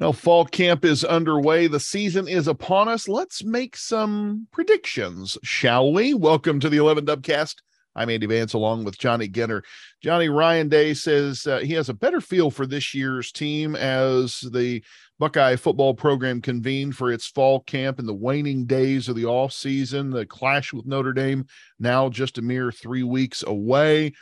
Well, 0.00 0.12
fall 0.12 0.44
camp 0.44 0.84
is 0.84 1.02
underway. 1.04 1.66
The 1.66 1.80
season 1.80 2.28
is 2.28 2.46
upon 2.46 2.86
us. 2.86 3.08
Let's 3.08 3.42
make 3.42 3.76
some 3.76 4.46
predictions, 4.52 5.36
shall 5.42 5.92
we? 5.92 6.14
Welcome 6.14 6.60
to 6.60 6.68
the 6.68 6.76
11 6.76 7.04
Dubcast. 7.04 7.56
I'm 7.96 8.08
Andy 8.08 8.26
Vance 8.26 8.52
along 8.52 8.84
with 8.84 8.96
Johnny 8.96 9.28
Ginter. 9.28 9.62
Johnny 10.00 10.28
Ryan 10.28 10.68
Day 10.68 10.94
says 10.94 11.48
uh, 11.48 11.58
he 11.58 11.72
has 11.72 11.88
a 11.88 11.94
better 11.94 12.20
feel 12.20 12.52
for 12.52 12.64
this 12.64 12.94
year's 12.94 13.32
team 13.32 13.74
as 13.74 14.38
the 14.52 14.84
Buckeye 15.18 15.56
football 15.56 15.94
program 15.94 16.40
convened 16.40 16.94
for 16.94 17.10
its 17.10 17.26
fall 17.26 17.58
camp 17.58 17.98
in 17.98 18.06
the 18.06 18.14
waning 18.14 18.66
days 18.66 19.08
of 19.08 19.16
the 19.16 19.26
off 19.26 19.52
season. 19.52 20.10
The 20.10 20.26
clash 20.26 20.72
with 20.72 20.86
Notre 20.86 21.12
Dame 21.12 21.44
now 21.80 22.08
just 22.08 22.38
a 22.38 22.42
mere 22.42 22.70
three 22.70 23.02
weeks 23.02 23.42
away 23.44 24.12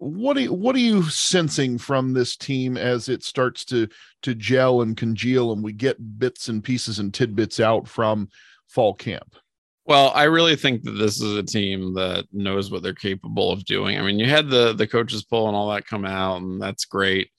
what 0.00 0.34
are 0.38 0.40
you, 0.40 0.52
what 0.52 0.74
are 0.74 0.80
you 0.80 1.02
sensing 1.02 1.76
from 1.76 2.14
this 2.14 2.34
team 2.34 2.78
as 2.78 3.10
it 3.10 3.22
starts 3.22 3.66
to 3.66 3.86
to 4.22 4.34
gel 4.34 4.80
and 4.80 4.96
congeal 4.96 5.52
and 5.52 5.62
we 5.62 5.72
get 5.72 6.18
bits 6.18 6.48
and 6.48 6.64
pieces 6.64 6.98
and 6.98 7.12
tidbits 7.12 7.60
out 7.60 7.86
from 7.86 8.28
fall 8.66 8.94
camp? 8.94 9.36
Well 9.84 10.10
i 10.14 10.24
really 10.24 10.56
think 10.56 10.84
that 10.84 10.92
this 10.92 11.20
is 11.20 11.36
a 11.36 11.42
team 11.42 11.92
that 11.94 12.24
knows 12.32 12.70
what 12.70 12.82
they're 12.82 12.94
capable 12.94 13.52
of 13.52 13.64
doing. 13.66 13.98
I 13.98 14.02
mean 14.02 14.18
you 14.18 14.26
had 14.26 14.48
the 14.48 14.72
the 14.72 14.86
coaches 14.86 15.22
poll 15.22 15.48
and 15.48 15.56
all 15.56 15.70
that 15.70 15.86
come 15.86 16.06
out 16.06 16.40
and 16.40 16.60
that's 16.60 16.86
great 16.86 17.30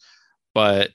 but 0.54 0.92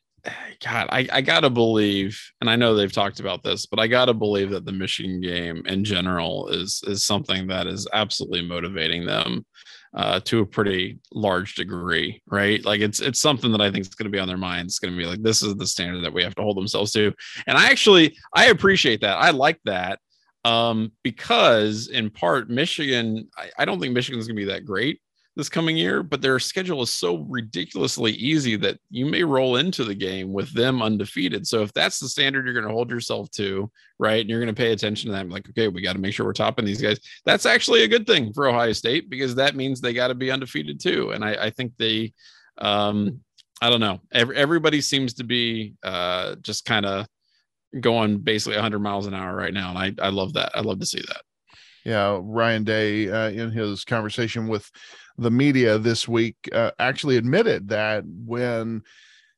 god 0.65 0.89
i, 0.91 1.09
I 1.13 1.21
gotta 1.21 1.51
believe 1.51 2.21
and 2.41 2.51
i 2.51 2.57
know 2.57 2.75
they've 2.75 2.93
talked 2.93 3.21
about 3.21 3.43
this 3.43 3.67
but 3.67 3.79
i 3.79 3.87
gotta 3.87 4.15
believe 4.15 4.51
that 4.51 4.65
the 4.65 4.73
michigan 4.73 5.21
game 5.21 5.63
in 5.67 5.85
general 5.85 6.49
is 6.49 6.83
is 6.87 7.05
something 7.05 7.47
that 7.47 7.69
is 7.69 7.87
absolutely 7.93 8.43
motivating 8.43 9.07
them 9.07 9.45
uh, 9.95 10.21
to 10.21 10.41
a 10.41 10.47
pretty 10.47 10.99
large 11.13 11.55
degree, 11.55 12.23
right? 12.27 12.65
Like 12.65 12.81
it's 12.81 13.01
it's 13.01 13.21
something 13.21 13.53
that 13.53 13.61
I 13.61 13.71
think 13.71 13.83
is 13.87 13.95
going 13.95 14.11
to 14.11 14.17
be 14.17 14.19
on 14.19 14.29
their 14.29 14.37
minds. 14.37 14.75
It's 14.75 14.79
going 14.79 14.95
to 14.95 14.99
be 14.99 15.07
like 15.07 15.23
this 15.23 15.43
is 15.43 15.55
the 15.57 15.67
standard 15.67 16.05
that 16.05 16.13
we 16.13 16.23
have 16.23 16.35
to 16.37 16.43
hold 16.43 16.57
themselves 16.57 16.93
to, 16.93 17.13
and 17.47 17.57
I 17.57 17.71
actually 17.71 18.17
I 18.35 18.47
appreciate 18.47 19.01
that. 19.01 19.17
I 19.17 19.31
like 19.31 19.61
that 19.65 19.99
um, 20.45 20.93
because 21.03 21.89
in 21.89 22.11
part 22.11 22.49
Michigan, 22.49 23.29
I, 23.37 23.51
I 23.59 23.65
don't 23.65 23.81
think 23.81 23.95
Michigan's 23.95 24.27
going 24.27 24.37
to 24.37 24.47
be 24.47 24.53
that 24.53 24.65
great 24.65 25.01
this 25.37 25.51
coming 25.51 25.77
year, 25.77 26.03
but 26.03 26.23
their 26.23 26.39
schedule 26.39 26.81
is 26.81 26.91
so 26.91 27.19
ridiculously 27.29 28.13
easy 28.13 28.57
that 28.57 28.79
you 28.91 29.05
may 29.05 29.23
roll 29.23 29.57
into 29.57 29.85
the 29.85 29.95
game 29.95 30.33
with 30.33 30.51
them 30.55 30.81
undefeated. 30.81 31.47
So 31.47 31.63
if 31.63 31.73
that's 31.75 32.01
the 32.01 32.09
standard 32.09 32.47
you're 32.47 32.55
going 32.55 32.67
to 32.67 32.73
hold 32.73 32.91
yourself 32.91 33.31
to, 33.33 33.71
right, 33.99 34.23
and 34.23 34.31
you're 34.31 34.41
going 34.41 34.55
to 34.55 34.59
pay 34.59 34.73
attention 34.73 35.11
to 35.11 35.17
them, 35.17 35.29
like, 35.29 35.47
okay, 35.51 35.69
we 35.69 35.83
got 35.83 35.93
to 35.93 35.99
make 35.99 36.15
sure 36.15 36.25
we're 36.25 36.33
topping 36.33 36.65
these 36.65 36.81
guys. 36.81 36.99
That's 37.27 37.45
actually 37.45 37.85
a 37.85 37.89
good 37.89 38.07
thing 38.07 38.33
for 38.33 38.49
Ohio 38.49 38.73
State 38.73 39.11
because 39.11 39.35
that 39.35 39.55
means 39.55 39.81
they 39.81 39.93
got 39.93 40.09
to 40.09 40.15
be 40.15 40.31
undefeated 40.31 40.81
too. 40.81 41.11
And 41.11 41.23
I, 41.23 41.35
I 41.35 41.51
think 41.51 41.75
they, 41.77 42.15
um, 42.57 43.21
I 43.61 43.69
don't 43.69 43.81
know, 43.81 44.01
Every, 44.13 44.37
everybody 44.37 44.81
seems 44.81 45.15
to 45.15 45.25
be 45.25 45.75
uh, 45.83 46.37
just 46.37 46.65
kind 46.65 46.87
of 46.87 47.07
going 47.79 48.19
basically 48.19 48.57
100 48.57 48.79
miles 48.79 49.07
an 49.07 49.13
hour 49.13 49.37
right 49.37 49.53
now, 49.53 49.69
and 49.69 49.79
I, 49.79 50.07
I 50.07 50.09
love 50.09 50.33
that. 50.35 50.53
I 50.55 50.61
love 50.61 50.81
to 50.81 50.87
see 50.87 51.01
that. 51.01 51.23
Yeah, 51.85 52.19
Ryan 52.21 52.65
Day 52.65 53.09
uh, 53.09 53.31
in 53.31 53.53
his 53.53 53.85
conversation 53.85 54.49
with 54.49 54.69
the 55.19 55.31
media 55.31 55.79
this 55.79 56.07
week 56.07 56.37
uh, 56.53 56.71
actually 56.79 57.17
admitted 57.17 57.69
that 57.69 58.05
when 58.07 58.83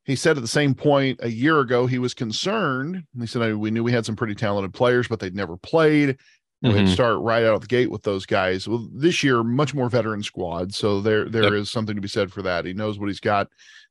he 0.05 0.17
said 0.17 0.37
at 0.37 0.43
the 0.43 0.49
same 0.49 0.75
point 0.75 1.21
a 1.23 1.31
year 1.31 1.61
ago 1.61 1.87
he 1.87 1.99
was 1.99 2.15
concerned. 2.15 3.05
He 3.19 3.27
said 3.27 3.55
we 3.57 3.71
knew 3.71 3.85
we 3.85 3.93
had 3.93 4.07
some 4.07 4.17
pretty 4.17 4.35
talented 4.35 4.73
players, 4.75 5.09
but 5.09 5.21
they'd 5.21 5.35
never 5.35 5.57
played. 5.57 6.19
Mm-hmm. 6.65 6.77
We'd 6.77 6.89
start 6.89 7.21
right 7.21 7.45
out 7.45 7.55
of 7.55 7.61
the 7.61 7.69
gate 7.69 7.91
with 7.91 8.03
those 8.03 8.27
guys. 8.27 8.67
Well, 8.67 8.89
this 8.93 9.23
year, 9.23 9.45
much 9.45 9.75
more 9.75 9.89
veteran 9.89 10.25
squad, 10.25 10.75
so 10.75 11.01
there 11.01 11.29
there 11.29 11.45
yep. 11.45 11.53
is 11.53 11.71
something 11.71 11.95
to 11.95 12.03
be 12.03 12.09
said 12.09 12.33
for 12.33 12.43
that. 12.43 12.65
He 12.65 12.73
knows 12.73 12.99
what 12.99 13.09
he's 13.09 13.21
got 13.21 13.47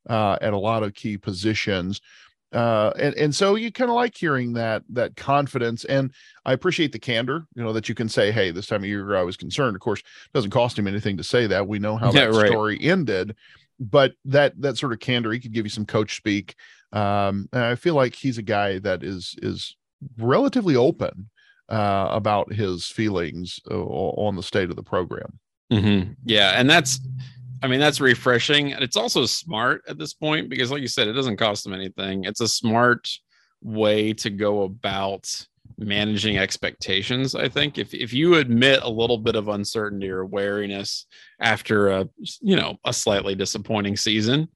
uh, 0.09 0.37
at 0.41 0.51
a 0.51 0.57
lot 0.57 0.83
of 0.83 0.93
key 0.93 1.17
positions 1.17 2.01
uh 2.53 2.91
and 2.97 3.13
and 3.15 3.35
so 3.35 3.55
you 3.55 3.71
kind 3.71 3.89
of 3.89 3.95
like 3.95 4.15
hearing 4.15 4.53
that 4.53 4.81
that 4.89 5.15
confidence 5.17 5.83
and 5.85 6.13
i 6.45 6.53
appreciate 6.53 6.93
the 6.93 6.99
candor 6.99 7.45
you 7.55 7.63
know 7.63 7.73
that 7.73 7.89
you 7.89 7.95
can 7.95 8.07
say 8.07 8.31
hey 8.31 8.51
this 8.51 8.67
time 8.67 8.83
of 8.83 8.87
year 8.87 9.17
i 9.17 9.21
was 9.21 9.35
concerned 9.35 9.75
of 9.75 9.81
course 9.81 9.99
it 9.99 10.33
doesn't 10.33 10.51
cost 10.51 10.79
him 10.79 10.87
anything 10.87 11.17
to 11.17 11.23
say 11.23 11.45
that 11.45 11.67
we 11.67 11.77
know 11.77 11.97
how 11.97 12.11
yeah, 12.11 12.25
that 12.25 12.37
right. 12.37 12.47
story 12.47 12.79
ended 12.81 13.35
but 13.79 14.13
that 14.23 14.59
that 14.61 14.77
sort 14.77 14.93
of 14.93 14.99
candor 14.99 15.31
he 15.31 15.39
could 15.39 15.51
give 15.51 15.65
you 15.65 15.69
some 15.69 15.85
coach 15.85 16.15
speak 16.15 16.55
um 16.93 17.49
and 17.51 17.63
i 17.63 17.75
feel 17.75 17.95
like 17.95 18.15
he's 18.15 18.37
a 18.37 18.43
guy 18.43 18.79
that 18.79 19.03
is 19.03 19.35
is 19.41 19.75
relatively 20.17 20.75
open 20.77 21.29
uh 21.67 22.07
about 22.11 22.53
his 22.53 22.85
feelings 22.85 23.59
uh, 23.69 23.75
on 23.75 24.37
the 24.37 24.43
state 24.43 24.69
of 24.69 24.77
the 24.77 24.83
program 24.83 25.37
mm-hmm. 25.69 26.13
yeah 26.23 26.51
and 26.51 26.69
that's 26.69 27.01
I 27.63 27.67
mean, 27.67 27.79
that's 27.79 27.99
refreshing. 27.99 28.73
And 28.73 28.83
it's 28.83 28.97
also 28.97 29.25
smart 29.25 29.81
at 29.87 29.97
this 29.97 30.13
point 30.13 30.49
because, 30.49 30.71
like 30.71 30.81
you 30.81 30.87
said, 30.87 31.07
it 31.07 31.13
doesn't 31.13 31.37
cost 31.37 31.63
them 31.63 31.73
anything. 31.73 32.23
It's 32.25 32.41
a 32.41 32.47
smart 32.47 33.09
way 33.61 34.13
to 34.13 34.29
go 34.29 34.63
about 34.63 35.29
managing 35.77 36.37
expectations. 36.37 37.35
I 37.35 37.49
think 37.49 37.77
if, 37.77 37.93
if 37.93 38.13
you 38.13 38.35
admit 38.35 38.81
a 38.83 38.89
little 38.89 39.17
bit 39.17 39.35
of 39.35 39.47
uncertainty 39.47 40.09
or 40.09 40.25
wariness 40.25 41.05
after 41.39 41.89
a, 41.89 42.09
you 42.41 42.55
know, 42.55 42.77
a 42.85 42.93
slightly 42.93 43.35
disappointing 43.35 43.97
season, 43.97 44.47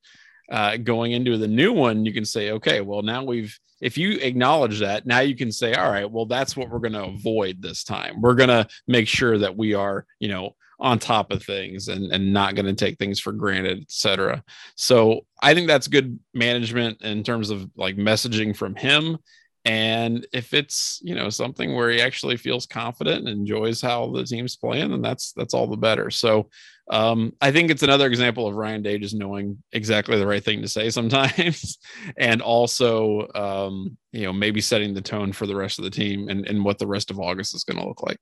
uh, 0.51 0.77
going 0.77 1.13
into 1.13 1.37
the 1.37 1.47
new 1.47 1.71
one, 1.73 2.05
you 2.05 2.13
can 2.13 2.25
say, 2.25 2.51
okay, 2.51 2.81
well, 2.81 3.01
now 3.01 3.23
we've, 3.23 3.57
if 3.81 3.97
you 3.97 4.17
acknowledge 4.19 4.79
that, 4.79 5.05
now 5.05 5.19
you 5.19 5.35
can 5.35 5.51
say, 5.51 5.73
all 5.73 5.89
right, 5.89 6.09
well, 6.09 6.25
that's 6.25 6.55
what 6.55 6.69
we're 6.69 6.79
going 6.79 6.93
to 6.93 7.05
avoid 7.05 7.61
this 7.61 7.83
time. 7.83 8.21
We're 8.21 8.35
going 8.35 8.49
to 8.49 8.67
make 8.87 9.07
sure 9.07 9.37
that 9.37 9.55
we 9.55 9.73
are, 9.73 10.05
you 10.19 10.27
know, 10.27 10.55
on 10.81 10.97
top 10.97 11.31
of 11.31 11.43
things 11.43 11.87
and, 11.87 12.11
and 12.11 12.33
not 12.33 12.55
going 12.55 12.65
to 12.65 12.73
take 12.73 12.97
things 12.97 13.19
for 13.19 13.31
granted, 13.31 13.83
etc. 13.83 14.43
So 14.75 15.21
I 15.41 15.53
think 15.53 15.67
that's 15.67 15.87
good 15.87 16.19
management 16.33 17.03
in 17.03 17.23
terms 17.23 17.51
of 17.51 17.69
like 17.77 17.95
messaging 17.95 18.55
from 18.55 18.75
him. 18.75 19.19
And 19.63 20.25
if 20.33 20.55
it's 20.55 20.99
you 21.03 21.13
know 21.13 21.29
something 21.29 21.75
where 21.75 21.91
he 21.91 22.01
actually 22.01 22.35
feels 22.35 22.65
confident 22.65 23.27
and 23.27 23.29
enjoys 23.29 23.79
how 23.79 24.11
the 24.11 24.25
team's 24.25 24.55
playing, 24.55 24.89
then 24.89 25.03
that's 25.03 25.33
that's 25.33 25.53
all 25.53 25.67
the 25.67 25.77
better. 25.77 26.09
So 26.09 26.49
um, 26.89 27.33
I 27.41 27.51
think 27.51 27.69
it's 27.69 27.83
another 27.83 28.07
example 28.07 28.47
of 28.47 28.55
Ryan 28.55 28.81
Day 28.81 28.97
just 28.97 29.15
knowing 29.15 29.61
exactly 29.71 30.17
the 30.17 30.25
right 30.25 30.43
thing 30.43 30.63
to 30.63 30.67
say 30.67 30.89
sometimes, 30.89 31.77
and 32.17 32.41
also 32.41 33.27
um, 33.35 33.95
you 34.11 34.23
know 34.23 34.33
maybe 34.33 34.61
setting 34.61 34.95
the 34.95 35.01
tone 35.01 35.31
for 35.31 35.45
the 35.45 35.55
rest 35.55 35.77
of 35.77 35.83
the 35.85 35.91
team 35.91 36.27
and, 36.29 36.47
and 36.47 36.65
what 36.65 36.79
the 36.79 36.87
rest 36.87 37.11
of 37.11 37.19
August 37.19 37.53
is 37.53 37.63
going 37.63 37.77
to 37.77 37.87
look 37.87 38.01
like. 38.01 38.19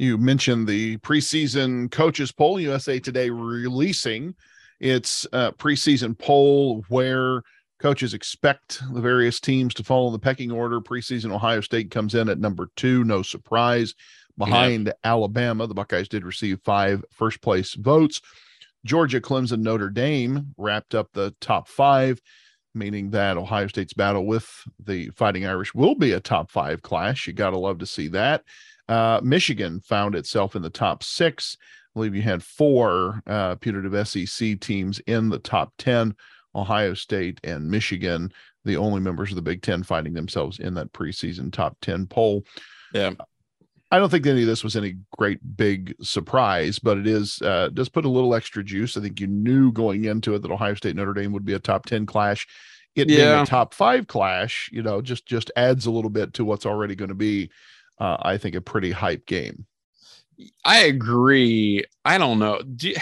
You 0.00 0.16
mentioned 0.16 0.66
the 0.66 0.96
preseason 0.96 1.90
coaches 1.90 2.32
poll. 2.32 2.58
USA 2.58 2.98
Today 2.98 3.28
releasing 3.28 4.34
its 4.80 5.26
uh, 5.30 5.50
preseason 5.50 6.16
poll 6.16 6.86
where 6.88 7.42
coaches 7.78 8.14
expect 8.14 8.80
the 8.94 9.02
various 9.02 9.40
teams 9.40 9.74
to 9.74 9.84
follow 9.84 10.08
the 10.08 10.18
pecking 10.18 10.50
order. 10.50 10.80
Preseason 10.80 11.30
Ohio 11.30 11.60
State 11.60 11.90
comes 11.90 12.14
in 12.14 12.30
at 12.30 12.38
number 12.38 12.70
two, 12.76 13.04
no 13.04 13.20
surprise. 13.20 13.94
Behind 14.38 14.86
yeah. 14.86 14.92
Alabama, 15.04 15.66
the 15.66 15.74
Buckeyes 15.74 16.08
did 16.08 16.24
receive 16.24 16.62
five 16.64 17.04
first 17.10 17.42
place 17.42 17.74
votes. 17.74 18.22
Georgia, 18.86 19.20
Clemson, 19.20 19.60
Notre 19.60 19.90
Dame 19.90 20.54
wrapped 20.56 20.94
up 20.94 21.10
the 21.12 21.34
top 21.42 21.68
five, 21.68 22.22
meaning 22.74 23.10
that 23.10 23.36
Ohio 23.36 23.66
State's 23.66 23.92
battle 23.92 24.24
with 24.24 24.48
the 24.82 25.10
Fighting 25.10 25.44
Irish 25.44 25.74
will 25.74 25.94
be 25.94 26.12
a 26.12 26.20
top 26.20 26.50
five 26.50 26.80
clash. 26.80 27.26
You 27.26 27.34
got 27.34 27.50
to 27.50 27.58
love 27.58 27.80
to 27.80 27.86
see 27.86 28.08
that. 28.08 28.44
Uh, 28.90 29.20
Michigan 29.22 29.80
found 29.80 30.16
itself 30.16 30.56
in 30.56 30.62
the 30.62 30.68
top 30.68 31.04
six. 31.04 31.56
I 31.60 31.90
believe 31.94 32.14
you 32.16 32.22
had 32.22 32.42
four 32.42 33.22
uh, 33.24 33.54
putative 33.54 34.08
SEC 34.08 34.58
teams 34.58 34.98
in 35.06 35.28
the 35.28 35.38
top 35.38 35.72
10 35.78 36.14
Ohio 36.56 36.94
State 36.94 37.38
and 37.44 37.70
Michigan, 37.70 38.32
the 38.64 38.76
only 38.76 39.00
members 39.00 39.30
of 39.30 39.36
the 39.36 39.42
Big 39.42 39.62
Ten 39.62 39.84
finding 39.84 40.12
themselves 40.12 40.58
in 40.58 40.74
that 40.74 40.92
preseason 40.92 41.52
top 41.52 41.76
10 41.82 42.08
poll. 42.08 42.44
Yeah. 42.92 43.12
I 43.92 43.98
don't 43.98 44.08
think 44.08 44.26
any 44.26 44.42
of 44.42 44.48
this 44.48 44.64
was 44.64 44.76
any 44.76 44.96
great 45.16 45.38
big 45.56 45.94
surprise, 46.00 46.80
but 46.80 46.98
it 46.98 47.06
is 47.06 47.40
uh, 47.42 47.70
does 47.72 47.88
put 47.88 48.04
a 48.04 48.10
little 48.10 48.34
extra 48.34 48.62
juice. 48.62 48.96
I 48.96 49.00
think 49.00 49.20
you 49.20 49.28
knew 49.28 49.72
going 49.72 50.04
into 50.04 50.34
it 50.34 50.42
that 50.42 50.50
Ohio 50.50 50.74
State 50.74 50.96
Notre 50.96 51.14
Dame 51.14 51.32
would 51.32 51.44
be 51.44 51.54
a 51.54 51.58
top 51.60 51.86
10 51.86 52.06
clash. 52.06 52.46
It 52.96 53.08
yeah. 53.08 53.16
being 53.16 53.42
a 53.42 53.46
top 53.46 53.72
five 53.72 54.06
clash, 54.08 54.68
you 54.72 54.82
know, 54.82 55.00
just 55.00 55.26
just 55.26 55.50
adds 55.56 55.86
a 55.86 55.90
little 55.90 56.10
bit 56.10 56.34
to 56.34 56.44
what's 56.44 56.66
already 56.66 56.94
going 56.96 57.08
to 57.08 57.14
be 57.16 57.50
uh, 58.00 58.16
I 58.20 58.38
think 58.38 58.54
a 58.54 58.60
pretty 58.60 58.90
hype 58.90 59.26
game. 59.26 59.66
I 60.64 60.80
agree. 60.80 61.84
I 62.04 62.18
don't 62.18 62.38
know. 62.38 62.60
Do 62.62 62.88
you, 62.88 62.96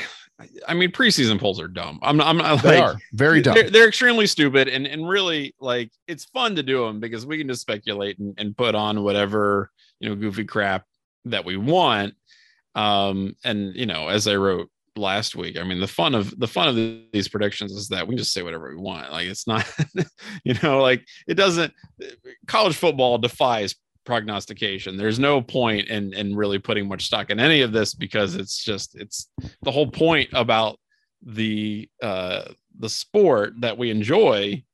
I 0.66 0.74
mean, 0.74 0.92
preseason 0.92 1.40
polls 1.40 1.60
are 1.60 1.68
dumb. 1.68 1.98
I'm 2.02 2.16
not. 2.16 2.26
I'm 2.26 2.38
not. 2.38 2.62
They 2.62 2.80
like, 2.80 2.94
are 2.94 3.00
very 3.12 3.40
dumb. 3.40 3.54
They're, 3.54 3.70
they're, 3.70 3.88
extremely 3.88 4.26
stupid, 4.26 4.68
and 4.68 4.86
and 4.86 5.08
really 5.08 5.54
like 5.60 5.90
it's 6.06 6.24
fun 6.26 6.56
to 6.56 6.62
do 6.62 6.84
them 6.84 7.00
because 7.00 7.26
we 7.26 7.38
can 7.38 7.48
just 7.48 7.60
speculate 7.60 8.18
and, 8.18 8.34
and 8.38 8.56
put 8.56 8.74
on 8.74 9.02
whatever 9.02 9.70
you 10.00 10.08
know 10.08 10.14
goofy 10.14 10.44
crap 10.44 10.84
that 11.24 11.44
we 11.44 11.56
want. 11.56 12.14
Um, 12.74 13.34
and 13.44 13.74
you 13.74 13.86
know, 13.86 14.08
as 14.08 14.28
I 14.28 14.36
wrote 14.36 14.70
last 14.96 15.34
week, 15.34 15.58
I 15.58 15.64
mean, 15.64 15.80
the 15.80 15.88
fun 15.88 16.14
of 16.14 16.38
the 16.38 16.46
fun 16.46 16.68
of 16.68 16.76
these 17.12 17.28
predictions 17.28 17.72
is 17.72 17.88
that 17.88 18.06
we 18.06 18.12
can 18.12 18.18
just 18.18 18.32
say 18.32 18.42
whatever 18.42 18.68
we 18.68 18.80
want. 18.80 19.10
Like 19.10 19.26
it's 19.26 19.46
not, 19.46 19.68
you 20.44 20.54
know, 20.62 20.80
like 20.80 21.04
it 21.26 21.34
doesn't. 21.34 21.72
College 22.46 22.76
football 22.76 23.18
defies 23.18 23.74
prognostication. 24.08 24.96
There's 24.96 25.18
no 25.18 25.42
point 25.42 25.88
in 25.88 26.14
in 26.14 26.34
really 26.34 26.58
putting 26.58 26.88
much 26.88 27.04
stock 27.04 27.28
in 27.28 27.38
any 27.38 27.60
of 27.60 27.72
this 27.72 27.92
because 27.92 28.36
it's 28.36 28.64
just 28.64 28.94
it's 28.94 29.30
the 29.60 29.70
whole 29.70 29.86
point 29.90 30.30
about 30.32 30.80
the 31.22 31.90
uh 32.02 32.44
the 32.78 32.88
sport 32.88 33.52
that 33.60 33.76
we 33.76 33.90
enjoy 33.90 34.64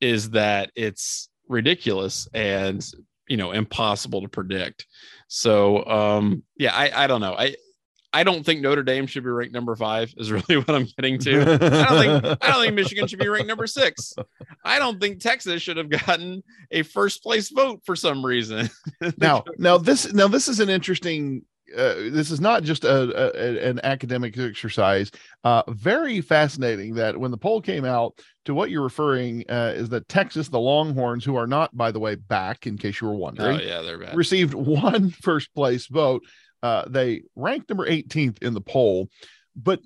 is 0.00 0.30
that 0.30 0.72
it's 0.74 1.28
ridiculous 1.48 2.26
and 2.34 2.84
you 3.28 3.36
know 3.36 3.52
impossible 3.52 4.22
to 4.22 4.28
predict. 4.28 4.86
So 5.28 5.86
um, 5.86 6.42
yeah, 6.58 6.74
I 6.74 7.04
I 7.04 7.06
don't 7.06 7.20
know. 7.20 7.36
I 7.38 7.54
I 8.12 8.24
don't 8.24 8.44
think 8.44 8.60
Notre 8.60 8.82
Dame 8.82 9.06
should 9.06 9.22
be 9.22 9.30
ranked 9.30 9.54
number 9.54 9.76
five. 9.76 10.12
Is 10.16 10.32
really 10.32 10.56
what 10.56 10.70
I'm 10.70 10.86
getting 10.96 11.18
to. 11.20 11.40
I 11.40 11.56
don't 11.86 11.98
think 11.98 12.38
I 12.42 12.50
don't 12.50 12.62
think 12.62 12.74
Michigan 12.74 13.06
should 13.06 13.18
be 13.18 13.28
ranked 13.28 13.48
number 13.48 13.66
six. 13.66 14.14
I 14.64 14.78
don't 14.78 15.00
think 15.00 15.20
Texas 15.20 15.62
should 15.62 15.76
have 15.76 15.88
gotten 15.88 16.42
a 16.70 16.82
first 16.82 17.22
place 17.22 17.50
vote 17.50 17.80
for 17.84 17.94
some 17.96 18.24
reason. 18.24 18.68
now, 19.18 19.44
now 19.58 19.78
this 19.78 20.12
now 20.12 20.28
this 20.28 20.48
is 20.48 20.60
an 20.60 20.68
interesting. 20.68 21.44
Uh, 21.72 22.10
this 22.10 22.32
is 22.32 22.40
not 22.40 22.64
just 22.64 22.82
a, 22.82 23.36
a 23.36 23.68
an 23.68 23.78
academic 23.84 24.36
exercise. 24.36 25.12
Uh, 25.44 25.62
very 25.68 26.20
fascinating 26.20 26.94
that 26.94 27.16
when 27.16 27.30
the 27.30 27.36
poll 27.36 27.62
came 27.62 27.84
out, 27.84 28.20
to 28.46 28.54
what 28.54 28.70
you're 28.70 28.82
referring 28.82 29.44
uh, 29.48 29.72
is 29.76 29.88
that 29.90 30.08
Texas, 30.08 30.48
the 30.48 30.58
Longhorns, 30.58 31.24
who 31.24 31.36
are 31.36 31.46
not, 31.46 31.76
by 31.76 31.92
the 31.92 32.00
way, 32.00 32.14
back 32.14 32.66
in 32.66 32.78
case 32.78 33.00
you 33.00 33.06
were 33.06 33.14
wondering, 33.14 33.60
oh 33.60 33.62
yeah, 33.62 33.82
they're 33.82 33.98
back. 33.98 34.16
received 34.16 34.54
one 34.54 35.10
first 35.10 35.54
place 35.54 35.86
vote. 35.86 36.22
Uh, 36.62 36.84
they 36.88 37.22
ranked 37.36 37.68
number 37.70 37.88
18th 37.88 38.42
in 38.42 38.54
the 38.54 38.60
poll, 38.60 39.08
but 39.56 39.80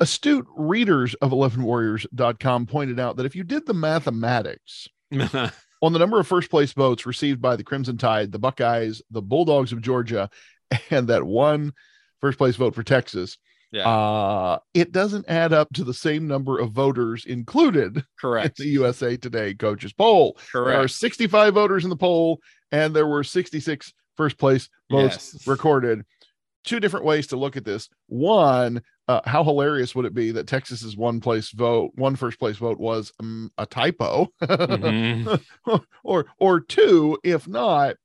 astute 0.00 0.46
readers 0.56 1.14
of 1.14 1.30
11warriors.com 1.30 2.66
pointed 2.66 2.98
out 2.98 3.16
that 3.16 3.26
if 3.26 3.36
you 3.36 3.44
did 3.44 3.66
the 3.66 3.74
mathematics 3.74 4.88
on 5.12 5.92
the 5.92 5.98
number 5.98 6.18
of 6.18 6.26
first 6.26 6.50
place 6.50 6.72
votes 6.72 7.06
received 7.06 7.40
by 7.40 7.56
the 7.56 7.64
Crimson 7.64 7.96
Tide, 7.96 8.32
the 8.32 8.38
Buckeyes, 8.38 9.02
the 9.10 9.22
Bulldogs 9.22 9.72
of 9.72 9.82
Georgia, 9.82 10.30
and 10.90 11.08
that 11.08 11.24
one 11.24 11.72
first 12.20 12.38
place 12.38 12.56
vote 12.56 12.74
for 12.74 12.82
Texas, 12.82 13.38
yeah. 13.70 13.88
uh, 13.88 14.58
it 14.72 14.92
doesn't 14.92 15.28
add 15.28 15.52
up 15.52 15.68
to 15.74 15.84
the 15.84 15.94
same 15.94 16.26
number 16.26 16.58
of 16.58 16.72
voters 16.72 17.26
included 17.26 18.04
Correct. 18.20 18.58
in 18.58 18.66
the 18.66 18.72
USA 18.72 19.16
Today 19.16 19.54
coaches 19.54 19.92
poll. 19.92 20.38
Correct. 20.52 20.74
There 20.74 20.80
are 20.80 20.88
65 20.88 21.54
voters 21.54 21.84
in 21.84 21.90
the 21.90 21.96
poll, 21.96 22.40
and 22.72 22.94
there 22.94 23.06
were 23.06 23.24
66 23.24 23.92
first 24.16 24.38
place 24.38 24.68
votes 24.90 25.32
Yes. 25.34 25.46
recorded. 25.46 26.04
Two 26.64 26.80
different 26.80 27.04
ways 27.04 27.26
to 27.28 27.36
look 27.36 27.56
at 27.58 27.64
this. 27.64 27.88
One, 28.06 28.82
uh, 29.06 29.20
how 29.26 29.44
hilarious 29.44 29.94
would 29.94 30.06
it 30.06 30.14
be 30.14 30.30
that 30.32 30.46
Texas's 30.46 30.96
one 30.96 31.20
place 31.20 31.50
vote, 31.50 31.90
one 31.94 32.16
first 32.16 32.38
place 32.38 32.56
vote 32.56 32.78
was 32.80 33.12
um, 33.20 33.50
a 33.58 33.66
typo, 33.66 34.28
Mhm. 34.40 35.42
or 36.04 36.24
or 36.38 36.60
two, 36.60 37.18
if 37.22 37.46
not, 37.46 37.96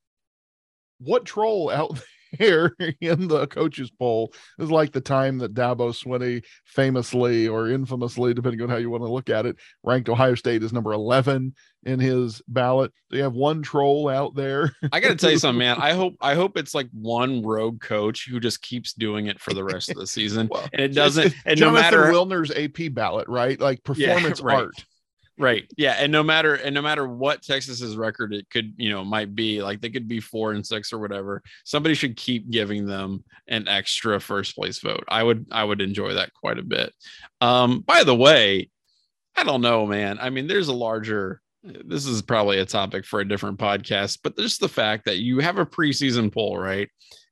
what 0.99 1.23
troll 1.25 1.69
out 1.69 1.97
there 2.37 2.75
in 3.01 3.27
the 3.27 3.47
coaches 3.47 3.91
poll 3.91 4.33
is 4.57 4.71
like 4.71 4.91
the 4.91 5.01
time 5.01 5.37
that 5.39 5.53
Dabo 5.53 5.91
Swinney 5.91 6.43
famously 6.65 7.47
or 7.47 7.69
infamously, 7.69 8.33
depending 8.33 8.61
on 8.61 8.69
how 8.69 8.77
you 8.77 8.89
want 8.89 9.03
to 9.03 9.11
look 9.11 9.29
at 9.29 9.45
it, 9.45 9.57
ranked 9.83 10.09
Ohio 10.09 10.35
State 10.35 10.63
as 10.63 10.73
number 10.73 10.93
11 10.93 11.53
in 11.83 11.99
his 11.99 12.41
ballot. 12.47 12.91
So 13.09 13.17
you 13.17 13.23
have 13.23 13.33
one 13.33 13.61
troll 13.61 14.09
out 14.09 14.35
there. 14.35 14.73
I 14.91 14.99
got 14.99 15.09
to 15.09 15.15
tell 15.15 15.31
you 15.31 15.39
something, 15.39 15.59
man. 15.59 15.77
I 15.79 15.93
hope 15.93 16.15
I 16.21 16.35
hope 16.35 16.57
it's 16.57 16.75
like 16.75 16.89
one 16.91 17.41
rogue 17.41 17.81
coach 17.81 18.27
who 18.29 18.39
just 18.39 18.61
keeps 18.61 18.93
doing 18.93 19.27
it 19.27 19.39
for 19.39 19.53
the 19.53 19.63
rest 19.63 19.89
of 19.89 19.97
the 19.97 20.07
season, 20.07 20.47
Well, 20.51 20.67
and 20.73 20.81
it 20.81 20.93
doesn't. 20.93 21.33
And 21.45 21.59
no 21.59 21.71
matter 21.71 22.03
Wilner's 22.05 22.51
AP 22.51 22.93
ballot, 22.93 23.27
right? 23.27 23.59
Like 23.59 23.83
performance 23.83 24.41
right. 24.41 24.63
art. 24.63 24.85
Right, 25.39 25.65
yeah, 25.77 25.95
and 25.97 26.11
no 26.11 26.21
matter 26.21 26.55
and 26.55 26.75
no 26.75 26.81
matter 26.81 27.07
what 27.07 27.41
Texas's 27.41 27.97
record 27.97 28.33
it 28.33 28.49
could 28.49 28.73
you 28.77 28.89
know 28.89 29.03
might 29.03 29.33
be, 29.33 29.63
like 29.63 29.81
they 29.81 29.89
could 29.89 30.07
be 30.07 30.19
four 30.19 30.51
and 30.51 30.65
six 30.65 30.93
or 30.93 30.99
whatever. 30.99 31.41
Somebody 31.63 31.95
should 31.95 32.15
keep 32.15 32.51
giving 32.51 32.85
them 32.85 33.23
an 33.47 33.67
extra 33.67 34.19
first 34.19 34.55
place 34.55 34.79
vote. 34.79 35.03
I 35.07 35.23
would 35.23 35.47
I 35.51 35.63
would 35.63 35.81
enjoy 35.81 36.13
that 36.13 36.33
quite 36.33 36.59
a 36.59 36.63
bit. 36.63 36.93
Um, 37.41 37.81
by 37.81 38.03
the 38.03 38.15
way, 38.15 38.69
I 39.35 39.43
don't 39.43 39.61
know, 39.61 39.85
man. 39.85 40.19
I 40.21 40.29
mean, 40.29 40.47
there's 40.47 40.67
a 40.67 40.73
larger. 40.73 41.41
This 41.63 42.05
is 42.05 42.21
probably 42.21 42.59
a 42.59 42.65
topic 42.65 43.05
for 43.05 43.19
a 43.19 43.27
different 43.27 43.57
podcast, 43.57 44.19
but 44.23 44.37
just 44.37 44.59
the 44.61 44.69
fact 44.69 45.05
that 45.05 45.17
you 45.17 45.39
have 45.39 45.57
a 45.57 45.65
preseason 45.65 46.31
poll, 46.33 46.57
right? 46.57 46.89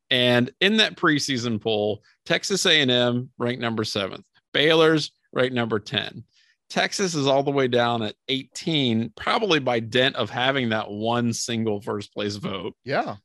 And 0.09 0.51
in 0.61 0.77
that 0.77 0.95
preseason 0.95 1.61
poll, 1.61 2.01
Texas 2.25 2.65
A&M 2.65 3.29
ranked 3.37 3.61
number 3.61 3.83
seventh, 3.83 4.25
Baylor's 4.53 5.11
ranked 5.33 5.55
number 5.55 5.79
10. 5.79 6.23
Texas 6.69 7.15
is 7.15 7.27
all 7.27 7.43
the 7.43 7.51
way 7.51 7.67
down 7.67 8.01
at 8.01 8.15
18, 8.27 9.13
probably 9.15 9.59
by 9.59 9.79
dent 9.79 10.15
of 10.15 10.29
having 10.29 10.69
that 10.69 10.89
one 10.89 11.33
single 11.33 11.81
first 11.81 12.13
place 12.13 12.35
vote. 12.35 12.75
Yeah. 12.83 13.15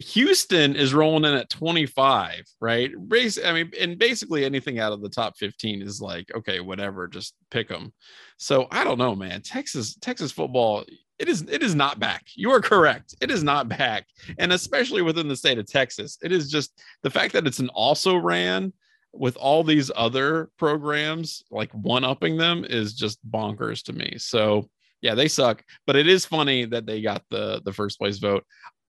Houston 0.00 0.76
is 0.76 0.94
rolling 0.94 1.24
in 1.24 1.36
at 1.36 1.50
25, 1.50 2.44
right? 2.60 2.92
Bas- 2.96 3.38
I 3.44 3.52
mean, 3.52 3.72
and 3.78 3.98
basically 3.98 4.44
anything 4.44 4.78
out 4.78 4.92
of 4.92 5.02
the 5.02 5.08
top 5.08 5.36
15 5.36 5.82
is 5.82 6.00
like, 6.00 6.30
okay, 6.34 6.60
whatever, 6.60 7.08
just 7.08 7.34
pick 7.50 7.68
them. 7.68 7.92
So 8.36 8.68
I 8.70 8.84
don't 8.84 8.98
know, 8.98 9.16
man. 9.16 9.42
Texas, 9.42 9.96
Texas 9.96 10.30
football, 10.30 10.84
it 11.18 11.28
is 11.28 11.42
it 11.50 11.64
is 11.64 11.74
not 11.74 11.98
back. 11.98 12.26
You 12.36 12.52
are 12.52 12.60
correct. 12.60 13.16
It 13.20 13.30
is 13.30 13.42
not 13.42 13.68
back. 13.68 14.06
And 14.38 14.52
especially 14.52 15.02
within 15.02 15.26
the 15.26 15.34
state 15.34 15.58
of 15.58 15.66
Texas, 15.66 16.16
it 16.22 16.30
is 16.30 16.48
just 16.48 16.80
the 17.02 17.10
fact 17.10 17.32
that 17.32 17.46
it's 17.46 17.58
an 17.58 17.70
also 17.70 18.16
ran 18.16 18.72
with 19.12 19.36
all 19.36 19.64
these 19.64 19.90
other 19.94 20.50
programs, 20.58 21.42
like 21.50 21.72
one 21.72 22.04
upping 22.04 22.36
them 22.36 22.64
is 22.68 22.94
just 22.94 23.18
bonkers 23.30 23.82
to 23.84 23.92
me. 23.92 24.14
So 24.18 24.68
yeah, 25.00 25.14
they 25.14 25.28
suck, 25.28 25.64
but 25.86 25.96
it 25.96 26.08
is 26.08 26.24
funny 26.24 26.64
that 26.66 26.86
they 26.86 27.00
got 27.00 27.22
the 27.30 27.62
the 27.64 27.72
first 27.72 27.98
place 27.98 28.18
vote. 28.18 28.44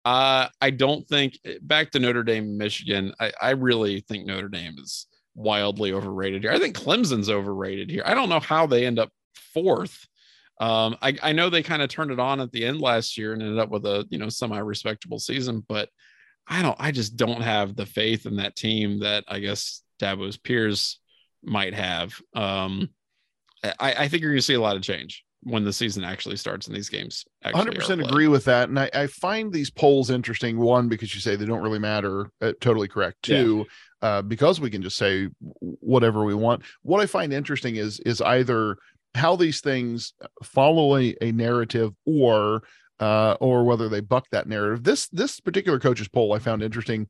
Uh, 0.06 0.48
I 0.62 0.71
don't 0.71 1.07
think 1.07 1.38
back 1.62 1.92
to 1.92 2.00
Notre 2.00 2.24
Dame, 2.24 2.57
Michigan. 2.57 3.13
I, 3.19 3.31
I 3.42 3.50
really 3.51 4.01
think 4.01 4.25
Notre 4.25 4.48
Dame 4.48 4.75
is 4.80 5.07
wildly 5.36 5.94
overrated 5.94 6.44
here. 6.44 6.51
I 6.51 6.60
think 6.60 6.75
Clemson's 6.75 7.30
overrated 7.30 7.89
here. 7.89 8.04
I 8.06 8.13
don't 8.13 8.30
know 8.30 8.39
how 8.39 8.66
they 8.66 8.86
end 8.86 8.98
up 8.98 9.10
fourth. 9.54 10.07
Um, 10.60 10.98
I, 11.01 11.16
I 11.21 11.31
know 11.31 11.50
they 11.50 11.63
kind 11.63 11.81
of 11.81 11.89
turned 11.89 12.12
it 12.12 12.19
on 12.19 12.42
at 12.42 12.51
the 12.51 12.66
end 12.66 12.81
last 12.81 13.18
year 13.18 13.33
and 13.33 13.42
ended 13.42 13.60
up 13.60 13.69
with 13.69 13.86
a 13.86 14.06
you 14.10 14.18
know 14.18 14.30
semi-respectable 14.30 15.19
season, 15.19 15.63
but 15.68 15.89
I 16.48 16.62
don't. 16.62 16.77
I 16.80 16.92
just 16.92 17.16
don't 17.16 17.42
have 17.42 17.75
the 17.75 17.86
faith 17.86 18.25
in 18.25 18.38
that 18.38 18.56
team 18.56 19.00
that 19.01 19.24
I 19.27 19.39
guess 19.39 19.83
Dabo's 19.99 20.37
peers 20.37 20.99
might 21.43 21.73
have. 21.73 22.13
Um, 22.35 22.89
I, 23.63 23.93
I 23.93 24.07
think 24.07 24.21
you're 24.21 24.31
going 24.31 24.39
to 24.39 24.45
see 24.45 24.53
a 24.53 24.61
lot 24.61 24.75
of 24.75 24.81
change 24.81 25.23
when 25.43 25.63
the 25.63 25.73
season 25.73 26.03
actually 26.03 26.35
starts 26.35 26.67
and 26.67 26.75
these 26.75 26.89
games. 26.89 27.25
actually 27.43 27.71
100% 27.71 28.05
agree 28.05 28.27
with 28.27 28.45
that. 28.45 28.69
And 28.69 28.79
I, 28.79 28.89
I 28.93 29.07
find 29.07 29.51
these 29.51 29.69
polls 29.69 30.09
interesting. 30.09 30.57
One, 30.57 30.89
because 30.89 31.13
you 31.13 31.21
say 31.21 31.35
they 31.35 31.45
don't 31.45 31.61
really 31.61 31.79
matter. 31.79 32.31
Uh, 32.41 32.53
totally 32.59 32.87
correct. 32.87 33.27
Yeah. 33.27 33.37
Two, 33.37 33.65
uh, 34.01 34.21
because 34.21 34.59
we 34.59 34.69
can 34.69 34.81
just 34.81 34.97
say 34.97 35.29
whatever 35.59 36.23
we 36.23 36.35
want. 36.35 36.63
What 36.81 37.01
I 37.01 37.05
find 37.05 37.33
interesting 37.33 37.77
is 37.77 37.99
is 38.01 38.21
either 38.21 38.77
how 39.15 39.35
these 39.35 39.61
things 39.61 40.13
follow 40.43 40.97
a, 40.97 41.15
a 41.21 41.31
narrative 41.31 41.93
or 42.05 42.63
uh, 42.99 43.35
or 43.39 43.63
whether 43.63 43.89
they 43.89 44.01
buck 44.01 44.27
that 44.31 44.47
narrative. 44.47 44.83
This 44.83 45.07
this 45.09 45.39
particular 45.39 45.79
coach's 45.79 46.07
poll 46.07 46.33
I 46.33 46.39
found 46.39 46.63
interesting 46.63 47.07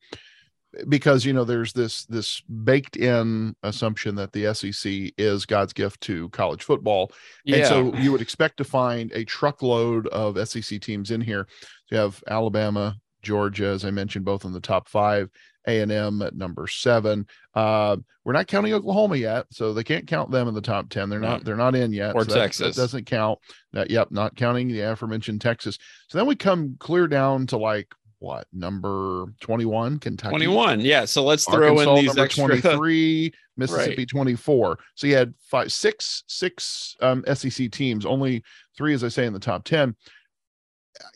because 0.87 1.25
you 1.25 1.33
know 1.33 1.43
there's 1.43 1.73
this 1.73 2.05
this 2.05 2.41
baked 2.41 2.95
in 2.95 3.55
assumption 3.63 4.15
that 4.15 4.31
the 4.33 4.53
SEC 4.53 5.13
is 5.17 5.45
God's 5.45 5.73
gift 5.73 6.01
to 6.01 6.29
college 6.29 6.63
football. 6.63 7.11
Yeah. 7.43 7.57
And 7.57 7.67
so 7.67 7.95
you 7.95 8.11
would 8.11 8.21
expect 8.21 8.57
to 8.57 8.63
find 8.63 9.11
a 9.13 9.25
truckload 9.25 10.07
of 10.07 10.47
SEC 10.47 10.79
teams 10.81 11.11
in 11.11 11.21
here. 11.21 11.47
So 11.87 11.95
you 11.95 11.97
have 11.97 12.23
Alabama, 12.27 12.97
Georgia, 13.21 13.67
as 13.67 13.83
I 13.85 13.91
mentioned, 13.91 14.25
both 14.25 14.45
in 14.45 14.53
the 14.53 14.61
top 14.61 14.87
five. 14.89 15.29
A 15.67 15.81
and 15.81 15.91
M 15.91 16.21
at 16.21 16.35
number 16.35 16.67
seven. 16.67 17.27
Uh, 17.53 17.97
we're 18.23 18.33
not 18.33 18.47
counting 18.47 18.73
Oklahoma 18.73 19.17
yet, 19.17 19.45
so 19.51 19.73
they 19.73 19.83
can't 19.83 20.07
count 20.07 20.31
them 20.31 20.47
in 20.47 20.53
the 20.53 20.61
top 20.61 20.89
ten. 20.89 21.09
They're 21.09 21.19
not. 21.19 21.39
No. 21.39 21.43
They're 21.43 21.55
not 21.57 21.75
in 21.75 21.91
yet. 21.91 22.15
Or 22.15 22.21
so 22.21 22.29
that- 22.29 22.33
that 22.35 22.39
Texas. 22.41 22.75
doesn't 22.75 23.05
count. 23.05 23.39
That, 23.73 23.91
yep, 23.91 24.09
not 24.09 24.35
counting 24.35 24.69
the 24.69 24.79
aforementioned 24.79 25.41
Texas. 25.41 25.77
So 26.07 26.17
then 26.17 26.27
we 26.27 26.35
come 26.35 26.77
clear 26.79 27.07
down 27.07 27.45
to 27.47 27.57
like 27.57 27.93
what 28.19 28.47
number 28.53 29.25
twenty 29.39 29.65
one? 29.65 29.97
Kentucky. 29.97 30.31
21. 30.31 30.81
Yeah. 30.81 31.05
So 31.05 31.23
let's 31.23 31.45
throw 31.45 31.77
Arkansas 31.77 31.95
in 31.95 32.05
these 32.05 32.17
extra. 32.17 32.45
23, 32.61 33.33
Mississippi 33.57 34.05
24. 34.05 34.79
So 34.95 35.07
you 35.07 35.15
had 35.15 35.33
five, 35.39 35.71
six, 35.71 36.23
six 36.27 36.95
um, 37.01 37.23
SEC 37.33 37.71
teams, 37.71 38.05
only 38.05 38.43
three, 38.77 38.93
as 38.93 39.03
I 39.03 39.09
say, 39.09 39.25
in 39.25 39.33
the 39.33 39.39
top 39.39 39.63
10. 39.63 39.95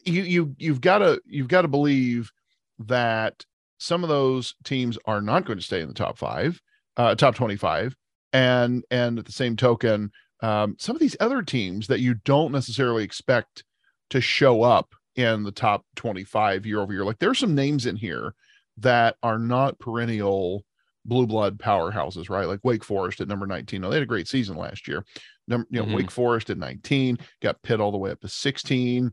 You 0.06 0.22
you 0.24 0.56
you've 0.58 0.82
got 0.82 1.00
to 1.00 1.22
you've 1.26 1.48
got 1.48 1.64
to 1.64 1.68
believe 1.68 2.32
that 2.80 3.46
some 3.80 4.04
of 4.04 4.10
those 4.10 4.56
teams 4.64 4.98
are 5.06 5.22
not 5.22 5.46
going 5.46 5.60
to 5.60 5.64
stay 5.64 5.82
in 5.82 5.90
the 5.90 5.94
top 5.94 6.18
five, 6.18 6.62
uh, 6.96 7.16
top 7.16 7.36
25. 7.36 7.96
And 8.32 8.84
and 8.92 9.20
at 9.20 9.26
the 9.26 9.32
same 9.32 9.56
token, 9.56 10.12
um, 10.42 10.76
some 10.80 10.96
of 10.96 11.00
these 11.00 11.18
other 11.20 11.42
teams 11.42 11.88
that 11.88 12.00
you 12.00 12.16
don't 12.26 12.52
necessarily 12.52 13.04
expect 13.04 13.64
to 14.10 14.22
show 14.22 14.64
up 14.64 14.94
in 15.16 15.44
the 15.44 15.52
top 15.52 15.86
25 15.96 16.66
year 16.66 16.80
over 16.80 16.94
year. 16.94 17.06
Like 17.06 17.20
there's 17.20 17.40
some 17.40 17.56
names 17.56 17.86
in 17.86 17.96
here 17.96 18.34
that 18.78 19.16
are 19.22 19.40
not 19.40 19.80
perennial 19.80 20.64
blue 21.06 21.28
blood 21.28 21.58
powerhouses, 21.58 22.30
right? 22.30 22.48
Like 22.48 22.62
Wake 22.64 22.84
Forest 22.84 23.22
at 23.22 23.28
number 23.28 23.46
19. 23.46 23.82
No, 23.82 23.90
they 23.90 23.98
had 23.98 24.04
a 24.04 24.08
great 24.08 24.28
season 24.28 24.56
last 24.56 24.88
year. 24.88 25.06
Number, 25.48 25.68
you 25.70 25.80
know, 25.82 25.86
Mhm. 25.86 25.96
Wake 25.96 26.12
Forest 26.12 26.50
at 26.50 26.58
19, 26.58 27.18
got 27.42 27.62
Pitt 27.62 27.80
all 27.82 27.92
the 27.92 27.98
way 27.98 28.12
up 28.12 28.22
to 28.22 28.30
16. 28.30 29.12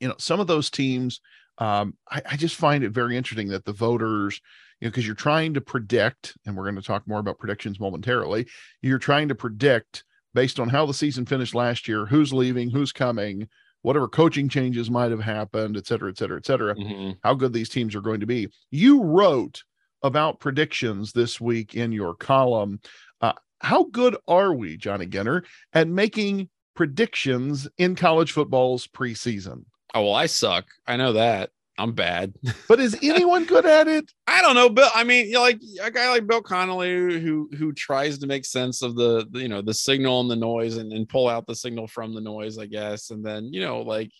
You 0.00 0.08
know, 0.08 0.14
some 0.18 0.40
of 0.40 0.46
those 0.46 0.70
teams, 0.70 1.20
um, 1.58 1.96
I, 2.10 2.22
I 2.32 2.36
just 2.36 2.56
find 2.56 2.82
it 2.82 2.90
very 2.90 3.16
interesting 3.16 3.48
that 3.48 3.64
the 3.64 3.72
voters, 3.72 4.40
you 4.80 4.86
know, 4.86 4.90
because 4.90 5.06
you're 5.06 5.14
trying 5.14 5.54
to 5.54 5.60
predict, 5.60 6.36
and 6.46 6.56
we're 6.56 6.64
going 6.64 6.74
to 6.74 6.82
talk 6.82 7.06
more 7.06 7.20
about 7.20 7.38
predictions 7.38 7.78
momentarily, 7.78 8.48
you're 8.82 8.98
trying 8.98 9.28
to 9.28 9.34
predict 9.34 10.04
based 10.32 10.58
on 10.58 10.68
how 10.70 10.84
the 10.84 10.94
season 10.94 11.26
finished 11.26 11.54
last 11.54 11.86
year, 11.86 12.06
who's 12.06 12.32
leaving, 12.32 12.70
who's 12.70 12.90
coming, 12.90 13.48
whatever 13.84 14.08
coaching 14.08 14.48
changes 14.48 14.90
might 14.90 15.10
have 15.10 15.20
happened, 15.20 15.76
et 15.76 15.86
cetera, 15.86 16.08
et 16.08 16.16
cetera, 16.16 16.38
et 16.38 16.46
cetera, 16.46 16.74
mm-hmm. 16.74 17.12
how 17.22 17.34
good 17.34 17.52
these 17.52 17.68
teams 17.68 17.94
are 17.94 18.00
going 18.00 18.20
to 18.20 18.26
be. 18.26 18.48
You 18.70 19.02
wrote 19.02 19.62
about 20.02 20.40
predictions 20.40 21.12
this 21.12 21.38
week 21.38 21.74
in 21.74 21.92
your 21.92 22.14
column. 22.14 22.80
Uh, 23.20 23.34
how 23.60 23.84
good 23.84 24.16
are 24.26 24.54
we, 24.54 24.78
Johnny 24.78 25.06
Ginter, 25.06 25.44
at 25.74 25.86
making 25.86 26.48
predictions 26.74 27.68
in 27.76 27.94
college 27.94 28.32
football's 28.32 28.86
preseason? 28.86 29.64
Oh, 29.94 30.04
well, 30.04 30.14
I 30.14 30.26
suck. 30.26 30.64
I 30.86 30.96
know 30.96 31.12
that. 31.12 31.50
I'm 31.78 31.92
bad. 31.92 32.34
but 32.68 32.80
is 32.80 32.96
anyone 33.02 33.44
good 33.44 33.66
at 33.66 33.88
it? 33.88 34.10
I 34.26 34.40
don't 34.42 34.54
know, 34.54 34.68
Bill. 34.68 34.88
I 34.94 35.04
mean, 35.04 35.26
you 35.26 35.34
know, 35.34 35.42
like 35.42 35.60
a 35.82 35.90
guy 35.90 36.08
like 36.10 36.26
Bill 36.26 36.42
Connelly 36.42 37.20
who 37.20 37.48
who 37.56 37.72
tries 37.72 38.18
to 38.18 38.26
make 38.26 38.44
sense 38.44 38.82
of 38.82 38.94
the, 38.96 39.26
the 39.30 39.40
you 39.40 39.48
know 39.48 39.62
the 39.62 39.74
signal 39.74 40.20
and 40.20 40.30
the 40.30 40.36
noise 40.36 40.76
and, 40.76 40.92
and 40.92 41.08
pull 41.08 41.28
out 41.28 41.46
the 41.46 41.54
signal 41.54 41.86
from 41.86 42.14
the 42.14 42.20
noise, 42.20 42.58
I 42.58 42.66
guess. 42.66 43.10
And 43.10 43.24
then 43.24 43.52
you 43.52 43.60
know, 43.60 43.82
like 43.82 44.10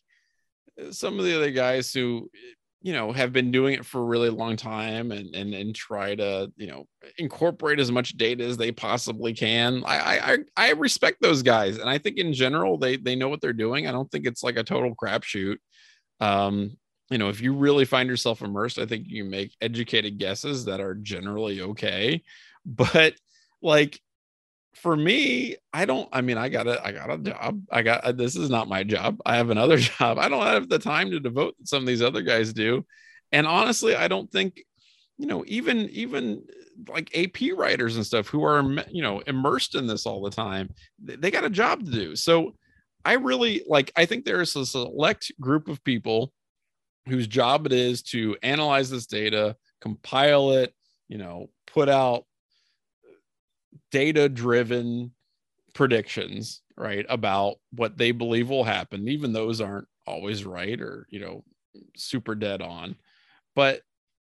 some 0.91 1.19
of 1.19 1.25
the 1.25 1.37
other 1.37 1.51
guys 1.51 1.93
who 1.93 2.31
you 2.83 2.93
know 2.93 3.13
have 3.13 3.33
been 3.33 3.51
doing 3.51 3.75
it 3.75 3.87
for 3.87 4.01
a 4.01 4.05
really 4.05 4.31
long 4.31 4.57
time 4.57 5.13
and 5.13 5.35
and 5.35 5.55
and 5.55 5.75
try 5.75 6.15
to 6.15 6.53
you 6.57 6.67
know 6.67 6.87
incorporate 7.19 7.79
as 7.79 7.91
much 7.91 8.17
data 8.17 8.45
as 8.45 8.57
they 8.57 8.73
possibly 8.73 9.33
can. 9.33 9.85
I 9.87 10.19
I 10.19 10.39
I 10.57 10.73
respect 10.73 11.23
those 11.23 11.43
guys, 11.43 11.79
and 11.79 11.89
I 11.89 11.99
think 11.99 12.19
in 12.19 12.33
general 12.33 12.79
they 12.79 12.97
they 12.97 13.15
know 13.15 13.29
what 13.29 13.41
they're 13.41 13.53
doing. 13.53 13.87
I 13.87 13.93
don't 13.93 14.11
think 14.11 14.27
it's 14.27 14.43
like 14.43 14.57
a 14.57 14.65
total 14.65 14.95
crapshoot. 14.97 15.57
Um, 16.21 16.77
you 17.11 17.19
know, 17.19 17.29
if 17.29 17.41
you 17.41 17.55
really 17.55 17.85
find 17.85 18.09
yourself 18.09 18.43
immersed, 18.43 18.79
I 18.79 18.87
think 18.87 19.05
you 19.09 19.25
make 19.25 19.55
educated 19.61 20.19
guesses 20.19 20.65
that 20.65 20.81
are 20.81 20.95
generally 20.95 21.61
okay. 21.61 22.23
But 22.67 23.13
like 23.61 24.01
for 24.75 24.97
me, 24.97 25.57
I 25.75 25.85
don't, 25.85 26.09
I 26.13 26.23
mean, 26.23 26.39
I 26.39 26.49
got 26.49 26.67
a, 26.67 26.83
I 26.83 26.93
got 26.93 27.11
a 27.11 27.19
job. 27.19 27.61
I 27.71 27.83
got, 27.83 28.05
uh, 28.05 28.13
this 28.13 28.37
is 28.37 28.49
not 28.49 28.69
my 28.69 28.85
job. 28.85 29.21
I 29.27 29.37
have 29.37 29.51
another 29.51 29.77
job. 29.99 30.19
I 30.19 30.31
don't 30.31 30.47
have 30.47 30.71
the 30.71 30.79
time 30.79 31.11
to 31.11 31.21
devote 31.21 31.57
that 31.59 31.69
some 31.69 31.83
of 31.83 31.87
these 31.87 32.01
other 32.01 32.23
guys 32.23 32.55
do. 32.55 32.87
And 33.33 33.47
honestly, 33.47 33.95
I 33.95 34.09
don't 34.09 34.31
think, 34.33 34.65
you 35.19 35.27
know, 35.27 35.45
even, 35.47 35.91
even 35.91 36.43
like 36.89 37.17
AP 37.17 37.57
writers 37.57 37.97
and 37.97 38.07
stuff 38.07 38.29
who 38.29 38.45
are, 38.45 38.63
you 38.91 39.03
know, 39.03 39.21
immersed 39.21 39.75
in 39.75 39.87
this 39.87 40.07
all 40.07 40.23
the 40.23 40.31
time, 40.31 40.71
they 40.99 41.31
got 41.31 41.45
a 41.45 41.51
job 41.51 41.85
to 41.85 41.91
do. 41.91 42.17
So 42.17 42.55
I 43.05 43.15
really 43.15 43.63
like, 43.67 43.93
I 43.95 44.07
think 44.07 44.25
there's 44.25 44.57
a 44.57 44.65
select 44.65 45.33
group 45.39 45.69
of 45.69 45.85
people 45.85 46.33
whose 47.09 47.27
job 47.27 47.67
it 47.67 47.73
is 47.73 48.03
to 48.03 48.37
analyze 48.43 48.91
this 48.91 49.07
data, 49.07 49.57
compile 49.81 50.53
it, 50.53 50.75
you 51.09 51.19
know, 51.19 51.51
put 51.67 51.89
out 51.89 52.25
data 53.91 54.29
driven 54.29 55.13
predictions, 55.75 56.63
right, 56.77 57.05
about 57.09 57.57
what 57.73 57.97
they 57.97 58.11
believe 58.11 58.49
will 58.49 58.65
happen. 58.65 59.09
Even 59.09 59.33
those 59.33 59.61
aren't 59.61 59.89
always 60.07 60.45
right 60.45 60.81
or, 60.81 61.07
you 61.11 61.21
know, 61.21 61.45
super 61.97 62.35
dead 62.35 62.63
on. 62.63 62.97
But 63.55 63.83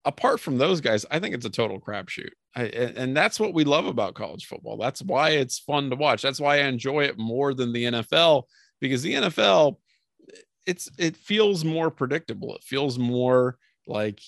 apart 0.05 0.39
from 0.39 0.57
those 0.57 0.81
guys, 0.81 1.05
I 1.09 1.19
think 1.19 1.35
it's 1.35 1.45
a 1.45 1.49
total 1.49 1.79
crapshoot. 1.79 2.29
And 2.55 3.15
that's 3.15 3.39
what 3.39 3.53
we 3.53 3.63
love 3.63 3.85
about 3.85 4.15
college 4.15 4.45
football. 4.45 4.77
That's 4.77 5.01
why 5.01 5.31
it's 5.31 5.59
fun 5.59 5.89
to 5.89 5.95
watch. 5.95 6.21
That's 6.21 6.39
why 6.39 6.57
I 6.57 6.67
enjoy 6.67 7.03
it 7.03 7.17
more 7.17 7.53
than 7.53 7.73
the 7.73 7.83
NFL 7.83 8.43
because 8.79 9.01
the 9.01 9.13
NFL 9.13 9.77
it's 10.67 10.91
it 10.99 11.15
feels 11.15 11.65
more 11.65 11.89
predictable. 11.89 12.53
It 12.55 12.63
feels 12.63 12.99
more 12.99 13.57
like, 13.87 14.19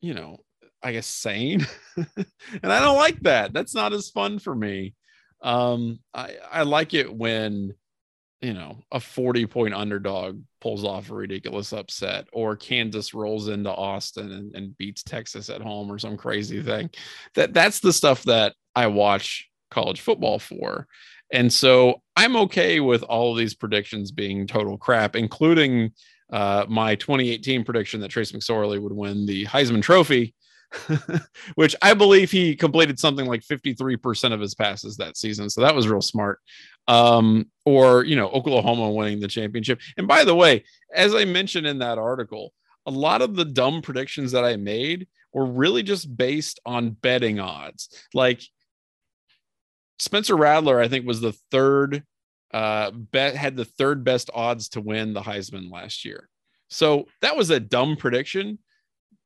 you 0.00 0.14
know, 0.14 0.38
I 0.82 0.92
guess 0.92 1.06
sane. 1.06 1.66
and 1.96 2.72
I 2.72 2.80
don't 2.80 2.96
like 2.96 3.20
that. 3.20 3.52
That's 3.52 3.74
not 3.74 3.92
as 3.92 4.08
fun 4.08 4.38
for 4.38 4.54
me. 4.54 4.94
Um, 5.42 5.98
I, 6.14 6.36
I 6.50 6.62
like 6.62 6.94
it 6.94 7.12
when, 7.12 7.74
you 8.40 8.54
know, 8.54 8.78
a 8.92 9.00
40 9.00 9.46
point 9.46 9.74
underdog 9.74 10.40
pulls 10.60 10.84
off 10.84 11.10
a 11.10 11.14
ridiculous 11.14 11.72
upset 11.72 12.28
or 12.32 12.56
Kansas 12.56 13.12
rolls 13.12 13.48
into 13.48 13.70
Austin 13.70 14.30
and, 14.30 14.54
and 14.54 14.78
beats 14.78 15.02
Texas 15.02 15.50
at 15.50 15.60
home 15.60 15.90
or 15.90 15.98
some 15.98 16.16
crazy 16.16 16.62
thing. 16.62 16.88
That 17.34 17.52
that's 17.52 17.80
the 17.80 17.92
stuff 17.92 18.22
that 18.24 18.54
I 18.76 18.86
watch 18.86 19.50
college 19.70 20.00
football 20.00 20.38
for. 20.38 20.86
And 21.32 21.52
so 21.52 22.02
I'm 22.16 22.36
okay 22.36 22.80
with 22.80 23.02
all 23.04 23.32
of 23.32 23.38
these 23.38 23.54
predictions 23.54 24.10
being 24.10 24.46
total 24.46 24.76
crap, 24.76 25.16
including 25.16 25.92
uh, 26.32 26.64
my 26.68 26.94
2018 26.96 27.64
prediction 27.64 28.00
that 28.00 28.08
Trace 28.08 28.32
McSorley 28.32 28.80
would 28.80 28.92
win 28.92 29.26
the 29.26 29.46
Heisman 29.46 29.82
Trophy, 29.82 30.34
which 31.54 31.74
I 31.82 31.94
believe 31.94 32.30
he 32.30 32.54
completed 32.54 32.98
something 32.98 33.26
like 33.26 33.42
53% 33.42 34.32
of 34.32 34.40
his 34.40 34.54
passes 34.54 34.96
that 34.96 35.16
season. 35.16 35.50
So 35.50 35.60
that 35.60 35.74
was 35.74 35.88
real 35.88 36.02
smart. 36.02 36.40
Um, 36.88 37.46
or, 37.64 38.04
you 38.04 38.16
know, 38.16 38.28
Oklahoma 38.30 38.90
winning 38.90 39.20
the 39.20 39.28
championship. 39.28 39.80
And 39.96 40.08
by 40.08 40.24
the 40.24 40.34
way, 40.34 40.64
as 40.94 41.14
I 41.14 41.24
mentioned 41.24 41.66
in 41.66 41.78
that 41.78 41.98
article, 41.98 42.52
a 42.86 42.90
lot 42.90 43.22
of 43.22 43.36
the 43.36 43.44
dumb 43.44 43.82
predictions 43.82 44.32
that 44.32 44.44
I 44.44 44.56
made 44.56 45.06
were 45.32 45.46
really 45.46 45.82
just 45.82 46.16
based 46.16 46.58
on 46.66 46.90
betting 46.90 47.38
odds. 47.38 47.88
Like 48.14 48.42
Spencer 50.00 50.36
Rattler, 50.36 50.80
I 50.80 50.88
think, 50.88 51.06
was 51.06 51.20
the 51.20 51.32
third 51.50 52.02
uh 52.52 52.90
bet 52.90 53.36
had 53.36 53.56
the 53.56 53.64
third 53.64 54.02
best 54.02 54.28
odds 54.34 54.68
to 54.70 54.80
win 54.80 55.12
the 55.12 55.20
Heisman 55.20 55.70
last 55.70 56.04
year. 56.04 56.28
So 56.68 57.06
that 57.20 57.36
was 57.36 57.50
a 57.50 57.60
dumb 57.60 57.96
prediction, 57.96 58.58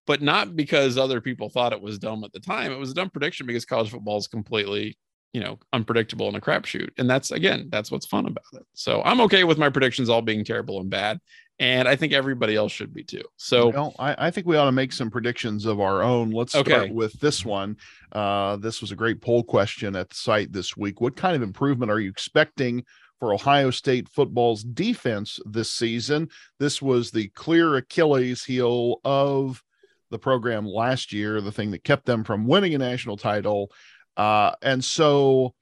but 0.06 0.20
not 0.20 0.56
because 0.56 0.98
other 0.98 1.20
people 1.20 1.48
thought 1.48 1.72
it 1.72 1.80
was 1.80 1.98
dumb 1.98 2.24
at 2.24 2.32
the 2.32 2.40
time. 2.40 2.72
It 2.72 2.78
was 2.78 2.90
a 2.90 2.94
dumb 2.94 3.10
prediction 3.10 3.46
because 3.46 3.64
college 3.64 3.90
football 3.90 4.18
is 4.18 4.26
completely, 4.26 4.98
you 5.32 5.40
know, 5.40 5.58
unpredictable 5.72 6.28
and 6.28 6.36
a 6.36 6.40
crapshoot. 6.40 6.90
And 6.98 7.08
that's 7.08 7.30
again, 7.30 7.68
that's 7.70 7.90
what's 7.90 8.06
fun 8.06 8.26
about 8.26 8.44
it. 8.52 8.66
So 8.74 9.02
I'm 9.04 9.20
okay 9.22 9.44
with 9.44 9.58
my 9.58 9.70
predictions 9.70 10.10
all 10.10 10.22
being 10.22 10.44
terrible 10.44 10.80
and 10.80 10.90
bad 10.90 11.18
and 11.58 11.86
I 11.86 11.94
think 11.94 12.12
everybody 12.12 12.56
else 12.56 12.72
should 12.72 12.92
be 12.92 13.04
too. 13.04 13.22
So 13.36 13.68
well, 13.68 13.94
I, 13.98 14.26
I, 14.26 14.30
think 14.30 14.46
we 14.46 14.56
ought 14.56 14.64
to 14.64 14.72
make 14.72 14.92
some 14.92 15.10
predictions 15.10 15.66
of 15.66 15.80
our 15.80 16.02
own. 16.02 16.30
Let's 16.30 16.52
start 16.52 16.68
okay. 16.68 16.90
with 16.90 17.12
this 17.20 17.44
one. 17.44 17.76
Uh, 18.12 18.56
this 18.56 18.80
was 18.80 18.90
a 18.90 18.96
great 18.96 19.20
poll 19.20 19.42
question 19.44 19.94
at 19.94 20.08
the 20.08 20.16
site 20.16 20.52
this 20.52 20.76
week. 20.76 21.00
What 21.00 21.16
kind 21.16 21.36
of 21.36 21.42
improvement 21.42 21.92
are 21.92 22.00
you 22.00 22.10
expecting 22.10 22.84
for 23.20 23.32
Ohio 23.32 23.70
State 23.70 24.08
football's 24.08 24.64
defense 24.64 25.38
this 25.46 25.70
season? 25.70 26.28
This 26.58 26.82
was 26.82 27.10
the 27.10 27.28
clear 27.28 27.76
Achilles 27.76 28.42
heel 28.42 29.00
of 29.04 29.62
the 30.10 30.18
program 30.18 30.66
last 30.66 31.12
year, 31.12 31.40
the 31.40 31.52
thing 31.52 31.70
that 31.70 31.84
kept 31.84 32.04
them 32.04 32.24
from 32.24 32.46
winning 32.46 32.74
a 32.74 32.78
national 32.78 33.16
title. 33.16 33.70
Uh, 34.16 34.52
and 34.60 34.84
so, 34.84 35.54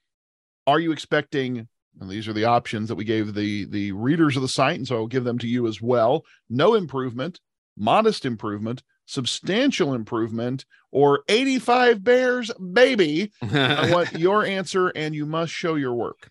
are 0.67 0.81
you 0.81 0.93
expecting 0.93 1.69
and 2.01 2.11
these 2.11 2.27
are 2.29 2.33
the 2.33 2.45
options 2.45 2.89
that 2.89 2.95
we 2.95 3.05
gave 3.05 3.35
the 3.35 3.67
the 3.67 3.93
readers 3.93 4.37
of 4.37 4.43
the 4.43 4.49
site 4.49 4.77
and 4.77 4.87
so 4.87 4.97
i'll 4.97 5.07
give 5.07 5.25
them 5.25 5.39
to 5.39 5.47
you 5.47 5.67
as 5.67 5.81
well. 5.81 6.25
No 6.49 6.75
improvement 6.75 7.41
modest 7.77 8.25
improvement 8.27 8.83
substantial 9.07 9.95
improvement 9.95 10.65
or 10.91 11.25
85 11.29 12.05
bears 12.05 12.51
baby. 12.73 13.33
I 13.43 13.91
want 13.93 14.13
your 14.13 14.45
answer 14.45 14.89
and 14.89 15.15
you 15.15 15.27
must 15.27 15.53
show 15.53 15.75
your 15.75 15.95
work. 15.95 16.31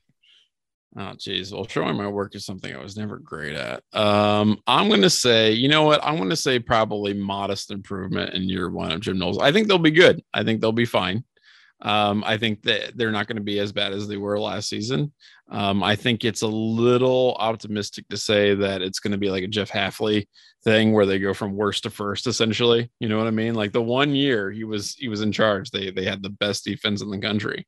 Oh 0.97 1.13
geez. 1.17 1.53
Well 1.53 1.67
showing 1.67 1.95
my 1.95 2.07
work 2.07 2.35
is 2.35 2.45
something 2.45 2.73
i 2.73 2.81
was 2.81 2.97
never 2.97 3.17
great 3.17 3.55
at. 3.55 3.83
Um 3.93 4.59
i'm 4.67 4.89
gonna 4.89 5.09
say 5.09 5.51
you 5.51 5.67
know 5.67 5.83
what? 5.83 6.03
I'm 6.03 6.17
gonna 6.17 6.35
say 6.35 6.59
probably 6.59 7.13
modest 7.13 7.71
improvement 7.71 8.33
in 8.33 8.43
year 8.43 8.69
one 8.69 8.91
of 8.91 9.01
jim 9.01 9.17
knowles 9.17 9.39
i 9.39 9.51
think 9.51 9.67
they'll 9.67 9.77
be 9.77 9.91
good. 9.91 10.21
I 10.33 10.43
think 10.43 10.61
they'll 10.61 10.71
be 10.71 10.85
fine. 10.85 11.23
Um, 11.81 12.23
I 12.25 12.37
think 12.37 12.63
that 12.63 12.95
they're 12.95 13.11
not 13.11 13.27
going 13.27 13.37
to 13.37 13.43
be 13.43 13.59
as 13.59 13.71
bad 13.71 13.93
as 13.93 14.07
they 14.07 14.17
were 14.17 14.39
last 14.39 14.69
season. 14.69 15.11
Um, 15.51 15.83
I 15.83 15.97
think 15.97 16.23
it's 16.23 16.43
a 16.43 16.47
little 16.47 17.35
optimistic 17.37 18.07
to 18.07 18.17
say 18.17 18.55
that 18.55 18.81
it's 18.81 18.99
going 18.99 19.11
to 19.11 19.17
be 19.17 19.29
like 19.29 19.43
a 19.43 19.47
Jeff 19.47 19.69
Hafley 19.69 20.27
thing 20.63 20.93
where 20.93 21.05
they 21.05 21.19
go 21.19 21.33
from 21.33 21.55
worst 21.55 21.83
to 21.83 21.89
first, 21.89 22.25
essentially. 22.25 22.89
You 22.99 23.09
know 23.09 23.17
what 23.17 23.27
I 23.27 23.31
mean? 23.31 23.53
Like 23.53 23.73
the 23.73 23.81
one 23.81 24.15
year 24.15 24.49
he 24.49 24.63
was 24.63 24.95
he 24.95 25.09
was 25.09 25.21
in 25.21 25.33
charge, 25.33 25.69
they 25.69 25.91
they 25.91 26.05
had 26.05 26.23
the 26.23 26.29
best 26.29 26.63
defense 26.63 27.01
in 27.01 27.09
the 27.09 27.19
country. 27.19 27.67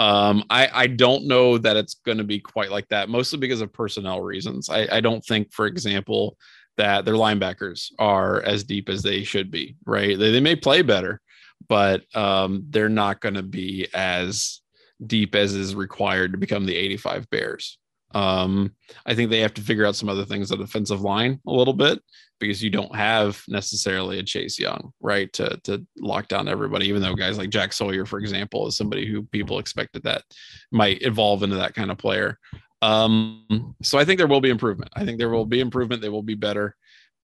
Um, 0.00 0.44
I 0.50 0.68
I 0.72 0.86
don't 0.88 1.28
know 1.28 1.56
that 1.58 1.76
it's 1.76 1.94
going 2.04 2.18
to 2.18 2.24
be 2.24 2.40
quite 2.40 2.72
like 2.72 2.88
that, 2.88 3.08
mostly 3.08 3.38
because 3.38 3.60
of 3.60 3.72
personnel 3.72 4.20
reasons. 4.22 4.68
I 4.68 4.88
I 4.90 5.00
don't 5.00 5.24
think, 5.24 5.52
for 5.52 5.66
example, 5.66 6.36
that 6.78 7.04
their 7.04 7.14
linebackers 7.14 7.92
are 8.00 8.42
as 8.42 8.64
deep 8.64 8.88
as 8.88 9.02
they 9.02 9.22
should 9.22 9.52
be. 9.52 9.76
Right? 9.86 10.18
They 10.18 10.32
they 10.32 10.40
may 10.40 10.56
play 10.56 10.82
better, 10.82 11.20
but 11.68 12.04
um, 12.16 12.64
they're 12.70 12.88
not 12.88 13.20
going 13.20 13.34
to 13.34 13.44
be 13.44 13.86
as 13.94 14.62
deep 15.06 15.34
as 15.34 15.54
is 15.54 15.74
required 15.74 16.32
to 16.32 16.38
become 16.38 16.66
the 16.66 16.76
85 16.76 17.28
Bears. 17.30 17.78
Um, 18.12 18.74
I 19.06 19.14
think 19.14 19.30
they 19.30 19.40
have 19.40 19.54
to 19.54 19.62
figure 19.62 19.86
out 19.86 19.96
some 19.96 20.08
other 20.08 20.24
things 20.24 20.50
on 20.50 20.58
the 20.58 20.64
defensive 20.64 21.02
line 21.02 21.40
a 21.46 21.52
little 21.52 21.74
bit 21.74 22.02
because 22.40 22.62
you 22.62 22.70
don't 22.70 22.94
have 22.96 23.42
necessarily 23.46 24.18
a 24.18 24.22
Chase 24.22 24.58
Young, 24.58 24.92
right, 25.00 25.32
to 25.34 25.60
to 25.64 25.86
lock 25.98 26.26
down 26.26 26.48
everybody. 26.48 26.86
Even 26.86 27.02
though 27.02 27.14
guys 27.14 27.38
like 27.38 27.50
Jack 27.50 27.72
Sawyer, 27.72 28.04
for 28.04 28.18
example, 28.18 28.66
is 28.66 28.76
somebody 28.76 29.06
who 29.06 29.22
people 29.24 29.58
expected 29.58 30.02
that 30.02 30.24
might 30.72 31.02
evolve 31.02 31.42
into 31.42 31.56
that 31.56 31.74
kind 31.74 31.90
of 31.90 31.98
player. 31.98 32.38
Um, 32.82 33.74
so 33.82 33.98
I 33.98 34.04
think 34.04 34.18
there 34.18 34.26
will 34.26 34.40
be 34.40 34.50
improvement. 34.50 34.90
I 34.96 35.04
think 35.04 35.18
there 35.18 35.28
will 35.28 35.46
be 35.46 35.60
improvement. 35.60 36.02
They 36.02 36.08
will 36.08 36.22
be 36.22 36.34
better, 36.34 36.74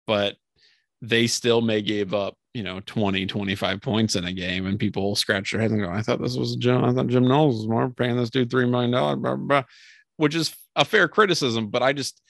but 0.06 0.36
they 1.02 1.26
still 1.26 1.62
may 1.62 1.82
give 1.82 2.14
up 2.14 2.36
you 2.56 2.62
know 2.62 2.80
20 2.86 3.26
25 3.26 3.80
points 3.82 4.16
in 4.16 4.24
a 4.24 4.32
game 4.32 4.66
and 4.66 4.78
people 4.78 5.14
scratch 5.14 5.52
their 5.52 5.60
heads 5.60 5.72
and 5.72 5.82
go 5.82 5.90
i 5.90 6.00
thought 6.00 6.20
this 6.22 6.36
was 6.36 6.56
jim 6.56 6.82
i 6.84 6.92
thought 6.92 7.06
jim 7.06 7.28
knowles 7.28 7.56
was 7.56 7.68
more 7.68 7.90
paying 7.90 8.16
this 8.16 8.30
dude 8.30 8.50
three 8.50 8.66
million 8.66 8.90
dollars 8.90 9.64
which 10.16 10.34
is 10.34 10.54
a 10.74 10.84
fair 10.84 11.08
criticism, 11.08 11.68
but 11.68 11.82
I 11.82 11.92
just 11.92 12.20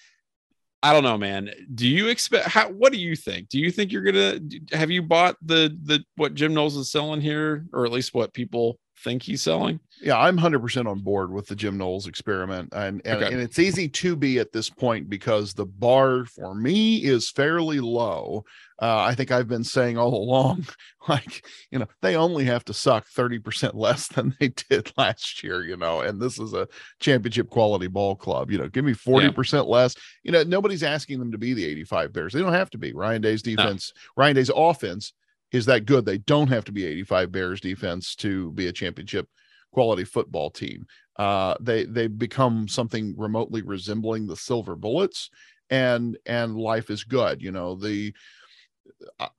I 0.82 0.92
don't 0.92 1.02
know, 1.02 1.18
man. 1.18 1.50
Do 1.74 1.88
you 1.88 2.08
expect 2.08 2.48
how 2.48 2.68
what 2.70 2.92
do 2.92 2.98
you 2.98 3.16
think? 3.16 3.48
Do 3.48 3.58
you 3.58 3.70
think 3.70 3.90
you're 3.90 4.02
gonna 4.02 4.40
have 4.72 4.90
you 4.90 5.02
bought 5.02 5.36
the 5.42 5.76
the 5.82 6.04
what 6.16 6.34
Jim 6.34 6.54
Knowles 6.54 6.76
is 6.76 6.90
selling 6.90 7.20
here, 7.20 7.66
or 7.72 7.84
at 7.84 7.92
least 7.92 8.14
what 8.14 8.32
people 8.32 8.78
think 8.98 9.22
he's 9.22 9.42
selling? 9.42 9.80
Yeah, 10.00 10.18
I'm 10.18 10.38
100% 10.38 10.86
on 10.86 11.00
board 11.00 11.32
with 11.32 11.46
the 11.46 11.56
Jim 11.56 11.78
Knowles 11.78 12.06
experiment. 12.06 12.70
And, 12.72 13.00
and, 13.04 13.22
okay. 13.22 13.32
and 13.32 13.42
it's 13.42 13.58
easy 13.58 13.88
to 13.88 14.14
be 14.14 14.38
at 14.38 14.52
this 14.52 14.68
point 14.68 15.08
because 15.08 15.54
the 15.54 15.64
bar 15.64 16.26
for 16.26 16.54
me 16.54 16.98
is 16.98 17.30
fairly 17.30 17.80
low. 17.80 18.44
Uh, 18.80 18.98
I 18.98 19.14
think 19.14 19.30
I've 19.30 19.48
been 19.48 19.64
saying 19.64 19.96
all 19.96 20.14
along, 20.14 20.66
like, 21.08 21.46
you 21.70 21.78
know, 21.78 21.86
they 22.02 22.14
only 22.14 22.44
have 22.44 22.64
to 22.66 22.74
suck 22.74 23.06
30% 23.08 23.74
less 23.74 24.08
than 24.14 24.36
they 24.38 24.48
did 24.48 24.92
last 24.98 25.42
year, 25.42 25.64
you 25.64 25.76
know, 25.76 26.00
and 26.00 26.20
this 26.20 26.38
is 26.38 26.52
a 26.52 26.68
championship 27.00 27.48
quality 27.48 27.86
ball 27.86 28.16
club. 28.16 28.50
You 28.50 28.58
know, 28.58 28.68
give 28.68 28.84
me 28.84 28.92
40% 28.92 29.52
yeah. 29.52 29.60
less. 29.60 29.94
You 30.22 30.32
know, 30.32 30.42
nobody's 30.42 30.82
asking 30.82 31.20
them 31.20 31.32
to 31.32 31.38
be 31.38 31.54
the 31.54 31.64
85 31.64 32.12
Bears. 32.12 32.32
They 32.34 32.40
don't 32.40 32.52
have 32.52 32.70
to 32.70 32.78
be. 32.78 32.92
Ryan 32.92 33.22
Day's 33.22 33.42
defense, 33.42 33.92
no. 33.94 34.22
Ryan 34.22 34.36
Day's 34.36 34.50
offense 34.54 35.14
is 35.52 35.66
that 35.66 35.86
good. 35.86 36.04
They 36.04 36.18
don't 36.18 36.48
have 36.48 36.64
to 36.66 36.72
be 36.72 36.84
85 36.84 37.32
Bears 37.32 37.60
defense 37.60 38.14
to 38.16 38.52
be 38.52 38.66
a 38.66 38.72
championship 38.72 39.28
quality 39.72 40.04
football 40.04 40.50
team. 40.50 40.86
Uh, 41.16 41.54
they 41.60 41.84
they 41.84 42.06
become 42.06 42.68
something 42.68 43.14
remotely 43.16 43.62
resembling 43.62 44.26
the 44.26 44.36
Silver 44.36 44.76
Bullets, 44.76 45.30
and 45.70 46.16
and 46.26 46.56
life 46.56 46.90
is 46.90 47.04
good. 47.04 47.42
You 47.42 47.52
know 47.52 47.74
the. 47.74 48.14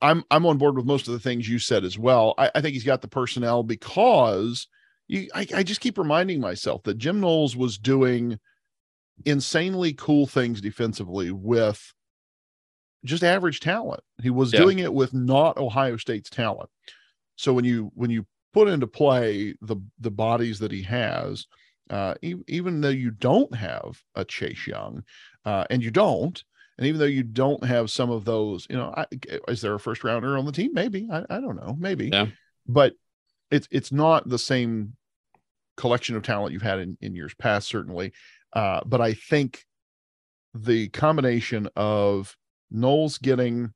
I'm 0.00 0.24
I'm 0.30 0.46
on 0.46 0.58
board 0.58 0.76
with 0.76 0.86
most 0.86 1.08
of 1.08 1.14
the 1.14 1.20
things 1.20 1.48
you 1.48 1.58
said 1.58 1.84
as 1.84 1.98
well. 1.98 2.34
I, 2.36 2.50
I 2.54 2.60
think 2.60 2.74
he's 2.74 2.84
got 2.84 3.00
the 3.00 3.08
personnel 3.08 3.62
because 3.62 4.68
you 5.06 5.28
I, 5.34 5.46
I 5.54 5.62
just 5.62 5.80
keep 5.80 5.98
reminding 5.98 6.40
myself 6.40 6.82
that 6.84 6.98
Jim 6.98 7.20
Knowles 7.20 7.56
was 7.56 7.78
doing 7.78 8.38
insanely 9.24 9.92
cool 9.94 10.26
things 10.26 10.60
defensively 10.60 11.32
with 11.32 11.92
just 13.04 13.22
average 13.22 13.60
talent. 13.60 14.02
He 14.22 14.30
was 14.30 14.52
yeah. 14.52 14.60
doing 14.60 14.80
it 14.80 14.92
with 14.92 15.14
not 15.14 15.56
Ohio 15.56 15.96
State's 15.96 16.30
talent. 16.30 16.70
So 17.36 17.52
when 17.52 17.64
you 17.64 17.90
when 17.94 18.10
you 18.10 18.26
put 18.52 18.68
into 18.68 18.86
play 18.86 19.54
the 19.62 19.76
the 20.00 20.10
bodies 20.10 20.58
that 20.58 20.72
he 20.72 20.82
has, 20.82 21.46
uh, 21.90 22.14
e- 22.22 22.34
even 22.48 22.80
though 22.80 22.88
you 22.88 23.10
don't 23.10 23.54
have 23.54 24.00
a 24.14 24.24
Chase 24.24 24.66
Young, 24.66 25.04
uh, 25.44 25.64
and 25.70 25.82
you 25.82 25.90
don't, 25.90 26.42
and 26.76 26.86
even 26.86 26.98
though 26.98 27.06
you 27.06 27.22
don't 27.22 27.64
have 27.64 27.90
some 27.90 28.10
of 28.10 28.24
those, 28.24 28.66
you 28.68 28.76
know, 28.76 28.92
I, 28.96 29.06
is 29.48 29.60
there 29.60 29.74
a 29.74 29.80
first 29.80 30.04
rounder 30.04 30.36
on 30.36 30.44
the 30.44 30.52
team? 30.52 30.72
Maybe 30.74 31.08
I, 31.10 31.24
I 31.30 31.40
don't 31.40 31.56
know, 31.56 31.76
maybe, 31.78 32.08
yeah. 32.12 32.26
but 32.66 32.94
it's 33.50 33.68
it's 33.70 33.92
not 33.92 34.28
the 34.28 34.38
same 34.38 34.94
collection 35.76 36.16
of 36.16 36.22
talent 36.22 36.52
you've 36.52 36.62
had 36.62 36.80
in, 36.80 36.98
in 37.00 37.14
years 37.14 37.34
past, 37.34 37.68
certainly. 37.68 38.12
Uh, 38.52 38.80
but 38.84 39.00
I 39.00 39.14
think 39.14 39.64
the 40.54 40.88
combination 40.88 41.68
of 41.76 42.36
Knowles 42.70 43.18
getting 43.18 43.72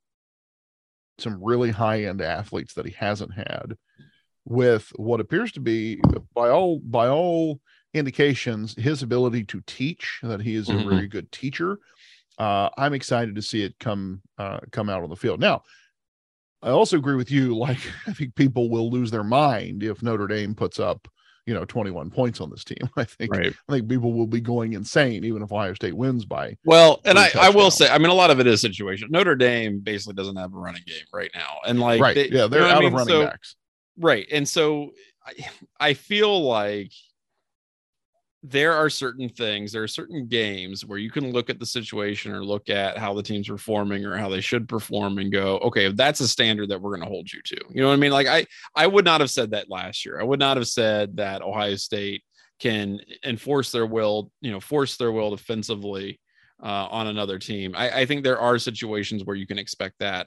some 1.19 1.43
really 1.43 1.71
high 1.71 2.05
end 2.05 2.21
athletes 2.21 2.75
that 2.75 2.87
he 2.87 2.93
hasn't 2.93 3.33
had 3.35 3.77
with 4.45 4.93
what 4.97 5.21
appears 5.21 5.53
to 5.53 5.61
be 5.61 6.01
by 6.35 6.49
all 6.49 6.79
by 6.81 7.09
all 7.09 7.61
indications 7.95 8.75
his 8.77 9.03
ability 9.03 9.45
to 9.45 9.63
teach 9.67 10.19
that 10.23 10.41
he 10.41 10.55
is 10.55 10.69
a 10.69 10.73
mm-hmm. 10.73 10.89
very 10.89 11.07
good 11.07 11.31
teacher 11.31 11.79
uh, 12.39 12.69
i'm 12.77 12.95
excited 12.95 13.35
to 13.35 13.43
see 13.43 13.63
it 13.63 13.79
come 13.79 14.21
uh, 14.39 14.59
come 14.73 14.89
out 14.89 15.03
on 15.03 15.11
the 15.11 15.17
field 15.17 15.39
now 15.39 15.63
i 16.63 16.71
also 16.71 16.97
agree 16.97 17.15
with 17.15 17.31
you 17.31 17.57
like 17.57 17.79
i 18.07 18.13
think 18.13 18.35
people 18.35 18.69
will 18.69 18.91
lose 18.91 19.11
their 19.11 19.25
mind 19.25 19.83
if 19.83 20.03
notre 20.03 20.27
dame 20.27 20.55
puts 20.55 20.81
up 20.81 21.07
you 21.47 21.55
know 21.55 21.65
21 21.65 22.11
points 22.11 22.41
on 22.41 22.51
this 22.51 22.65
team. 22.65 22.79
I 22.97 23.05
think 23.05 23.33
right. 23.33 23.55
i 23.69 23.73
think 23.73 23.89
people 23.89 24.13
will 24.13 24.27
be 24.27 24.41
going 24.41 24.75
insane 24.75 25.25
even 25.25 25.43
if 25.43 25.53
ohio 25.53 25.75
state 25.75 25.97
wins 25.97 26.25
by 26.25 26.57
well 26.65 27.01
and 27.05 27.19
I, 27.19 27.31
I 27.39 27.51
will 27.51 27.71
say 27.71 27.89
i 27.89 27.99
mean 27.99 28.11
a 28.11 28.15
lot 28.15 28.31
of 28.31 28.41
it 28.41 28.47
is 28.47 28.61
situation. 28.61 29.09
Notre 29.11 29.35
dame 29.35 29.81
basically 29.81 30.15
doesn't 30.15 30.37
have 30.37 30.55
a 30.55 30.59
running 30.59 30.83
game 30.87 31.05
right 31.13 31.31
now 31.35 31.59
and 31.67 31.81
like 31.81 32.01
right. 32.01 32.15
they, 32.15 32.29
yeah 32.29 32.47
they're 32.47 32.63
you 32.63 32.69
know 32.69 32.73
out 32.73 32.77
I 32.77 32.81
mean? 32.81 32.89
of 32.89 32.93
running 32.95 33.09
so, 33.09 33.25
backs. 33.27 33.57
Right 33.99 34.27
and 34.31 34.49
so 34.49 34.91
I, 35.27 35.33
I 35.79 35.95
feel 35.95 36.43
like 36.43 36.93
there 38.43 38.73
are 38.73 38.91
certain 38.91 39.29
things 39.29 39.71
there 39.71 39.85
are 39.85 39.89
certain 39.89 40.27
games 40.27 40.85
where 40.85 40.99
you 40.99 41.11
can 41.11 41.31
look 41.31 41.49
at 41.49 41.61
the 41.61 41.67
situation 41.67 42.33
or 42.33 42.45
look 42.45 42.69
at 42.69 42.99
how 42.99 43.15
the 43.15 43.23
team's 43.23 43.47
performing 43.47 44.05
or 44.05 44.17
how 44.17 44.29
they 44.29 44.41
should 44.41 44.69
perform 44.69 45.19
and 45.19 45.33
go 45.33 45.59
okay 45.59 45.93
that's 45.93 46.19
a 46.21 46.27
standard 46.27 46.69
that 46.69 46.81
we're 46.81 46.91
going 46.91 47.03
to 47.03 47.09
hold 47.09 47.33
you 47.33 47.41
to. 47.43 47.57
You 47.71 47.83
know 47.83 47.89
what 47.89 47.95
i 47.95 47.99
mean? 47.99 48.11
Like 48.11 48.27
i 48.27 48.45
i 48.75 48.87
would 48.87 49.05
not 49.05 49.21
have 49.21 49.31
said 49.31 49.53
that 49.53 49.71
last 49.71 50.05
year. 50.05 50.21
I 50.21 50.25
would 50.25 50.41
not 50.41 50.57
have 50.57 50.67
said 50.67 51.17
that 51.19 51.43
ohio 51.43 51.77
state 51.77 52.25
can 52.59 53.01
enforce 53.25 53.71
their 53.71 53.87
will 53.87 54.33
you 54.41 54.51
know 54.51 54.61
force 54.61 54.97
their 54.97 55.13
will 55.13 55.31
defensively 55.31 56.19
uh, 56.63 56.87
on 56.91 57.09
another 57.09 57.39
team. 57.39 57.75
I, 57.77 58.01
I 58.01 58.07
think 58.07 58.23
there 58.23 58.39
are 58.39 58.59
situations 58.59 59.25
where 59.25 59.37
you 59.37 59.47
can 59.47 59.59
expect 59.59 59.97
that 60.01 60.27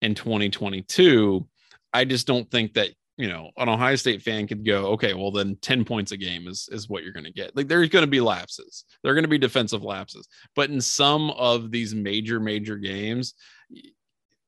in 0.00 0.14
2022 0.14 1.46
i 1.92 2.04
just 2.04 2.26
don't 2.26 2.48
think 2.50 2.74
that 2.74 2.90
you 3.18 3.28
know, 3.28 3.50
an 3.56 3.68
Ohio 3.68 3.96
State 3.96 4.22
fan 4.22 4.46
could 4.46 4.64
go, 4.64 4.86
okay, 4.92 5.12
well 5.12 5.32
then 5.32 5.56
10 5.60 5.84
points 5.84 6.12
a 6.12 6.16
game 6.16 6.46
is 6.46 6.68
is 6.70 6.88
what 6.88 7.02
you're 7.02 7.12
going 7.12 7.24
to 7.24 7.32
get. 7.32 7.54
Like 7.56 7.66
there's 7.66 7.88
going 7.88 8.04
to 8.04 8.10
be 8.10 8.20
lapses. 8.20 8.84
There're 9.02 9.14
going 9.14 9.24
to 9.24 9.28
be 9.28 9.38
defensive 9.38 9.82
lapses. 9.82 10.28
But 10.54 10.70
in 10.70 10.80
some 10.80 11.30
of 11.32 11.72
these 11.72 11.96
major 11.96 12.38
major 12.38 12.76
games, 12.76 13.34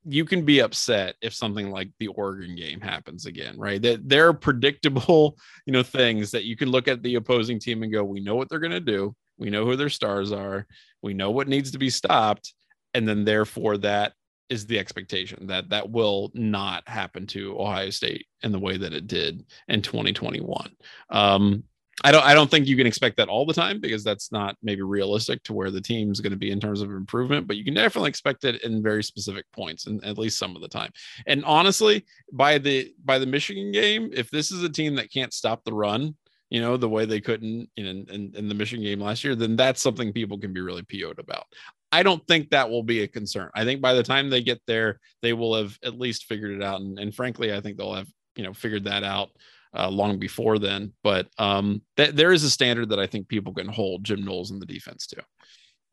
you 0.04 0.24
can 0.24 0.44
be 0.44 0.60
upset 0.60 1.16
if 1.20 1.34
something 1.34 1.70
like 1.70 1.90
the 1.98 2.06
Oregon 2.06 2.54
game 2.54 2.80
happens 2.80 3.26
again, 3.26 3.58
right? 3.58 3.82
That 3.82 4.08
there 4.08 4.28
are 4.28 4.34
predictable, 4.34 5.36
you 5.66 5.72
know, 5.72 5.82
things 5.82 6.30
that 6.30 6.44
you 6.44 6.56
can 6.56 6.70
look 6.70 6.86
at 6.86 7.02
the 7.02 7.16
opposing 7.16 7.58
team 7.58 7.82
and 7.82 7.92
go, 7.92 8.04
we 8.04 8.20
know 8.20 8.36
what 8.36 8.48
they're 8.48 8.60
going 8.60 8.70
to 8.70 8.80
do. 8.80 9.14
We 9.36 9.50
know 9.50 9.64
who 9.64 9.74
their 9.74 9.88
stars 9.88 10.30
are. 10.30 10.66
We 11.02 11.12
know 11.12 11.32
what 11.32 11.48
needs 11.48 11.72
to 11.72 11.78
be 11.78 11.90
stopped. 11.90 12.54
And 12.94 13.06
then 13.06 13.24
therefore 13.24 13.78
that 13.78 14.12
is 14.50 14.66
the 14.66 14.78
expectation 14.78 15.46
that 15.46 15.70
that 15.70 15.88
will 15.88 16.30
not 16.34 16.86
happen 16.88 17.26
to 17.28 17.58
Ohio 17.58 17.90
State 17.90 18.26
in 18.42 18.52
the 18.52 18.58
way 18.58 18.76
that 18.76 18.92
it 18.92 19.06
did 19.06 19.46
in 19.68 19.80
2021. 19.80 20.70
Um, 21.10 21.64
I 22.02 22.12
don't 22.12 22.24
I 22.24 22.34
don't 22.34 22.50
think 22.50 22.66
you 22.66 22.76
can 22.76 22.86
expect 22.86 23.16
that 23.18 23.28
all 23.28 23.44
the 23.44 23.52
time 23.52 23.80
because 23.80 24.02
that's 24.02 24.32
not 24.32 24.56
maybe 24.62 24.82
realistic 24.82 25.42
to 25.44 25.52
where 25.52 25.70
the 25.70 25.80
team's 25.80 26.20
going 26.20 26.32
to 26.32 26.38
be 26.38 26.50
in 26.50 26.60
terms 26.60 26.80
of 26.80 26.90
improvement, 26.90 27.46
but 27.46 27.56
you 27.56 27.64
can 27.64 27.74
definitely 27.74 28.08
expect 28.08 28.44
it 28.44 28.62
in 28.64 28.82
very 28.82 29.04
specific 29.04 29.44
points 29.52 29.86
and 29.86 30.02
at 30.04 30.18
least 30.18 30.38
some 30.38 30.56
of 30.56 30.62
the 30.62 30.68
time. 30.68 30.90
And 31.26 31.44
honestly, 31.44 32.06
by 32.32 32.58
the 32.58 32.92
by 33.04 33.18
the 33.18 33.26
Michigan 33.26 33.70
game, 33.70 34.10
if 34.12 34.30
this 34.30 34.50
is 34.50 34.62
a 34.62 34.68
team 34.68 34.94
that 34.96 35.12
can't 35.12 35.34
stop 35.34 35.62
the 35.64 35.74
run, 35.74 36.16
you 36.48 36.60
know, 36.60 36.76
the 36.76 36.88
way 36.88 37.04
they 37.04 37.20
couldn't 37.20 37.68
in, 37.76 37.86
in, 37.86 38.32
in 38.34 38.48
the 38.48 38.54
Michigan 38.54 38.84
game 38.84 39.00
last 39.00 39.22
year, 39.22 39.34
then 39.34 39.56
that's 39.56 39.82
something 39.82 40.12
people 40.12 40.38
can 40.38 40.52
be 40.52 40.60
really 40.60 40.82
PO'd 40.82 41.18
about. 41.18 41.44
I 41.92 42.02
don't 42.02 42.24
think 42.26 42.50
that 42.50 42.70
will 42.70 42.82
be 42.82 43.02
a 43.02 43.08
concern. 43.08 43.50
I 43.54 43.64
think 43.64 43.80
by 43.80 43.94
the 43.94 44.02
time 44.02 44.30
they 44.30 44.42
get 44.42 44.60
there, 44.66 45.00
they 45.22 45.32
will 45.32 45.56
have 45.56 45.76
at 45.84 45.98
least 45.98 46.26
figured 46.26 46.52
it 46.52 46.62
out. 46.62 46.80
And, 46.80 46.98
and 46.98 47.14
frankly, 47.14 47.52
I 47.52 47.60
think 47.60 47.76
they'll 47.76 47.94
have, 47.94 48.08
you 48.36 48.44
know, 48.44 48.52
figured 48.52 48.84
that 48.84 49.02
out 49.02 49.30
uh, 49.76 49.88
long 49.88 50.18
before 50.18 50.58
then. 50.58 50.92
But 51.02 51.28
um, 51.38 51.82
th- 51.96 52.14
there 52.14 52.32
is 52.32 52.44
a 52.44 52.50
standard 52.50 52.90
that 52.90 53.00
I 53.00 53.06
think 53.06 53.28
people 53.28 53.52
can 53.52 53.68
hold 53.68 54.04
Jim 54.04 54.24
Knowles 54.24 54.52
in 54.52 54.60
the 54.60 54.66
defense 54.66 55.06
to. 55.08 55.22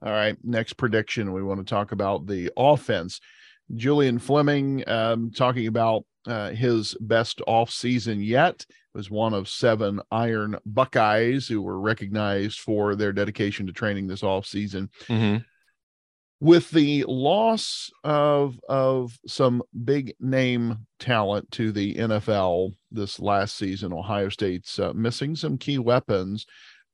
All 0.04 0.12
right. 0.12 0.38
Next 0.44 0.74
prediction. 0.74 1.34
We 1.34 1.42
want 1.42 1.60
to 1.60 1.70
talk 1.70 1.92
about 1.92 2.28
the 2.28 2.52
offense. 2.56 3.20
Julian 3.76 4.20
Fleming 4.20 4.88
um, 4.88 5.32
talking 5.32 5.66
about 5.66 6.06
uh, 6.28 6.52
his 6.52 6.96
best 7.00 7.42
off 7.48 7.72
season 7.72 8.22
yet 8.22 8.66
was 8.94 9.10
one 9.10 9.34
of 9.34 9.50
seven 9.50 10.00
Iron 10.12 10.58
Buckeyes 10.66 11.48
who 11.48 11.62
were 11.62 11.80
recognized 11.80 12.60
for 12.60 12.96
their 12.96 13.12
dedication 13.12 13.66
to 13.66 13.74
training 13.74 14.08
this 14.08 14.24
off 14.24 14.46
season. 14.46 14.90
Mm-hmm 15.08 15.38
with 16.40 16.70
the 16.72 17.04
loss 17.08 17.92
of 18.04 18.60
of 18.70 19.18
some 19.28 19.64
big 19.84 20.14
name 20.20 20.88
talent 21.00 21.52
to 21.52 21.72
the 21.72 21.96
NFL 21.96 22.74
this 22.92 23.20
last 23.20 23.56
season, 23.56 23.94
Ohio 23.94 24.30
State's 24.30 24.78
uh, 24.80 24.94
missing 24.94 25.36
some 25.36 25.58
key 25.58 25.80
weapons. 25.80 26.46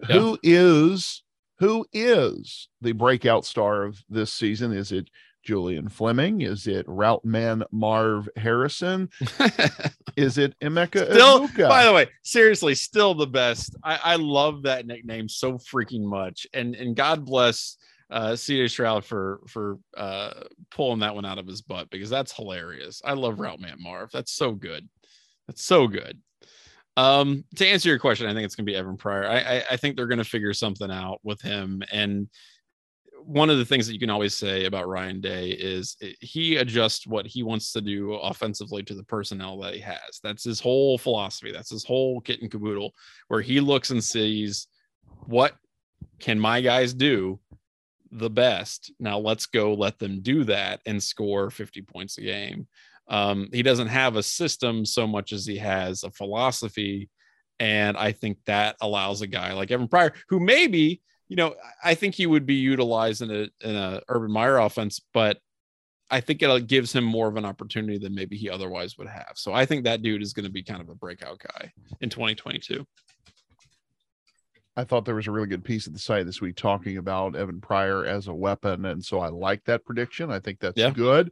Yeah. 0.07 0.15
Who 0.17 0.39
is 0.43 1.23
who 1.59 1.85
is 1.93 2.69
the 2.81 2.93
breakout 2.93 3.45
star 3.45 3.83
of 3.83 4.01
this 4.09 4.31
season? 4.31 4.71
Is 4.73 4.91
it 4.91 5.09
Julian 5.43 5.89
Fleming? 5.89 6.41
Is 6.41 6.67
it 6.67 6.85
route 6.87 7.25
man 7.25 7.63
Marv 7.71 8.29
Harrison? 8.37 9.09
is 10.15 10.37
it 10.37 10.57
Emeka? 10.61 11.11
Still, 11.11 11.47
Egbuka? 11.47 11.67
by 11.69 11.83
the 11.83 11.93
way, 11.93 12.07
seriously, 12.23 12.75
still 12.75 13.13
the 13.13 13.27
best. 13.27 13.75
I, 13.83 13.99
I 14.03 14.15
love 14.15 14.63
that 14.63 14.87
nickname 14.87 15.27
so 15.27 15.53
freaking 15.53 16.03
much. 16.03 16.47
And 16.53 16.75
and 16.75 16.95
God 16.95 17.25
bless 17.25 17.77
uh 18.09 18.31
CJ 18.31 18.69
Stroud 18.69 19.05
for 19.05 19.41
for 19.47 19.79
uh 19.95 20.33
pulling 20.71 20.99
that 20.99 21.15
one 21.15 21.25
out 21.25 21.39
of 21.39 21.47
his 21.47 21.61
butt 21.61 21.89
because 21.89 22.09
that's 22.09 22.35
hilarious. 22.35 23.01
I 23.03 23.13
love 23.13 23.39
Route 23.39 23.59
Man 23.59 23.77
Marv. 23.79 24.11
That's 24.11 24.31
so 24.31 24.51
good. 24.51 24.87
That's 25.47 25.63
so 25.63 25.87
good. 25.87 26.19
Um, 26.95 27.43
to 27.55 27.67
answer 27.67 27.89
your 27.89 27.99
question, 27.99 28.27
I 28.27 28.33
think 28.33 28.45
it's 28.45 28.55
gonna 28.55 28.65
be 28.65 28.75
Evan 28.75 28.97
Pryor. 28.97 29.27
I 29.27 29.39
I, 29.39 29.63
I 29.71 29.77
think 29.77 29.95
they're 29.95 30.07
gonna 30.07 30.23
figure 30.23 30.53
something 30.53 30.91
out 30.91 31.19
with 31.23 31.41
him. 31.41 31.83
And 31.91 32.29
one 33.25 33.49
of 33.49 33.57
the 33.57 33.65
things 33.65 33.87
that 33.87 33.93
you 33.93 33.99
can 33.99 34.09
always 34.09 34.35
say 34.35 34.65
about 34.65 34.87
Ryan 34.87 35.21
Day 35.21 35.51
is 35.51 35.97
he 36.19 36.57
adjusts 36.57 37.07
what 37.07 37.25
he 37.25 37.43
wants 37.43 37.71
to 37.73 37.81
do 37.81 38.13
offensively 38.13 38.83
to 38.83 38.93
the 38.93 39.03
personnel 39.03 39.59
that 39.61 39.73
he 39.73 39.79
has. 39.79 40.19
That's 40.21 40.43
his 40.43 40.59
whole 40.59 40.97
philosophy. 40.97 41.51
That's 41.51 41.69
his 41.69 41.85
whole 41.85 42.21
kit 42.21 42.41
and 42.41 42.51
caboodle, 42.51 42.93
where 43.27 43.41
he 43.41 43.59
looks 43.59 43.91
and 43.91 44.03
sees 44.03 44.67
what 45.25 45.55
can 46.19 46.39
my 46.39 46.61
guys 46.61 46.93
do 46.93 47.39
the 48.13 48.29
best? 48.29 48.91
Now 48.99 49.19
let's 49.19 49.45
go 49.45 49.73
let 49.73 49.99
them 49.99 50.21
do 50.21 50.43
that 50.45 50.81
and 50.85 51.01
score 51.01 51.49
50 51.49 51.81
points 51.81 52.17
a 52.17 52.21
game. 52.21 52.67
Um, 53.07 53.49
he 53.51 53.63
doesn't 53.63 53.87
have 53.87 54.15
a 54.15 54.23
system 54.23 54.85
so 54.85 55.05
much 55.05 55.33
as 55.33 55.45
he 55.45 55.57
has 55.57 56.03
a 56.03 56.11
philosophy. 56.11 57.09
And 57.59 57.97
I 57.97 58.11
think 58.11 58.37
that 58.45 58.75
allows 58.81 59.21
a 59.21 59.27
guy 59.27 59.53
like 59.53 59.71
Evan 59.71 59.87
Pryor, 59.87 60.13
who 60.29 60.39
maybe, 60.39 61.01
you 61.27 61.35
know, 61.35 61.55
I 61.83 61.95
think 61.95 62.15
he 62.15 62.25
would 62.25 62.45
be 62.45 62.55
utilized 62.55 63.21
in 63.21 63.31
a 63.31 63.67
in 63.67 63.75
a 63.75 64.01
Urban 64.07 64.31
Meyer 64.31 64.57
offense, 64.57 65.01
but 65.13 65.37
I 66.09 66.21
think 66.21 66.41
it 66.41 66.67
gives 66.67 66.93
him 66.93 67.03
more 67.03 67.27
of 67.27 67.37
an 67.37 67.45
opportunity 67.45 67.97
than 67.97 68.13
maybe 68.13 68.37
he 68.37 68.49
otherwise 68.49 68.97
would 68.97 69.07
have. 69.07 69.31
So 69.35 69.53
I 69.53 69.65
think 69.65 69.83
that 69.83 70.01
dude 70.01 70.21
is 70.21 70.33
going 70.33 70.45
to 70.45 70.51
be 70.51 70.61
kind 70.61 70.81
of 70.81 70.89
a 70.89 70.95
breakout 70.95 71.39
guy 71.39 71.71
in 72.01 72.09
2022. 72.09 72.85
I 74.75 74.83
thought 74.83 75.05
there 75.05 75.15
was 75.15 75.27
a 75.27 75.31
really 75.31 75.47
good 75.47 75.63
piece 75.63 75.87
at 75.87 75.93
the 75.93 75.99
site 75.99 76.25
this 76.25 76.41
week 76.41 76.55
talking 76.55 76.97
about 76.97 77.35
Evan 77.35 77.61
Pryor 77.61 78.05
as 78.05 78.27
a 78.27 78.33
weapon, 78.33 78.85
and 78.85 79.03
so 79.03 79.19
I 79.19 79.29
like 79.29 79.63
that 79.65 79.85
prediction. 79.85 80.31
I 80.31 80.39
think 80.39 80.59
that's 80.59 80.77
yeah. 80.77 80.89
good. 80.89 81.31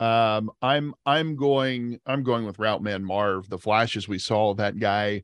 Um, 0.00 0.50
I'm 0.62 0.94
I'm 1.04 1.36
going 1.36 2.00
I'm 2.06 2.22
going 2.22 2.46
with 2.46 2.58
Route 2.58 2.82
Man 2.82 3.04
Marv. 3.04 3.48
The 3.48 3.58
flashes 3.58 4.08
we 4.08 4.18
saw 4.18 4.54
that 4.54 4.78
guy 4.78 5.22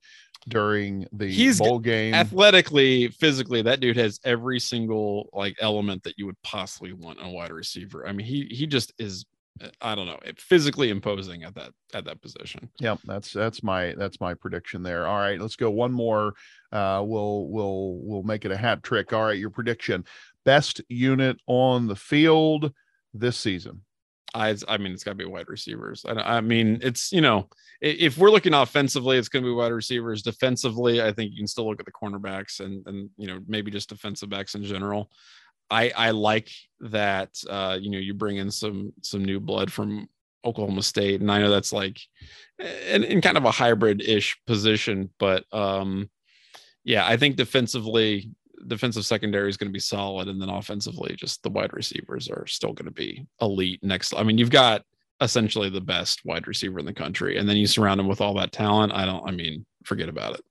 during 0.48 1.06
the 1.12 1.26
He's 1.26 1.58
bowl 1.58 1.78
game. 1.78 2.14
Athletically, 2.14 3.08
physically, 3.08 3.62
that 3.62 3.80
dude 3.80 3.96
has 3.96 4.20
every 4.24 4.60
single 4.60 5.28
like 5.32 5.56
element 5.60 6.02
that 6.04 6.18
you 6.18 6.26
would 6.26 6.40
possibly 6.42 6.92
want 6.92 7.18
in 7.18 7.26
a 7.26 7.30
wide 7.30 7.50
receiver. 7.50 8.06
I 8.06 8.12
mean, 8.12 8.26
he 8.26 8.46
he 8.50 8.66
just 8.66 8.92
is 8.98 9.24
I 9.80 9.94
don't 9.94 10.06
know, 10.06 10.18
physically 10.38 10.90
imposing 10.90 11.44
at 11.44 11.54
that 11.54 11.72
at 11.94 12.04
that 12.04 12.20
position. 12.20 12.68
Yeah, 12.78 12.96
that's 13.04 13.32
that's 13.32 13.62
my 13.62 13.94
that's 13.96 14.20
my 14.20 14.34
prediction 14.34 14.82
there. 14.82 15.06
All 15.06 15.18
right, 15.18 15.40
let's 15.40 15.56
go 15.56 15.70
one 15.70 15.92
more. 15.92 16.34
Uh, 16.72 17.02
we'll 17.04 17.48
we'll 17.48 17.98
we'll 18.02 18.22
make 18.22 18.44
it 18.44 18.50
a 18.50 18.56
hat 18.56 18.82
trick. 18.82 19.12
All 19.12 19.24
right, 19.24 19.38
your 19.38 19.50
prediction: 19.50 20.04
best 20.44 20.80
unit 20.88 21.38
on 21.46 21.86
the 21.86 21.96
field 21.96 22.72
this 23.14 23.36
season. 23.36 23.82
I 24.34 24.54
I 24.68 24.76
mean, 24.76 24.92
it's 24.92 25.04
got 25.04 25.12
to 25.12 25.16
be 25.16 25.24
wide 25.24 25.48
receivers. 25.48 26.04
I, 26.06 26.12
I 26.36 26.40
mean, 26.40 26.78
it's 26.82 27.12
you 27.12 27.20
know, 27.20 27.48
if 27.80 28.18
we're 28.18 28.30
looking 28.30 28.54
offensively, 28.54 29.16
it's 29.16 29.28
going 29.28 29.42
to 29.42 29.50
be 29.50 29.54
wide 29.54 29.72
receivers. 29.72 30.22
Defensively, 30.22 31.02
I 31.02 31.12
think 31.12 31.32
you 31.32 31.38
can 31.38 31.46
still 31.46 31.68
look 31.68 31.80
at 31.80 31.86
the 31.86 31.92
cornerbacks 31.92 32.60
and 32.60 32.86
and 32.86 33.10
you 33.16 33.26
know 33.26 33.40
maybe 33.46 33.70
just 33.70 33.88
defensive 33.88 34.28
backs 34.28 34.54
in 34.54 34.64
general. 34.64 35.10
I 35.70 35.90
I 35.90 36.10
like 36.10 36.50
that 36.80 37.30
uh, 37.48 37.78
you 37.80 37.90
know 37.90 37.98
you 37.98 38.14
bring 38.14 38.36
in 38.36 38.50
some 38.50 38.92
some 39.02 39.24
new 39.24 39.40
blood 39.40 39.72
from 39.72 40.08
Oklahoma 40.44 40.82
State, 40.82 41.20
and 41.20 41.30
I 41.30 41.40
know 41.40 41.50
that's 41.50 41.72
like 41.72 42.00
in, 42.58 43.04
in 43.04 43.20
kind 43.20 43.36
of 43.36 43.44
a 43.44 43.50
hybrid 43.50 44.02
ish 44.02 44.38
position, 44.46 45.10
but 45.18 45.44
um, 45.52 46.08
yeah, 46.84 47.06
I 47.06 47.16
think 47.16 47.36
defensively 47.36 48.30
defensive 48.68 49.04
secondary 49.04 49.48
is 49.48 49.56
going 49.56 49.68
to 49.68 49.72
be 49.72 49.80
solid, 49.80 50.28
and 50.28 50.40
then 50.40 50.48
offensively, 50.48 51.14
just 51.16 51.42
the 51.42 51.50
wide 51.50 51.72
receivers 51.72 52.28
are 52.28 52.46
still 52.46 52.72
going 52.72 52.86
to 52.86 52.92
be 52.92 53.26
elite. 53.40 53.82
Next, 53.82 54.14
I 54.16 54.22
mean, 54.22 54.38
you've 54.38 54.50
got 54.50 54.82
essentially 55.20 55.70
the 55.70 55.80
best 55.80 56.24
wide 56.24 56.46
receiver 56.46 56.78
in 56.78 56.86
the 56.86 56.92
country, 56.92 57.38
and 57.38 57.48
then 57.48 57.56
you 57.56 57.66
surround 57.66 58.00
him 58.00 58.08
with 58.08 58.20
all 58.20 58.34
that 58.34 58.52
talent. 58.52 58.92
I 58.92 59.04
don't. 59.04 59.26
I 59.28 59.32
mean, 59.32 59.66
forget 59.84 60.08
about 60.08 60.34
it. 60.34 60.44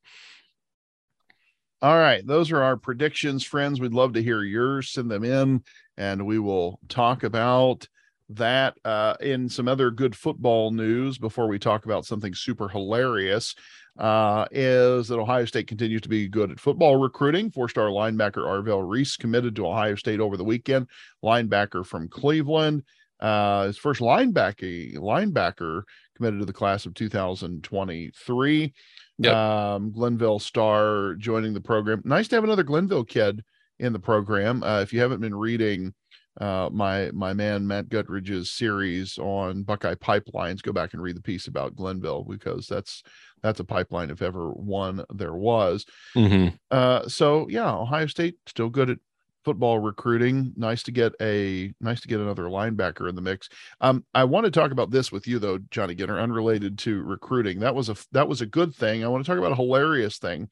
All 1.82 1.98
right, 1.98 2.26
those 2.26 2.52
are 2.52 2.64
our 2.64 2.78
predictions, 2.78 3.44
friends. 3.44 3.80
We'd 3.80 3.94
love 3.94 4.14
to 4.14 4.24
hear 4.24 4.42
yours. 4.44 4.90
Send 4.90 5.12
them 5.12 5.24
in, 5.24 5.64
and 5.98 6.26
we 6.26 6.40
will 6.40 6.80
talk 6.88 7.24
about 7.24 7.88
that 8.30 8.76
uh, 8.86 9.16
in 9.20 9.50
some 9.50 9.68
other 9.68 9.92
good 9.92 10.16
football 10.16 10.72
news 10.72 11.18
before 11.18 11.48
we 11.48 11.60
talk 11.60 11.86
about 11.86 12.06
something 12.06 12.34
super 12.34 12.68
hilarious 12.68 13.54
uh, 14.00 14.46
is 14.52 15.08
that 15.08 15.20
Ohio 15.20 15.46
State 15.46 15.68
continues 15.68 16.02
to 16.02 16.10
be 16.10 16.28
good 16.28 16.52
at 16.52 16.60
football 16.60 16.98
recruiting. 16.98 17.52
Four 17.52 17.70
star 17.70 17.90
linebacker 17.90 18.44
Arvell 18.46 18.88
Reese 18.88 19.16
committed 19.16 19.56
to 19.56 19.68
Ohio 19.68 19.96
State 19.96 20.20
over 20.20 20.38
the 20.38 20.44
weekend, 20.44 20.88
linebacker 21.24 21.86
from 21.86 22.10
Cleveland. 22.10 22.84
Uh, 23.20 23.68
his 23.68 23.78
first 23.78 24.02
linebacker, 24.02 24.96
linebacker 24.96 25.84
committed 26.18 26.40
to 26.40 26.46
the 26.46 26.54
class 26.54 26.86
of 26.86 26.94
2023. 26.94 28.74
Yep. 29.18 29.34
Um, 29.34 29.92
Glenville 29.92 30.40
star 30.40 31.16
joining 31.16 31.54
the 31.54 31.62
program. 31.62 32.02
Nice 32.04 32.28
to 32.30 32.36
have 32.36 32.44
another 32.44 32.64
Glenville 32.64 33.06
kid 33.06 33.44
in 33.80 33.94
the 33.94 34.00
program. 34.00 34.64
Uh, 34.64 34.82
if 34.82 34.94
you 34.94 35.00
haven't 35.00 35.22
been 35.22 35.36
reading 35.36 35.94
uh, 36.40 36.70
my 36.72 37.10
my 37.14 37.34
man 37.34 37.66
Matt 37.66 37.88
Gutridge's 37.88 38.52
series 38.52 39.18
on 39.18 39.64
Buckeye 39.64 39.96
pipelines, 39.96 40.62
go 40.62 40.74
back 40.74 40.94
and 40.94 41.02
read 41.02 41.16
the 41.16 41.22
piece 41.22 41.48
about 41.48 41.76
Glenville 41.76 42.24
because 42.24 42.68
that's 42.68 43.04
that's 43.42 43.62
a 43.62 43.66
pipeline 43.66 44.10
if 44.10 44.22
ever 44.22 44.52
one 44.52 45.04
there 45.14 45.36
was. 45.36 45.86
Mm-hmm. 46.16 46.56
Uh, 46.70 47.08
so 47.08 47.48
yeah, 47.50 47.74
Ohio 47.74 48.08
State 48.08 48.36
still 48.48 48.70
good 48.70 48.90
at 48.90 48.98
football 49.46 49.80
recruiting. 49.80 50.52
Nice 50.58 50.84
to 50.84 50.92
get 50.92 51.14
a 51.22 51.74
nice 51.80 52.02
to 52.02 52.08
get 52.08 52.20
another 52.20 52.46
linebacker 52.46 53.08
in 53.08 53.16
the 53.16 53.22
mix. 53.22 53.48
Um, 53.80 54.04
I 54.14 54.26
want 54.26 54.46
to 54.46 54.52
talk 54.52 54.72
about 54.72 54.92
this 54.92 55.12
with 55.12 55.28
you 55.28 55.40
though, 55.40 55.60
Johnny 55.70 55.96
Ginter, 55.96 56.22
unrelated 56.22 56.78
to 56.80 57.04
recruiting. 57.04 57.60
That 57.60 57.76
was 57.76 57.90
a 57.90 57.96
that 58.12 58.28
was 58.28 58.42
a 58.42 58.46
good 58.46 58.76
thing. 58.76 59.04
I 59.04 59.08
want 59.08 59.24
to 59.24 59.30
talk 59.30 59.38
about 59.38 59.52
a 59.52 59.56
hilarious 59.56 60.18
thing. 60.18 60.50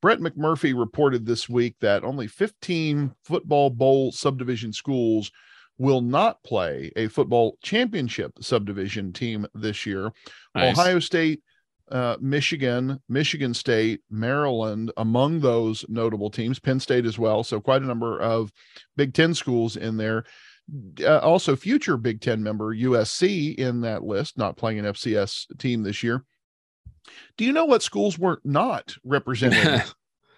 Brett 0.00 0.20
McMurphy 0.20 0.76
reported 0.76 1.26
this 1.26 1.48
week 1.48 1.76
that 1.80 2.04
only 2.04 2.26
15 2.26 3.12
football 3.22 3.68
bowl 3.68 4.12
subdivision 4.12 4.72
schools 4.72 5.30
will 5.76 6.00
not 6.00 6.42
play 6.42 6.90
a 6.96 7.08
football 7.08 7.58
championship 7.62 8.32
subdivision 8.40 9.12
team 9.12 9.46
this 9.54 9.84
year. 9.84 10.10
Nice. 10.54 10.78
Ohio 10.78 10.98
State, 10.98 11.42
uh, 11.90 12.16
Michigan, 12.20 13.00
Michigan 13.08 13.54
State, 13.54 14.00
Maryland, 14.10 14.92
among 14.96 15.40
those 15.40 15.84
notable 15.88 16.30
teams, 16.30 16.58
Penn 16.58 16.80
State 16.80 17.04
as 17.04 17.18
well. 17.18 17.42
So, 17.42 17.60
quite 17.60 17.82
a 17.82 17.86
number 17.86 18.20
of 18.20 18.52
Big 18.96 19.14
Ten 19.14 19.34
schools 19.34 19.76
in 19.76 19.96
there. 19.96 20.24
Uh, 21.00 21.18
also, 21.18 21.56
future 21.56 21.96
Big 21.96 22.20
Ten 22.20 22.42
member 22.42 22.74
USC 22.74 23.54
in 23.56 23.80
that 23.80 24.04
list, 24.04 24.38
not 24.38 24.56
playing 24.56 24.78
an 24.78 24.84
FCS 24.86 25.58
team 25.58 25.82
this 25.82 26.02
year. 26.02 26.24
Do 27.36 27.44
you 27.44 27.52
know 27.52 27.64
what 27.64 27.82
schools 27.82 28.18
were 28.18 28.40
not 28.44 28.94
represented 29.04 29.82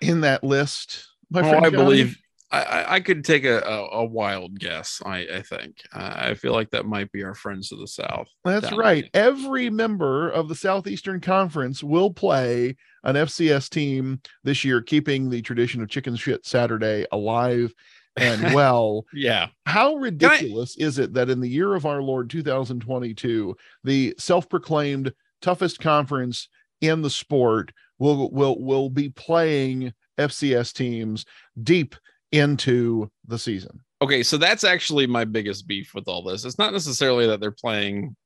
in 0.00 0.22
that 0.22 0.42
list? 0.42 1.08
My 1.30 1.42
oh, 1.42 1.58
I 1.58 1.70
believe 1.70 2.18
I, 2.52 2.94
I 2.96 3.00
could 3.00 3.24
take 3.24 3.44
a, 3.44 3.60
a, 3.60 4.00
a, 4.00 4.04
wild 4.04 4.58
guess. 4.58 5.00
I, 5.06 5.26
I 5.36 5.42
think 5.42 5.76
I 5.94 6.34
feel 6.34 6.52
like 6.52 6.70
that 6.70 6.84
might 6.84 7.10
be 7.10 7.24
our 7.24 7.34
friends 7.34 7.72
of 7.72 7.78
the 7.78 7.86
south. 7.86 8.28
That's 8.44 8.70
right. 8.72 9.08
Every 9.14 9.70
member 9.70 10.28
of 10.28 10.48
the 10.48 10.54
Southeastern 10.54 11.20
Conference 11.20 11.82
will 11.82 12.12
play 12.12 12.76
an 13.04 13.16
FCS 13.16 13.70
team 13.70 14.20
this 14.44 14.64
year, 14.64 14.82
keeping 14.82 15.30
the 15.30 15.40
tradition 15.40 15.82
of 15.82 15.88
Chicken 15.88 16.14
Shit 16.14 16.44
Saturday 16.44 17.06
alive 17.10 17.72
and 18.16 18.42
well. 18.54 19.06
yeah. 19.14 19.48
How 19.64 19.94
ridiculous 19.94 20.76
I... 20.78 20.84
is 20.84 20.98
it 20.98 21.14
that 21.14 21.30
in 21.30 21.40
the 21.40 21.48
year 21.48 21.74
of 21.74 21.86
our 21.86 22.02
Lord 22.02 22.28
2022, 22.28 23.56
the 23.82 24.14
self-proclaimed 24.18 25.12
toughest 25.40 25.80
conference 25.80 26.48
in 26.82 27.00
the 27.00 27.10
sport 27.10 27.72
will 27.98 28.30
will 28.30 28.60
will 28.60 28.90
be 28.90 29.08
playing 29.08 29.94
FCS 30.18 30.72
teams 30.72 31.24
deep 31.62 31.96
into 32.32 33.10
the 33.26 33.38
season. 33.38 33.80
Okay, 34.00 34.22
so 34.22 34.36
that's 34.36 34.64
actually 34.64 35.06
my 35.06 35.24
biggest 35.24 35.66
beef 35.68 35.94
with 35.94 36.08
all 36.08 36.22
this. 36.22 36.44
It's 36.44 36.58
not 36.58 36.72
necessarily 36.72 37.26
that 37.28 37.40
they're 37.40 37.52
playing, 37.52 38.16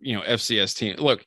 you 0.00 0.14
know, 0.14 0.22
FCS 0.22 0.76
team. 0.76 0.96
Look, 0.98 1.24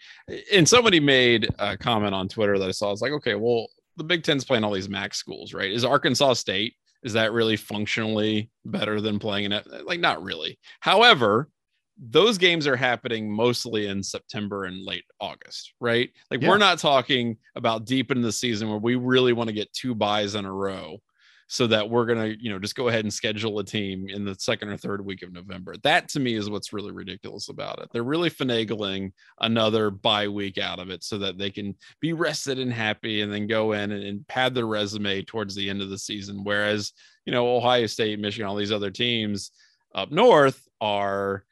and 0.54 0.68
somebody 0.68 1.00
made 1.00 1.50
a 1.60 1.78
comment 1.78 2.16
on 2.16 2.30
Twitter 2.30 2.58
that 2.58 2.70
I 2.70 2.72
saw. 2.72 2.92
It's 2.92 3.02
like, 3.02 3.12
okay, 3.12 3.36
well, 3.36 3.68
the 3.98 4.04
Big 4.06 4.24
Ten's 4.24 4.46
playing 4.46 4.64
all 4.64 4.72
these 4.72 4.88
MAC 4.88 5.14
schools, 5.14 5.54
right? 5.54 5.72
Is 5.72 5.84
Arkansas 5.84 6.34
State 6.34 6.76
is 7.04 7.14
that 7.14 7.32
really 7.32 7.56
functionally 7.56 8.50
better 8.66 9.02
than 9.02 9.20
playing 9.20 9.46
in 9.46 9.52
it? 9.54 9.68
Like, 9.86 10.00
not 10.00 10.24
really. 10.24 10.60
However, 10.80 11.50
those 11.98 12.38
games 12.38 12.68
are 12.68 12.76
happening 12.76 13.32
mostly 13.32 13.88
in 13.88 14.04
September 14.04 14.66
and 14.66 14.86
late 14.86 15.06
August, 15.20 15.74
right? 15.80 16.10
Like, 16.32 16.42
yeah. 16.42 16.50
we're 16.50 16.58
not 16.58 16.80
talking 16.80 17.38
about 17.56 17.86
deep 17.86 18.12
in 18.12 18.22
the 18.22 18.32
season 18.32 18.70
where 18.70 18.80
we 18.80 18.96
really 18.96 19.34
want 19.34 19.48
to 19.48 19.54
get 19.54 19.72
two 19.74 19.96
buys 19.96 20.36
in 20.36 20.46
a 20.46 20.52
row 20.52 21.00
so 21.52 21.66
that 21.66 21.90
we're 21.90 22.06
going 22.06 22.20
to, 22.20 22.44
you 22.44 22.52
know, 22.52 22.60
just 22.60 22.76
go 22.76 22.90
ahead 22.90 23.04
and 23.04 23.12
schedule 23.12 23.58
a 23.58 23.64
team 23.64 24.08
in 24.08 24.24
the 24.24 24.36
second 24.36 24.70
or 24.70 24.78
third 24.78 25.04
week 25.04 25.24
of 25.24 25.34
November. 25.34 25.74
That 25.82 26.08
to 26.10 26.20
me 26.20 26.36
is 26.36 26.48
what's 26.48 26.74
really 26.74 26.92
ridiculous 26.92 27.50
about 27.50 27.80
it. 27.80 27.90
They're 27.92 28.04
really 28.04 28.30
finagling 28.30 29.14
another 29.40 29.90
bye 29.90 30.28
week 30.28 30.60
out 30.60 30.78
of 30.78 30.92
it 30.92 31.04
so 31.04 31.18
that 31.18 31.40
they 31.40 31.50
can 31.50 31.76
be 32.02 32.14
rested 32.14 32.60
and 32.60 32.72
happy 32.72 33.22
and 33.22 33.34
then 33.34 33.48
go 33.48 33.72
in 33.72 33.92
and, 33.92 34.04
and 34.04 34.28
pad 34.28 34.54
their 34.54 34.68
resume 34.68 35.24
towards 35.24 35.56
the 35.56 35.68
end 35.68 35.82
of 35.82 35.90
the 35.90 35.98
season. 35.98 36.44
Whereas, 36.44 36.94
you 37.26 37.34
know, 37.34 37.58
Ohio 37.58 37.88
State, 37.88 38.20
Michigan, 38.20 38.48
all 38.48 38.56
these 38.56 38.72
other 38.72 38.92
teams 38.92 39.50
up 39.96 40.12
north 40.12 40.68
are 40.80 41.46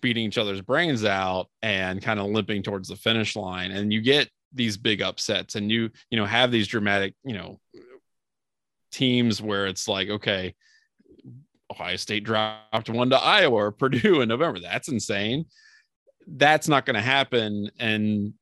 beating 0.00 0.24
each 0.24 0.36
other's 0.36 0.62
brains 0.62 1.04
out 1.04 1.46
and 1.62 2.02
kind 2.02 2.18
of 2.18 2.26
limping 2.26 2.64
towards 2.64 2.88
the 2.88 2.96
finish 2.96 3.36
line. 3.36 3.70
And 3.70 3.92
you 3.92 4.02
get 4.02 4.28
these 4.52 4.76
big 4.76 5.00
upsets 5.00 5.54
and 5.54 5.70
you, 5.70 5.90
you 6.10 6.18
know, 6.18 6.26
have 6.26 6.50
these 6.50 6.66
dramatic, 6.66 7.14
you 7.24 7.34
know, 7.34 7.60
teams 8.94 9.42
where 9.42 9.66
it's 9.66 9.88
like, 9.88 10.08
okay, 10.08 10.54
Ohio 11.70 11.96
State 11.96 12.24
dropped 12.24 12.88
one 12.88 13.10
to 13.10 13.16
Iowa 13.16 13.56
or 13.56 13.72
Purdue 13.72 14.20
in 14.20 14.28
November. 14.28 14.60
That's 14.60 14.88
insane. 14.88 15.46
That's 16.26 16.68
not 16.68 16.86
going 16.86 16.94
to 16.94 17.02
happen. 17.02 17.70
And 17.78 18.34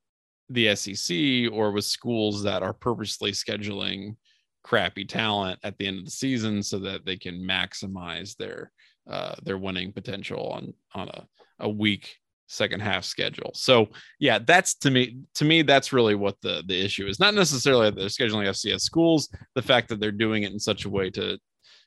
the 0.51 0.77
SEC 0.77 1.51
or 1.53 1.73
with 1.73 1.85
schools 1.85 2.43
that 2.43 2.63
are 2.63 2.75
purposely 2.75 3.33
scheduling 3.33 4.17
crappy 4.63 5.05
talent 5.05 5.59
at 5.65 5.77
the 5.79 5.87
end 5.87 5.99
of 5.99 6.05
the 6.05 6.11
season 6.11 6.63
so 6.63 6.79
that 6.79 7.05
they 7.05 7.17
can 7.17 7.41
maximize 7.41 8.37
their 8.37 8.71
uh, 9.11 9.35
their 9.43 9.59
winning 9.59 9.93
potential 9.93 10.49
on 10.49 10.73
on 10.95 11.09
a, 11.09 11.27
a 11.61 11.69
week 11.69 12.17
second 12.53 12.81
half 12.81 13.05
schedule. 13.05 13.51
So 13.55 13.89
yeah, 14.19 14.39
that's 14.39 14.75
to 14.77 14.91
me 14.91 15.19
to 15.35 15.45
me 15.45 15.63
that's 15.63 15.93
really 15.93 16.15
what 16.15 16.41
the 16.43 16.63
the 16.67 16.85
issue 16.85 17.07
is. 17.07 17.19
Not 17.19 17.35
necessarily 17.35 17.91
that 17.91 17.97
they're 17.97 18.07
scheduling 18.07 18.49
FCS 18.49 18.83
schools, 18.83 19.29
the 19.55 19.63
fact 19.63 19.89
that 19.89 20.01
they're 20.01 20.13
doing 20.13 20.43
it 20.43 20.53
in 20.53 20.59
such 20.59 20.85
a 20.85 20.91
way 20.91 21.11
to 21.11 21.39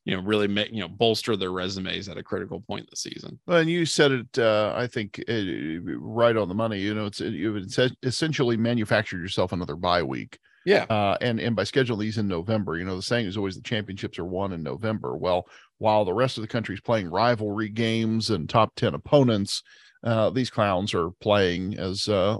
you 0.05 0.15
know 0.15 0.23
really 0.23 0.47
make 0.47 0.71
you 0.71 0.81
know 0.81 0.87
bolster 0.87 1.35
their 1.35 1.51
resumes 1.51 2.07
at 2.07 2.17
a 2.17 2.23
critical 2.23 2.61
point 2.61 2.81
in 2.81 2.87
the 2.89 2.95
season. 2.95 3.39
Well, 3.45 3.59
and 3.59 3.69
you 3.69 3.85
said 3.85 4.11
it, 4.11 4.39
uh, 4.39 4.73
I 4.75 4.87
think, 4.87 5.21
uh, 5.27 5.41
right 5.97 6.37
on 6.37 6.47
the 6.47 6.55
money. 6.55 6.79
You 6.79 6.93
know, 6.93 7.05
it's 7.07 7.19
you've 7.19 7.57
essentially 8.03 8.57
manufactured 8.57 9.19
yourself 9.19 9.51
another 9.51 9.75
bye 9.75 10.03
week. 10.03 10.39
Yeah. 10.65 10.85
Uh, 10.89 11.17
and 11.21 11.39
and 11.39 11.55
by 11.55 11.63
scheduling 11.63 11.99
these 11.99 12.17
in 12.17 12.27
November, 12.27 12.77
you 12.77 12.85
know, 12.85 12.95
the 12.95 13.01
saying 13.01 13.27
is 13.27 13.37
always 13.37 13.55
the 13.55 13.61
championships 13.61 14.17
are 14.17 14.25
won 14.25 14.53
in 14.53 14.63
November. 14.63 15.15
Well, 15.15 15.47
while 15.77 16.05
the 16.05 16.13
rest 16.13 16.37
of 16.37 16.41
the 16.41 16.47
country 16.47 16.75
is 16.75 16.81
playing 16.81 17.09
rivalry 17.09 17.69
games 17.69 18.29
and 18.29 18.49
top 18.49 18.73
ten 18.75 18.95
opponents, 18.95 19.61
uh, 20.05 20.29
these 20.29 20.51
clowns 20.51 20.93
are 20.93 21.09
playing, 21.19 21.77
as 21.79 22.07
uh, 22.07 22.37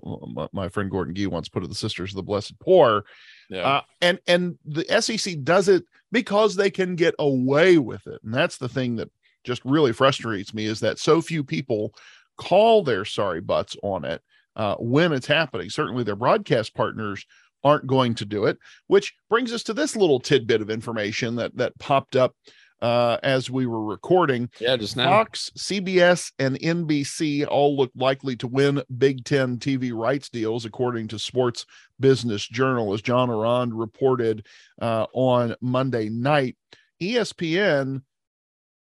my 0.54 0.70
friend 0.70 0.92
Gordon 0.92 1.16
Gee 1.16 1.26
once 1.26 1.50
put 1.50 1.64
it, 1.64 1.68
the 1.68 1.76
Sisters 1.76 2.12
of 2.12 2.16
the 2.16 2.24
Blessed 2.24 2.58
Poor. 2.60 3.06
Yeah. 3.50 3.68
Uh, 3.68 3.82
and 4.02 4.20
and 4.28 4.58
the 4.66 4.86
SEC 5.02 5.44
does 5.44 5.68
it 5.68 5.84
because 6.12 6.56
they 6.56 6.70
can 6.70 6.96
get 6.96 7.16
away 7.18 7.80
with 7.80 8.06
it, 8.06 8.22
and 8.24 8.34
that's 8.34 8.58
the 8.58 8.70
thing 8.70 8.96
that 8.98 9.10
just 9.44 9.66
really 9.66 9.94
frustrates 9.94 10.54
me 10.54 10.66
is 10.66 10.80
that 10.80 11.00
so 11.00 11.22
few 11.22 11.44
people 11.44 11.94
call 12.38 12.84
their 12.84 13.04
sorry 13.04 13.42
butts 13.42 13.76
on 13.82 14.06
it 14.06 14.22
uh, 14.56 14.76
when 14.76 15.12
it's 15.12 15.28
happening. 15.28 15.70
Certainly, 15.70 16.04
their 16.04 16.16
broadcast 16.16 16.76
partners 16.76 17.26
aren't 17.64 17.88
going 17.88 18.14
to 18.14 18.26
do 18.26 18.46
it. 18.46 18.60
Which 18.88 19.16
brings 19.28 19.52
us 19.52 19.64
to 19.64 19.74
this 19.74 19.96
little 19.96 20.20
tidbit 20.20 20.62
of 20.62 20.70
information 20.70 21.36
that 21.38 21.58
that 21.58 21.78
popped 21.80 22.16
up 22.16 22.36
uh, 22.82 23.18
as 23.24 23.50
we 23.50 23.66
were 23.66 23.84
recording. 23.84 24.50
Yeah, 24.60 24.78
just 24.78 24.96
now. 24.98 25.10
Fox, 25.10 25.52
CBS, 25.58 26.32
and 26.40 26.60
NBC 26.60 27.48
all 27.48 27.76
look 27.78 27.92
likely 27.96 28.36
to 28.38 28.48
win 28.48 28.82
Big 28.98 29.24
Ten 29.26 29.58
TV 29.58 29.94
rights 29.94 30.30
deals, 30.30 30.66
according 30.66 31.08
to 31.10 31.20
Sports 31.20 31.66
Business 32.00 32.48
Journal, 32.48 32.94
as 32.94 33.02
John 33.02 33.30
Ourand 33.30 33.74
reported 33.74 34.46
uh, 34.82 35.06
on 35.14 35.56
Monday 35.62 36.10
night. 36.10 36.58
ESPN 37.02 38.02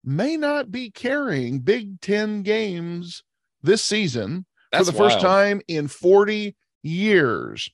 may 0.03 0.37
not 0.37 0.71
be 0.71 0.89
carrying 0.91 1.59
Big 1.59 1.99
Ten 2.01 2.41
games 2.43 3.23
this 3.63 3.83
season 3.83 4.45
That's 4.71 4.87
for 4.87 4.91
the 4.91 4.97
wild. 4.97 5.11
first 5.11 5.21
time 5.21 5.61
in 5.67 5.87
40 5.87 6.55
years. 6.83 7.69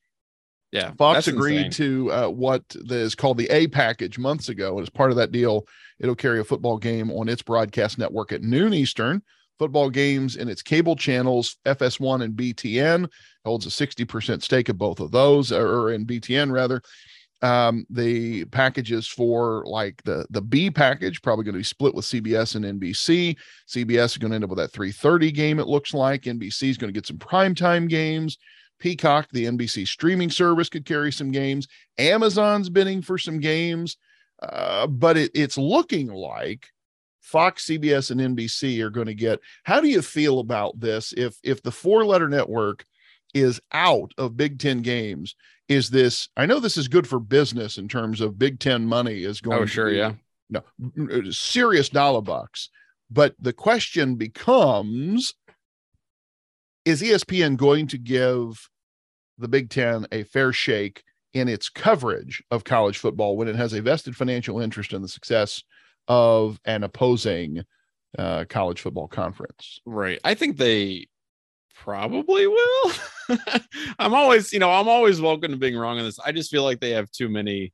Yeah, 0.73 0.91
Fox 0.93 1.27
agreed 1.27 1.67
insane. 1.67 1.71
to 1.71 2.11
uh, 2.11 2.27
what 2.29 2.63
is 2.89 3.13
called 3.13 3.37
the 3.37 3.47
A 3.51 3.67
package 3.67 4.17
months 4.17 4.49
ago, 4.49 4.73
and 4.73 4.81
as 4.81 4.89
part 4.89 5.11
of 5.11 5.17
that 5.17 5.31
deal, 5.31 5.67
it'll 5.99 6.15
carry 6.15 6.39
a 6.39 6.43
football 6.43 6.79
game 6.79 7.11
on 7.11 7.29
its 7.29 7.43
broadcast 7.43 7.99
network 7.99 8.31
at 8.31 8.41
noon 8.41 8.73
Eastern. 8.73 9.21
Football 9.59 9.91
games 9.91 10.35
in 10.35 10.49
its 10.49 10.63
cable 10.63 10.95
channels, 10.95 11.57
FS1 11.67 12.23
and 12.23 12.33
BTN, 12.35 13.07
holds 13.45 13.67
a 13.67 13.69
60% 13.69 14.41
stake 14.41 14.67
of 14.67 14.79
both 14.79 14.99
of 14.99 15.11
those, 15.11 15.51
or 15.51 15.91
in 15.91 16.07
BTN 16.07 16.51
rather. 16.51 16.81
Um, 17.43 17.85
the 17.91 18.45
packages 18.45 19.07
for 19.07 19.63
like 19.67 20.01
the 20.05 20.25
the 20.31 20.41
B 20.41 20.71
package 20.71 21.21
probably 21.21 21.45
going 21.45 21.53
to 21.53 21.59
be 21.59 21.63
split 21.63 21.93
with 21.93 22.05
CBS 22.05 22.55
and 22.55 22.81
NBC. 22.81 23.37
CBS 23.69 24.05
is 24.05 24.17
going 24.17 24.31
to 24.31 24.35
end 24.35 24.43
up 24.43 24.49
with 24.49 24.57
that 24.57 24.71
3:30 24.71 25.31
game. 25.35 25.59
It 25.59 25.67
looks 25.67 25.93
like 25.93 26.23
NBC 26.23 26.69
is 26.69 26.77
going 26.79 26.91
to 26.91 26.97
get 26.97 27.05
some 27.05 27.19
primetime 27.19 27.87
games. 27.87 28.39
Peacock, 28.83 29.29
the 29.31 29.45
NBC 29.45 29.87
streaming 29.87 30.29
service, 30.29 30.67
could 30.67 30.83
carry 30.83 31.09
some 31.09 31.31
games. 31.31 31.69
Amazon's 31.97 32.69
bidding 32.69 33.01
for 33.01 33.17
some 33.17 33.39
games, 33.39 33.95
uh, 34.41 34.87
but 34.87 35.15
it, 35.15 35.31
it's 35.33 35.57
looking 35.57 36.07
like 36.09 36.67
Fox, 37.21 37.65
CBS, 37.65 38.11
and 38.11 38.19
NBC 38.19 38.81
are 38.81 38.89
going 38.89 39.07
to 39.07 39.13
get. 39.13 39.39
How 39.63 39.79
do 39.79 39.87
you 39.87 40.01
feel 40.01 40.39
about 40.39 40.81
this? 40.81 41.13
If 41.15 41.37
if 41.43 41.63
the 41.63 41.71
four 41.71 42.03
letter 42.03 42.27
network 42.27 42.83
is 43.33 43.61
out 43.71 44.11
of 44.17 44.35
Big 44.35 44.59
Ten 44.59 44.81
games, 44.81 45.33
is 45.69 45.89
this? 45.89 46.27
I 46.35 46.45
know 46.45 46.59
this 46.59 46.75
is 46.75 46.89
good 46.89 47.07
for 47.07 47.21
business 47.21 47.77
in 47.77 47.87
terms 47.87 48.19
of 48.19 48.37
Big 48.37 48.59
Ten 48.59 48.85
money 48.85 49.23
is 49.23 49.39
going. 49.39 49.59
Oh, 49.59 49.65
sure, 49.65 49.91
be, 49.91 49.95
yeah. 49.95 50.11
No, 50.49 50.61
serious 51.31 51.87
dollar 51.87 52.21
bucks. 52.21 52.69
But 53.09 53.33
the 53.39 53.53
question 53.53 54.15
becomes: 54.15 55.35
Is 56.83 57.01
ESPN 57.01 57.55
going 57.55 57.87
to 57.87 57.97
give 57.97 58.69
the 59.37 59.47
Big 59.47 59.69
Ten 59.69 60.07
a 60.11 60.23
fair 60.23 60.53
shake 60.53 61.03
in 61.33 61.47
its 61.47 61.69
coverage 61.69 62.43
of 62.51 62.63
college 62.63 62.97
football 62.97 63.35
when 63.35 63.47
it 63.47 63.55
has 63.55 63.73
a 63.73 63.81
vested 63.81 64.15
financial 64.15 64.59
interest 64.59 64.93
in 64.93 65.01
the 65.01 65.07
success 65.07 65.63
of 66.07 66.59
an 66.65 66.83
opposing 66.83 67.63
uh, 68.17 68.45
college 68.47 68.81
football 68.81 69.07
conference. 69.07 69.79
Right. 69.85 70.19
I 70.23 70.35
think 70.35 70.57
they 70.57 71.07
probably 71.75 72.47
will. 72.47 72.91
I'm 73.99 74.13
always, 74.13 74.53
you 74.53 74.59
know, 74.59 74.71
I'm 74.71 74.87
always 74.87 75.19
welcome 75.19 75.51
to 75.51 75.57
being 75.57 75.75
wrong 75.75 75.97
on 75.97 76.05
this. 76.05 76.19
I 76.19 76.31
just 76.31 76.51
feel 76.51 76.63
like 76.63 76.79
they 76.79 76.91
have 76.91 77.11
too 77.11 77.29
many 77.29 77.73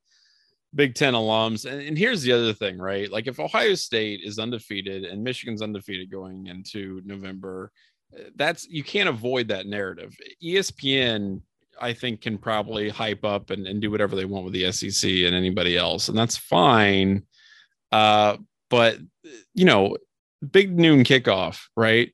Big 0.73 0.95
Ten 0.95 1.13
alums. 1.13 1.69
And, 1.69 1.81
and 1.81 1.97
here's 1.97 2.21
the 2.21 2.31
other 2.31 2.53
thing, 2.53 2.77
right? 2.77 3.11
Like 3.11 3.27
if 3.27 3.39
Ohio 3.39 3.75
State 3.75 4.21
is 4.23 4.39
undefeated 4.39 5.03
and 5.03 5.23
Michigan's 5.23 5.61
undefeated 5.61 6.11
going 6.11 6.47
into 6.47 7.01
November, 7.05 7.71
uh, 8.17 8.23
that's 8.35 8.67
you 8.67 8.83
can't 8.83 9.09
avoid 9.09 9.47
that 9.49 9.65
narrative. 9.65 10.15
ESPN 10.43 11.41
I 11.81 11.93
think 11.93 12.21
can 12.21 12.37
probably 12.37 12.89
hype 12.89 13.23
up 13.23 13.49
and, 13.49 13.67
and 13.67 13.81
do 13.81 13.91
whatever 13.91 14.15
they 14.15 14.25
want 14.25 14.45
with 14.45 14.53
the 14.53 14.71
SEC 14.71 15.09
and 15.09 15.35
anybody 15.35 15.77
else, 15.77 16.09
and 16.09 16.17
that's 16.17 16.37
fine. 16.37 17.23
Uh, 17.91 18.37
but 18.69 18.97
you 19.53 19.65
know, 19.65 19.97
big 20.51 20.77
noon 20.77 21.03
kickoff, 21.03 21.61
right? 21.75 22.11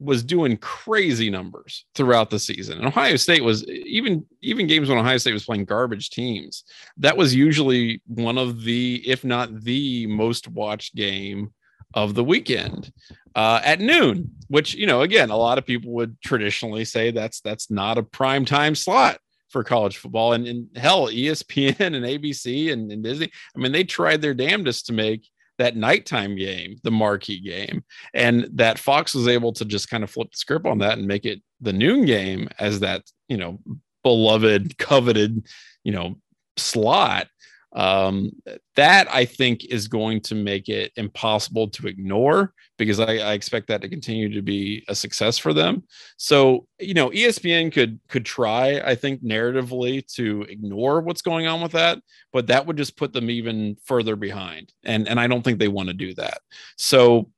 Was 0.00 0.22
doing 0.22 0.56
crazy 0.56 1.30
numbers 1.30 1.86
throughout 1.94 2.30
the 2.30 2.38
season. 2.38 2.78
And 2.78 2.86
Ohio 2.86 3.16
State 3.16 3.44
was 3.44 3.64
even 3.68 4.26
even 4.42 4.66
games 4.66 4.88
when 4.88 4.98
Ohio 4.98 5.18
State 5.18 5.32
was 5.32 5.44
playing 5.44 5.64
garbage 5.64 6.10
teams. 6.10 6.64
That 6.96 7.16
was 7.16 7.34
usually 7.34 8.02
one 8.06 8.38
of 8.38 8.62
the, 8.62 9.02
if 9.06 9.24
not 9.24 9.62
the 9.62 10.06
most 10.08 10.48
watched 10.48 10.94
game 10.94 11.52
of 11.94 12.14
the 12.14 12.24
weekend 12.24 12.92
uh, 13.34 13.60
at 13.64 13.80
noon, 13.80 14.30
which 14.48 14.74
you 14.74 14.86
know, 14.86 15.02
again, 15.02 15.30
a 15.30 15.36
lot 15.36 15.58
of 15.58 15.66
people 15.66 15.92
would 15.92 16.20
traditionally 16.20 16.84
say 16.84 17.10
that's 17.10 17.40
that's 17.40 17.70
not 17.70 17.98
a 17.98 18.02
prime 18.02 18.44
time 18.44 18.74
slot 18.74 19.18
for 19.48 19.64
college 19.64 19.96
football. 19.96 20.32
And, 20.32 20.46
and 20.46 20.68
hell, 20.76 21.06
ESPN 21.06 21.78
and 21.78 22.04
ABC 22.04 22.72
and, 22.72 22.90
and 22.90 23.02
Disney, 23.02 23.30
I 23.56 23.58
mean, 23.58 23.72
they 23.72 23.84
tried 23.84 24.20
their 24.20 24.34
damnedest 24.34 24.86
to 24.86 24.92
make 24.92 25.28
that 25.58 25.76
nighttime 25.76 26.34
game 26.34 26.76
the 26.82 26.90
marquee 26.90 27.38
game, 27.38 27.84
and 28.12 28.48
that 28.54 28.78
Fox 28.78 29.14
was 29.14 29.28
able 29.28 29.52
to 29.52 29.64
just 29.64 29.88
kind 29.88 30.02
of 30.02 30.10
flip 30.10 30.30
the 30.32 30.36
script 30.36 30.66
on 30.66 30.78
that 30.78 30.98
and 30.98 31.06
make 31.06 31.24
it 31.24 31.40
the 31.60 31.72
noon 31.72 32.04
game 32.04 32.48
as 32.58 32.80
that 32.80 33.02
you 33.28 33.36
know 33.36 33.60
beloved, 34.02 34.76
coveted, 34.78 35.46
you 35.84 35.92
know 35.92 36.16
slot 36.56 37.26
um, 37.74 38.30
that 38.76 39.12
I 39.12 39.24
think 39.24 39.64
is 39.64 39.88
going 39.88 40.20
to 40.22 40.34
make 40.36 40.68
it 40.68 40.92
impossible 40.96 41.68
to 41.70 41.88
ignore 41.88 42.54
because 42.78 43.00
I, 43.00 43.16
I, 43.16 43.32
expect 43.32 43.66
that 43.66 43.80
to 43.82 43.88
continue 43.88 44.32
to 44.32 44.42
be 44.42 44.84
a 44.88 44.94
success 44.94 45.38
for 45.38 45.52
them. 45.52 45.82
So 46.16 46.68
you 46.78 46.94
know, 46.94 47.10
ESPN 47.10 47.72
could 47.72 47.98
could 48.08 48.24
try, 48.24 48.80
I 48.84 48.94
think, 48.94 49.24
narratively 49.24 50.06
to 50.14 50.42
ignore 50.42 51.00
what's 51.00 51.22
going 51.22 51.48
on 51.48 51.60
with 51.60 51.72
that, 51.72 51.98
but 52.32 52.46
that 52.46 52.64
would 52.64 52.76
just 52.76 52.96
put 52.96 53.12
them 53.12 53.28
even 53.28 53.76
further 53.84 54.14
behind, 54.14 54.72
and 54.84 55.08
and 55.08 55.18
I 55.18 55.26
don't 55.26 55.42
think 55.42 55.58
they 55.58 55.68
want 55.68 55.88
to 55.88 55.94
do 55.94 56.14
that. 56.14 56.38
So 56.76 57.30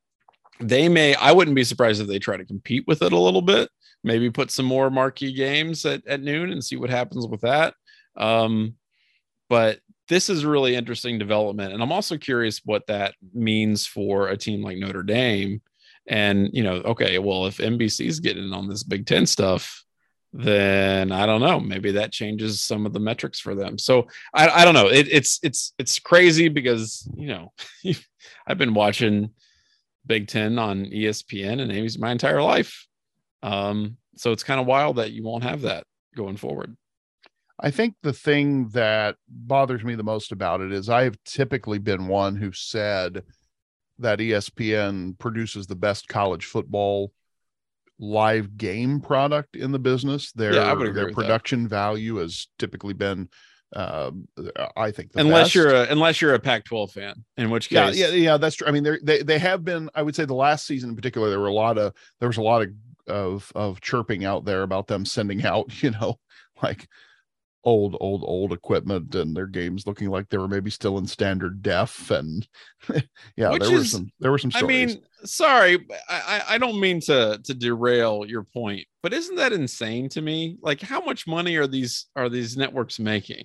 they 0.61 0.89
may, 0.89 1.15
I 1.15 1.33
wouldn't 1.33 1.55
be 1.55 1.65
surprised 1.65 2.01
if 2.01 2.09
they 2.09 2.19
try 2.19 2.37
to 2.37 2.45
compete 2.45 2.85
with 2.87 3.03
it 3.03 3.13
a 3.13 3.19
little 3.19 3.43
bit. 3.43 3.69
Maybe 4.05 4.31
put 4.31 4.51
some 4.51 4.67
more 4.67 4.91
marquee 4.91 5.33
games 5.33 5.85
at, 5.85 6.07
at 6.07 6.23
noon 6.23 6.51
and 6.51 6.65
see 6.65 6.77
what 6.77 6.91
happens 6.91 7.27
with 7.27 7.43
that. 7.43 7.75
Um, 8.17 8.77
but 9.49 9.81
this 10.09 10.31
is 10.31 10.45
a 10.45 10.49
really 10.49 10.75
interesting 10.75 11.19
development. 11.19 11.73
And 11.73 11.83
I'm 11.83 11.93
also 11.93 12.17
curious 12.17 12.61
what 12.65 12.87
that 12.87 13.15
means 13.35 13.87
for 13.87 14.29
a 14.29 14.37
team 14.37 14.63
like 14.63 14.79
Notre 14.79 15.03
Dame. 15.03 15.61
And, 16.07 16.51
you 16.53 16.63
know, 16.63 16.77
okay, 16.77 17.19
well, 17.19 17.47
if 17.47 17.59
NBC's 17.59 18.21
getting 18.21 18.53
on 18.53 18.69
this 18.69 18.85
Big 18.85 19.07
Ten 19.07 19.27
stuff, 19.27 19.85
then 20.33 21.13
I 21.13 21.25
don't 21.27 21.41
know. 21.41 21.59
Maybe 21.59 21.93
that 21.93 22.13
changes 22.13 22.61
some 22.61 22.85
of 22.85 22.93
the 22.93 23.01
metrics 23.01 23.41
for 23.41 23.55
them. 23.55 23.79
So 23.79 24.07
I, 24.35 24.49
I 24.49 24.65
don't 24.65 24.75
know. 24.75 24.89
It, 24.89 25.09
it's 25.11 25.41
it's 25.43 25.73
it's 25.79 25.99
crazy 25.99 26.49
because 26.49 27.09
you 27.17 27.29
know 27.29 27.53
I've 28.47 28.59
been 28.59 28.75
watching 28.75 29.31
Big 30.07 30.29
Ten 30.29 30.59
on 30.59 30.85
ESPN 30.87 31.61
and 31.61 31.73
amy's 31.73 31.99
my 31.99 32.13
entire 32.13 32.43
life. 32.43 32.87
Um, 33.43 33.97
so 34.17 34.33
it's 34.33 34.45
kind 34.45 34.61
of 34.61 34.67
wild 34.67 34.97
that 34.97 35.13
you 35.13 35.25
won't 35.25 35.45
have 35.45 35.63
that 35.63 35.85
going 36.15 36.37
forward. 36.37 36.77
I 37.59 37.71
think 37.71 37.95
the 38.03 38.13
thing 38.13 38.69
that 38.71 39.17
bothers 39.29 39.83
me 39.83 39.95
the 39.95 40.03
most 40.03 40.33
about 40.33 40.61
it 40.61 40.73
is 40.73 40.89
I 40.89 41.05
have 41.05 41.17
typically 41.25 41.79
been 41.79 42.07
one 42.07 42.37
who 42.37 42.53
said 42.53 43.23
that 43.99 44.19
ESPN 44.19 45.19
produces 45.19 45.67
the 45.67 45.75
best 45.75 46.07
college 46.09 46.45
football 46.45 47.13
live 47.99 48.59
game 48.59 49.01
product 49.01 49.57
in 49.57 49.73
the 49.73 49.79
business. 49.79 50.33
Their 50.33 50.55
yeah, 50.55 50.75
their 50.75 51.13
production 51.13 51.63
that. 51.63 51.71
value 51.71 52.17
has 52.17 52.49
typically 52.59 52.93
been 52.93 53.31
um, 53.75 54.29
I 54.77 54.91
think 54.91 55.11
unless 55.17 55.47
best. 55.47 55.55
you're 55.55 55.75
a 55.75 55.87
unless 55.91 56.21
you're 56.21 56.35
a 56.35 56.39
Pac-12 56.39 56.93
fan, 56.93 57.25
in 57.37 57.51
which 57.51 57.69
case, 57.69 57.97
yeah, 57.97 58.09
yeah, 58.09 58.15
yeah, 58.15 58.37
that's 58.37 58.57
true. 58.57 58.69
I 58.69 58.71
mean, 58.71 58.99
they 59.03 59.23
they 59.23 59.39
have 59.39 59.65
been. 59.65 59.91
I 59.95 60.03
would 60.03 60.15
say 60.15 60.25
the 60.25 60.35
last 60.35 60.67
season 60.67 60.91
in 60.91 60.97
particular, 60.97 61.31
there 61.31 61.41
were 61.41 61.49
a 61.49 61.53
lot 61.53 61.77
of 61.77 61.93
there 62.21 62.29
was 62.29 62.37
a 62.37 62.43
lot 62.43 62.63
of 62.63 62.71
of 63.09 63.53
of 63.55 63.81
chirping 63.81 64.25
out 64.25 64.45
there 64.45 64.63
about 64.63 64.87
them 64.87 65.05
sending 65.05 65.45
out, 65.45 65.71
you 65.83 65.91
know, 65.91 66.19
like 66.63 66.89
old 67.67 67.97
old 68.01 68.23
old 68.25 68.53
equipment 68.53 69.13
and 69.17 69.37
their 69.37 69.49
games 69.49 69.89
looking 69.89 70.09
like 70.09 70.29
they 70.29 70.39
were 70.39 70.47
maybe 70.47 70.71
still 70.71 70.99
in 70.99 71.07
standard 71.07 71.63
def 71.63 72.11
and 72.13 72.47
yeah 73.37 73.51
Which 73.51 73.65
there 73.65 73.73
is, 73.73 73.79
were 73.79 73.85
some 73.85 74.11
there 74.21 74.31
were 74.31 74.39
some 74.39 74.53
stories. 74.53 74.65
i 74.65 74.95
mean 74.95 75.05
sorry 75.25 75.85
i 76.09 76.43
i 76.51 76.59
don't 76.59 76.79
mean 76.79 77.01
to 77.01 77.41
to 77.43 77.55
derail 77.55 78.25
your 78.25 78.45
point 78.45 78.87
but 79.03 79.13
isn't 79.13 79.35
that 79.35 79.53
insane 79.53 80.09
to 80.11 80.23
me 80.23 80.57
like 80.63 80.81
how 80.81 81.01
much 81.01 81.27
money 81.27 81.57
are 81.57 81.67
these 81.67 82.07
are 82.15 82.29
these 82.29 82.57
networks 82.57 83.01
making 83.01 83.45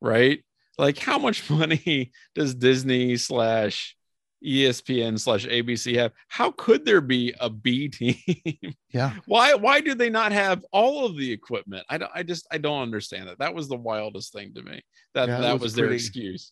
right 0.00 0.44
like 0.78 0.98
how 0.98 1.18
much 1.18 1.50
money 1.50 2.12
does 2.36 2.54
disney 2.54 3.16
slash 3.16 3.96
ESPN 4.44 5.18
slash 5.18 5.46
ABC 5.46 5.96
have. 5.96 6.12
How 6.28 6.50
could 6.52 6.84
there 6.84 7.00
be 7.00 7.34
a 7.40 7.50
B 7.50 7.88
team? 7.88 8.16
Yeah. 8.92 9.12
why 9.26 9.54
why 9.54 9.80
do 9.80 9.94
they 9.94 10.10
not 10.10 10.32
have 10.32 10.64
all 10.72 11.06
of 11.06 11.16
the 11.16 11.30
equipment? 11.30 11.86
I 11.88 11.96
don't 11.96 12.10
I 12.12 12.24
just 12.24 12.48
I 12.50 12.58
don't 12.58 12.82
understand 12.82 13.28
it. 13.28 13.38
That 13.38 13.54
was 13.54 13.68
the 13.68 13.76
wildest 13.76 14.32
thing 14.32 14.52
to 14.54 14.62
me. 14.62 14.82
That 15.14 15.28
yeah, 15.28 15.40
that 15.40 15.52
was, 15.52 15.62
was 15.62 15.74
their 15.74 15.92
excuse. 15.92 16.50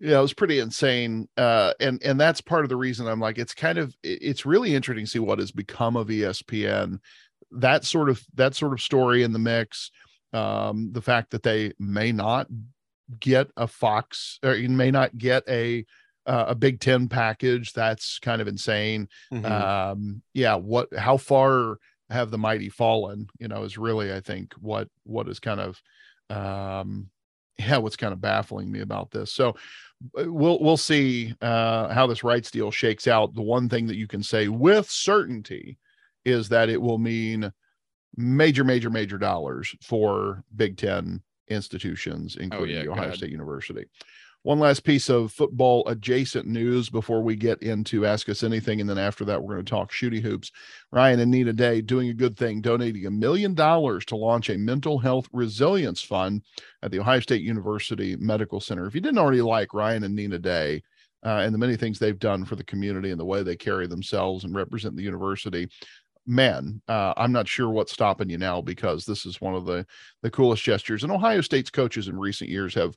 Yeah, 0.00 0.20
it 0.20 0.22
was 0.22 0.32
pretty 0.32 0.60
insane. 0.60 1.28
Uh 1.36 1.74
and 1.80 2.02
and 2.02 2.18
that's 2.18 2.40
part 2.40 2.64
of 2.64 2.70
the 2.70 2.76
reason 2.76 3.06
I'm 3.06 3.20
like 3.20 3.36
it's 3.36 3.52
kind 3.52 3.76
of 3.76 3.94
it's 4.02 4.46
really 4.46 4.74
interesting 4.74 5.04
to 5.04 5.10
see 5.10 5.18
what 5.18 5.38
has 5.38 5.52
become 5.52 5.96
of 5.96 6.08
ESPN. 6.08 6.98
That 7.50 7.84
sort 7.84 8.08
of 8.08 8.22
that 8.36 8.54
sort 8.54 8.72
of 8.72 8.80
story 8.80 9.22
in 9.22 9.34
the 9.34 9.38
mix. 9.38 9.90
Um, 10.32 10.90
the 10.92 11.02
fact 11.02 11.30
that 11.30 11.42
they 11.42 11.74
may 11.78 12.10
not 12.10 12.48
get 13.20 13.48
a 13.56 13.66
Fox 13.66 14.38
or 14.42 14.54
you 14.54 14.68
may 14.68 14.90
not 14.90 15.16
get 15.16 15.44
a 15.46 15.84
uh, 16.26 16.46
a 16.48 16.54
Big 16.54 16.80
Ten 16.80 17.08
package. 17.08 17.72
That's 17.72 18.18
kind 18.18 18.40
of 18.40 18.48
insane. 18.48 19.08
Mm-hmm. 19.32 19.44
Um, 19.44 20.22
yeah, 20.32 20.56
what? 20.56 20.94
How 20.96 21.16
far 21.16 21.78
have 22.10 22.30
the 22.30 22.38
mighty 22.38 22.68
fallen? 22.68 23.28
You 23.38 23.48
know, 23.48 23.62
is 23.64 23.78
really 23.78 24.12
I 24.12 24.20
think 24.20 24.54
what 24.54 24.88
what 25.04 25.28
is 25.28 25.40
kind 25.40 25.60
of 25.60 25.80
um, 26.30 27.08
yeah, 27.58 27.78
what's 27.78 27.96
kind 27.96 28.12
of 28.12 28.20
baffling 28.20 28.70
me 28.70 28.80
about 28.80 29.10
this. 29.10 29.32
So 29.32 29.50
uh, 30.18 30.32
we'll 30.32 30.58
we'll 30.60 30.76
see 30.76 31.34
uh, 31.40 31.88
how 31.88 32.06
this 32.06 32.24
rights 32.24 32.50
deal 32.50 32.70
shakes 32.70 33.06
out. 33.06 33.34
The 33.34 33.42
one 33.42 33.68
thing 33.68 33.86
that 33.86 33.96
you 33.96 34.08
can 34.08 34.22
say 34.22 34.48
with 34.48 34.90
certainty 34.90 35.78
is 36.24 36.48
that 36.48 36.68
it 36.68 36.80
will 36.80 36.98
mean 36.98 37.52
major, 38.16 38.64
major, 38.64 38.90
major 38.90 39.18
dollars 39.18 39.74
for 39.82 40.42
Big 40.56 40.76
Ten 40.76 41.22
institutions, 41.48 42.36
including 42.36 42.78
oh, 42.78 42.82
yeah, 42.82 42.90
Ohio 42.90 43.12
State 43.12 43.30
University. 43.30 43.84
One 44.44 44.58
last 44.58 44.84
piece 44.84 45.08
of 45.08 45.32
football 45.32 45.88
adjacent 45.88 46.46
news 46.46 46.90
before 46.90 47.22
we 47.22 47.34
get 47.34 47.62
into 47.62 48.04
Ask 48.04 48.28
Us 48.28 48.42
Anything. 48.42 48.78
And 48.78 48.90
then 48.90 48.98
after 48.98 49.24
that, 49.24 49.42
we're 49.42 49.54
going 49.54 49.64
to 49.64 49.70
talk 49.70 49.90
shooty 49.90 50.20
hoops. 50.20 50.52
Ryan 50.92 51.20
and 51.20 51.30
Nina 51.30 51.54
Day 51.54 51.80
doing 51.80 52.10
a 52.10 52.14
good 52.14 52.36
thing, 52.36 52.60
donating 52.60 53.06
a 53.06 53.10
million 53.10 53.54
dollars 53.54 54.04
to 54.04 54.16
launch 54.16 54.50
a 54.50 54.58
mental 54.58 54.98
health 54.98 55.30
resilience 55.32 56.02
fund 56.02 56.42
at 56.82 56.90
the 56.90 57.00
Ohio 57.00 57.20
State 57.20 57.40
University 57.40 58.16
Medical 58.16 58.60
Center. 58.60 58.86
If 58.86 58.94
you 58.94 59.00
didn't 59.00 59.16
already 59.16 59.40
like 59.40 59.72
Ryan 59.72 60.04
and 60.04 60.14
Nina 60.14 60.38
Day, 60.38 60.82
uh, 61.24 61.40
and 61.42 61.54
the 61.54 61.58
many 61.58 61.74
things 61.74 61.98
they've 61.98 62.18
done 62.18 62.44
for 62.44 62.54
the 62.54 62.64
community 62.64 63.12
and 63.12 63.18
the 63.18 63.24
way 63.24 63.42
they 63.42 63.56
carry 63.56 63.86
themselves 63.86 64.44
and 64.44 64.54
represent 64.54 64.94
the 64.94 65.02
university, 65.02 65.70
man, 66.26 66.82
uh, 66.86 67.14
I'm 67.16 67.32
not 67.32 67.48
sure 67.48 67.70
what's 67.70 67.92
stopping 67.92 68.28
you 68.28 68.36
now 68.36 68.60
because 68.60 69.06
this 69.06 69.24
is 69.24 69.40
one 69.40 69.54
of 69.54 69.64
the 69.64 69.86
the 70.20 70.30
coolest 70.30 70.62
gestures. 70.62 71.02
And 71.02 71.10
Ohio 71.10 71.40
State's 71.40 71.70
coaches 71.70 72.08
in 72.08 72.18
recent 72.18 72.50
years 72.50 72.74
have 72.74 72.94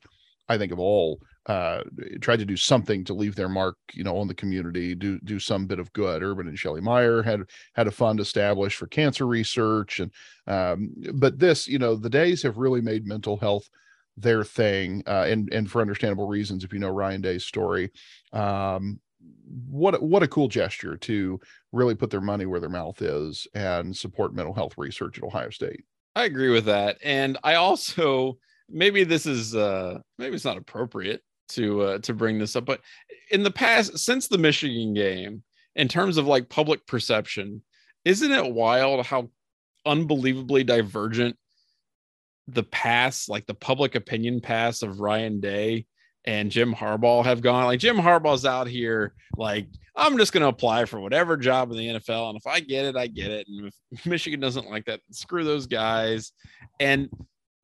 I 0.48 0.58
think 0.58 0.72
of 0.72 0.78
all 0.78 1.20
uh, 1.48 1.82
tried 2.20 2.38
to 2.38 2.44
do 2.44 2.56
something 2.56 3.02
to 3.04 3.14
leave 3.14 3.34
their 3.34 3.48
mark, 3.48 3.76
you 3.94 4.04
know, 4.04 4.18
on 4.18 4.28
the 4.28 4.34
community, 4.34 4.94
do 4.94 5.18
do 5.20 5.38
some 5.38 5.66
bit 5.66 5.78
of 5.78 5.90
good. 5.94 6.22
Urban 6.22 6.46
and 6.46 6.58
Shelley 6.58 6.82
Meyer 6.82 7.22
had 7.22 7.44
had 7.74 7.86
a 7.86 7.90
fund 7.90 8.20
established 8.20 8.76
for 8.76 8.86
cancer 8.86 9.26
research, 9.26 9.98
and 9.98 10.12
um, 10.46 10.92
but 11.14 11.38
this, 11.38 11.66
you 11.66 11.78
know, 11.78 11.96
the 11.96 12.10
days 12.10 12.42
have 12.42 12.58
really 12.58 12.82
made 12.82 13.06
mental 13.06 13.38
health 13.38 13.68
their 14.18 14.44
thing, 14.44 15.02
uh, 15.06 15.24
and 15.26 15.50
and 15.52 15.70
for 15.70 15.80
understandable 15.80 16.28
reasons. 16.28 16.64
If 16.64 16.72
you 16.74 16.78
know 16.80 16.90
Ryan 16.90 17.22
Day's 17.22 17.46
story, 17.46 17.92
um, 18.34 19.00
what 19.70 20.02
what 20.02 20.22
a 20.22 20.28
cool 20.28 20.48
gesture 20.48 20.98
to 20.98 21.40
really 21.72 21.94
put 21.94 22.10
their 22.10 22.20
money 22.20 22.44
where 22.44 22.60
their 22.60 22.68
mouth 22.68 23.00
is 23.00 23.46
and 23.54 23.96
support 23.96 24.34
mental 24.34 24.52
health 24.52 24.74
research 24.76 25.16
at 25.16 25.24
Ohio 25.24 25.48
State. 25.48 25.84
I 26.14 26.24
agree 26.24 26.50
with 26.50 26.66
that, 26.66 26.98
and 27.02 27.38
I 27.42 27.54
also 27.54 28.36
maybe 28.68 29.02
this 29.02 29.24
is 29.24 29.54
uh 29.56 29.98
maybe 30.18 30.34
it's 30.34 30.44
not 30.44 30.58
appropriate 30.58 31.22
to 31.48 31.82
uh 31.82 31.98
to 31.98 32.12
bring 32.14 32.38
this 32.38 32.56
up 32.56 32.64
but 32.64 32.80
in 33.30 33.42
the 33.42 33.50
past 33.50 33.98
since 33.98 34.28
the 34.28 34.38
michigan 34.38 34.94
game 34.94 35.42
in 35.76 35.88
terms 35.88 36.16
of 36.16 36.26
like 36.26 36.48
public 36.48 36.86
perception 36.86 37.62
isn't 38.04 38.32
it 38.32 38.52
wild 38.52 39.04
how 39.04 39.28
unbelievably 39.86 40.64
divergent 40.64 41.36
the 42.48 42.62
pass 42.62 43.28
like 43.28 43.46
the 43.46 43.54
public 43.54 43.94
opinion 43.94 44.40
pass 44.40 44.82
of 44.82 45.00
ryan 45.00 45.40
day 45.40 45.86
and 46.28 46.50
Jim 46.50 46.74
Harbaugh 46.74 47.24
have 47.24 47.40
gone. 47.40 47.64
Like 47.64 47.80
Jim 47.80 47.96
Harbaugh's 47.96 48.44
out 48.44 48.66
here, 48.66 49.14
like 49.38 49.66
I'm 49.96 50.18
just 50.18 50.32
going 50.32 50.42
to 50.42 50.48
apply 50.48 50.84
for 50.84 51.00
whatever 51.00 51.38
job 51.38 51.70
in 51.70 51.78
the 51.78 51.86
NFL, 51.86 52.28
and 52.28 52.36
if 52.36 52.46
I 52.46 52.60
get 52.60 52.84
it, 52.84 52.96
I 52.96 53.06
get 53.06 53.30
it. 53.30 53.46
And 53.48 53.72
if 53.90 54.06
Michigan 54.06 54.38
doesn't 54.38 54.68
like 54.68 54.84
that, 54.84 55.00
screw 55.10 55.42
those 55.42 55.66
guys. 55.66 56.32
And 56.80 57.08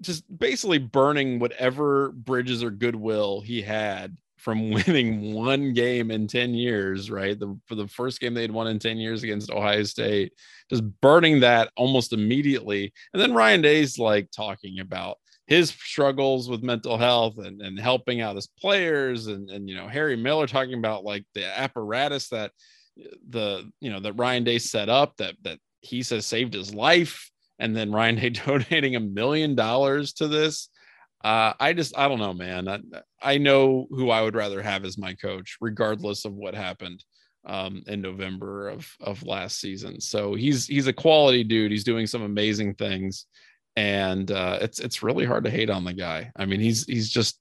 just 0.06 0.24
basically 0.38 0.78
burning 0.78 1.38
whatever 1.38 2.12
bridges 2.12 2.62
or 2.62 2.70
goodwill 2.70 3.40
he 3.40 3.62
had 3.62 4.16
from 4.44 4.70
winning 4.86 5.32
one 5.34 5.72
game 5.72 6.10
in 6.10 6.28
10 6.28 6.54
years, 6.54 7.10
right? 7.10 7.38
The, 7.38 7.58
for 7.66 7.74
the 7.74 7.88
first 7.88 8.20
game 8.20 8.34
they'd 8.34 8.50
won 8.50 8.66
in 8.66 8.78
10 8.78 8.98
years 8.98 9.22
against 9.22 9.50
Ohio 9.50 9.82
State, 9.82 10.32
just 10.70 10.84
burning 11.00 11.40
that 11.40 11.70
almost 11.76 12.12
immediately. 12.12 12.92
And 13.12 13.20
then 13.20 13.34
Ryan 13.34 13.62
Day's 13.62 13.98
like 13.98 14.28
talking 14.30 14.80
about 14.80 15.16
his 15.46 15.70
struggles 15.70 16.48
with 16.48 16.62
mental 16.62 16.96
health 16.96 17.38
and, 17.38 17.60
and 17.60 17.78
helping 17.78 18.20
out 18.20 18.36
his 18.36 18.46
players 18.46 19.26
and, 19.26 19.50
and, 19.50 19.68
you 19.68 19.76
know, 19.76 19.88
Harry 19.88 20.16
Miller 20.16 20.46
talking 20.46 20.78
about 20.78 21.04
like 21.04 21.24
the 21.34 21.44
apparatus 21.58 22.28
that 22.28 22.50
uh, 23.00 23.16
the, 23.28 23.70
you 23.80 23.90
know, 23.90 24.00
that 24.00 24.14
Ryan 24.14 24.44
Day 24.44 24.58
set 24.58 24.88
up 24.88 25.16
that, 25.18 25.34
that 25.42 25.58
he 25.80 26.02
says 26.02 26.24
saved 26.24 26.54
his 26.54 26.74
life 26.74 27.30
and 27.58 27.76
then 27.76 27.92
Ryan 27.92 28.16
Day 28.20 28.30
donating 28.30 28.96
a 28.96 29.00
million 29.00 29.54
dollars 29.54 30.12
to 30.14 30.28
this. 30.28 30.68
Uh, 31.22 31.54
I 31.58 31.72
just, 31.72 31.96
I 31.96 32.08
don't 32.08 32.18
know, 32.18 32.34
man. 32.34 32.68
I, 32.68 32.80
I, 33.22 33.38
know 33.38 33.86
who 33.88 34.10
I 34.10 34.20
would 34.20 34.34
rather 34.34 34.60
have 34.60 34.84
as 34.84 34.98
my 34.98 35.14
coach, 35.14 35.56
regardless 35.58 36.26
of 36.26 36.34
what 36.34 36.54
happened 36.54 37.02
um, 37.46 37.82
in 37.86 38.00
November 38.00 38.68
of 38.68 38.86
of 39.00 39.22
last 39.22 39.60
season. 39.60 40.00
So 40.00 40.34
he's 40.34 40.66
he's 40.66 40.86
a 40.86 40.92
quality 40.92 41.44
dude. 41.44 41.70
He's 41.70 41.84
doing 41.84 42.06
some 42.06 42.22
amazing 42.22 42.74
things, 42.74 43.26
and 43.76 44.30
uh, 44.30 44.58
it's 44.60 44.80
it's 44.80 45.02
really 45.02 45.24
hard 45.24 45.44
to 45.44 45.50
hate 45.50 45.70
on 45.70 45.84
the 45.84 45.94
guy. 45.94 46.30
I 46.36 46.46
mean, 46.46 46.60
he's 46.60 46.84
he's 46.84 47.08
just 47.08 47.40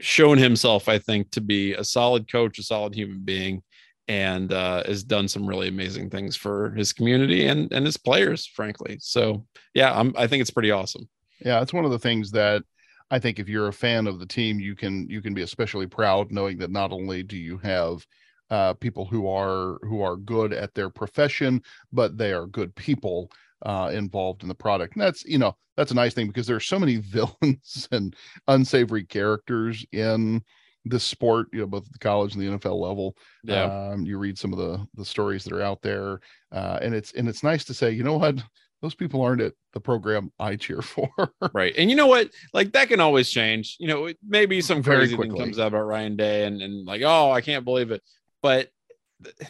shown 0.00 0.38
himself, 0.38 0.88
I 0.88 0.98
think, 0.98 1.30
to 1.32 1.40
be 1.40 1.74
a 1.74 1.84
solid 1.84 2.30
coach, 2.30 2.58
a 2.58 2.62
solid 2.62 2.94
human 2.94 3.20
being, 3.20 3.62
and 4.08 4.52
uh, 4.52 4.82
has 4.84 5.04
done 5.04 5.28
some 5.28 5.46
really 5.46 5.68
amazing 5.68 6.10
things 6.10 6.36
for 6.36 6.70
his 6.72 6.92
community 6.92 7.46
and 7.46 7.72
and 7.72 7.86
his 7.86 7.96
players, 7.96 8.46
frankly. 8.46 8.98
So 9.00 9.46
yeah, 9.74 9.98
I'm, 9.98 10.14
I 10.16 10.26
think 10.26 10.40
it's 10.40 10.50
pretty 10.50 10.70
awesome. 10.70 11.08
Yeah, 11.44 11.60
it's 11.60 11.72
one 11.72 11.84
of 11.84 11.90
the 11.90 11.98
things 11.98 12.30
that 12.32 12.62
I 13.10 13.18
think 13.18 13.38
if 13.38 13.48
you're 13.48 13.68
a 13.68 13.72
fan 13.72 14.06
of 14.06 14.18
the 14.18 14.26
team, 14.26 14.58
you 14.58 14.74
can 14.74 15.08
you 15.08 15.20
can 15.20 15.34
be 15.34 15.42
especially 15.42 15.86
proud 15.86 16.32
knowing 16.32 16.58
that 16.58 16.70
not 16.70 16.92
only 16.92 17.22
do 17.22 17.36
you 17.36 17.58
have 17.58 18.06
uh, 18.50 18.74
people 18.74 19.04
who 19.04 19.28
are 19.28 19.78
who 19.82 20.02
are 20.02 20.16
good 20.16 20.52
at 20.52 20.74
their 20.74 20.90
profession, 20.90 21.62
but 21.92 22.16
they 22.18 22.32
are 22.32 22.46
good 22.46 22.74
people 22.74 23.30
uh, 23.62 23.90
involved 23.92 24.42
in 24.42 24.48
the 24.48 24.54
product. 24.54 24.94
And 24.94 25.02
that's 25.02 25.24
you 25.24 25.38
know 25.38 25.56
that's 25.76 25.90
a 25.90 25.94
nice 25.94 26.14
thing 26.14 26.26
because 26.26 26.46
there 26.46 26.56
are 26.56 26.60
so 26.60 26.78
many 26.78 26.96
villains 27.00 27.88
and 27.92 28.14
unsavory 28.48 29.04
characters 29.04 29.84
in 29.92 30.42
this 30.84 31.04
sport, 31.04 31.48
you 31.52 31.60
know, 31.60 31.66
both 31.66 31.90
the 31.90 31.98
college 31.98 32.34
and 32.34 32.42
the 32.42 32.58
NFL 32.58 32.80
level. 32.80 33.16
Yeah. 33.44 33.64
Um, 33.64 34.04
you 34.04 34.18
read 34.18 34.38
some 34.38 34.52
of 34.52 34.58
the 34.58 34.86
the 34.94 35.04
stories 35.04 35.44
that 35.44 35.52
are 35.52 35.62
out 35.62 35.82
there, 35.82 36.20
uh, 36.50 36.78
and 36.82 36.94
it's 36.94 37.12
and 37.12 37.28
it's 37.28 37.42
nice 37.42 37.64
to 37.64 37.74
say, 37.74 37.90
you 37.90 38.02
know 38.02 38.18
what, 38.18 38.42
those 38.82 38.94
people 38.94 39.22
aren't 39.22 39.40
at 39.40 39.54
the 39.72 39.80
program 39.80 40.30
I 40.38 40.56
cheer 40.56 40.82
for. 40.82 41.08
right. 41.54 41.72
And 41.78 41.88
you 41.88 41.96
know 41.96 42.08
what? 42.08 42.30
Like 42.52 42.72
that 42.72 42.88
can 42.88 43.00
always 43.00 43.30
change. 43.30 43.76
You 43.78 43.88
know, 43.88 44.12
maybe 44.26 44.60
some 44.60 44.82
crazy 44.82 45.16
thing 45.16 45.36
comes 45.36 45.58
out 45.58 45.68
about 45.68 45.82
Ryan 45.82 46.16
Day 46.16 46.44
and, 46.44 46.60
and 46.60 46.84
like, 46.86 47.02
oh, 47.02 47.30
I 47.30 47.40
can't 47.40 47.64
believe 47.64 47.92
it. 47.92 48.02
But 48.42 48.68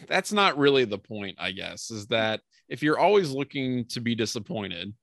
that's 0.07 0.31
not 0.31 0.57
really 0.57 0.85
the 0.85 0.99
point, 0.99 1.37
I 1.39 1.51
guess, 1.51 1.89
is 1.89 2.05
that 2.07 2.41
if 2.69 2.83
you're 2.83 2.99
always 2.99 3.31
looking 3.31 3.85
to 3.85 3.99
be 3.99 4.13
disappointed, 4.13 4.93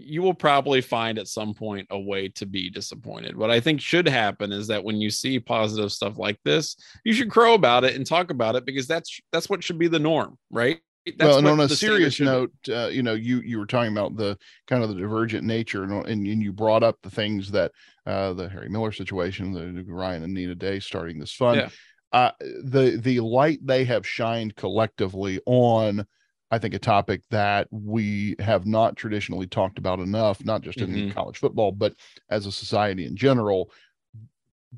you 0.00 0.22
will 0.22 0.34
probably 0.34 0.80
find 0.80 1.18
at 1.18 1.28
some 1.28 1.54
point 1.54 1.86
a 1.90 1.98
way 1.98 2.28
to 2.28 2.46
be 2.46 2.70
disappointed. 2.70 3.36
What 3.36 3.50
I 3.50 3.60
think 3.60 3.80
should 3.80 4.08
happen 4.08 4.52
is 4.52 4.66
that 4.68 4.82
when 4.84 4.96
you 4.96 5.10
see 5.10 5.38
positive 5.40 5.92
stuff 5.92 6.18
like 6.18 6.38
this, 6.44 6.76
you 7.04 7.12
should 7.12 7.30
crow 7.30 7.54
about 7.54 7.84
it 7.84 7.94
and 7.94 8.06
talk 8.06 8.30
about 8.30 8.56
it 8.56 8.64
because 8.64 8.86
that's 8.86 9.20
that's 9.32 9.48
what 9.48 9.62
should 9.62 9.78
be 9.78 9.88
the 9.88 9.98
norm, 9.98 10.38
right? 10.50 10.80
That's 11.16 11.28
well, 11.28 11.38
and 11.38 11.48
on 11.48 11.60
a 11.60 11.68
serious 11.68 12.20
note, 12.20 12.52
uh, 12.68 12.88
you 12.88 13.02
know, 13.02 13.14
you 13.14 13.40
you 13.40 13.58
were 13.58 13.66
talking 13.66 13.92
about 13.92 14.16
the 14.16 14.36
kind 14.66 14.82
of 14.82 14.88
the 14.88 14.94
divergent 14.94 15.44
nature, 15.44 15.84
and 15.84 15.92
and, 15.92 16.26
and 16.26 16.42
you 16.42 16.52
brought 16.52 16.82
up 16.82 16.98
the 17.02 17.10
things 17.10 17.50
that 17.52 17.72
uh, 18.06 18.32
the 18.32 18.48
Harry 18.48 18.68
Miller 18.68 18.92
situation, 18.92 19.52
the 19.52 19.84
Ryan 19.86 20.24
and 20.24 20.34
Nina 20.34 20.54
Day 20.54 20.80
starting 20.80 21.18
this 21.18 21.32
fund, 21.32 21.60
yeah. 21.60 21.68
uh, 22.12 22.32
the 22.40 22.98
the 23.02 23.20
light 23.20 23.60
they 23.62 23.84
have 23.84 24.06
shined 24.06 24.56
collectively 24.56 25.40
on. 25.46 26.06
I 26.50 26.58
think 26.58 26.74
a 26.74 26.78
topic 26.78 27.22
that 27.30 27.68
we 27.70 28.36
have 28.38 28.66
not 28.66 28.96
traditionally 28.96 29.46
talked 29.46 29.78
about 29.78 30.00
enough, 30.00 30.44
not 30.44 30.62
just 30.62 30.78
in 30.78 30.90
mm-hmm. 30.90 31.10
college 31.10 31.38
football, 31.38 31.72
but 31.72 31.94
as 32.30 32.46
a 32.46 32.52
society 32.52 33.04
in 33.06 33.16
general. 33.16 33.70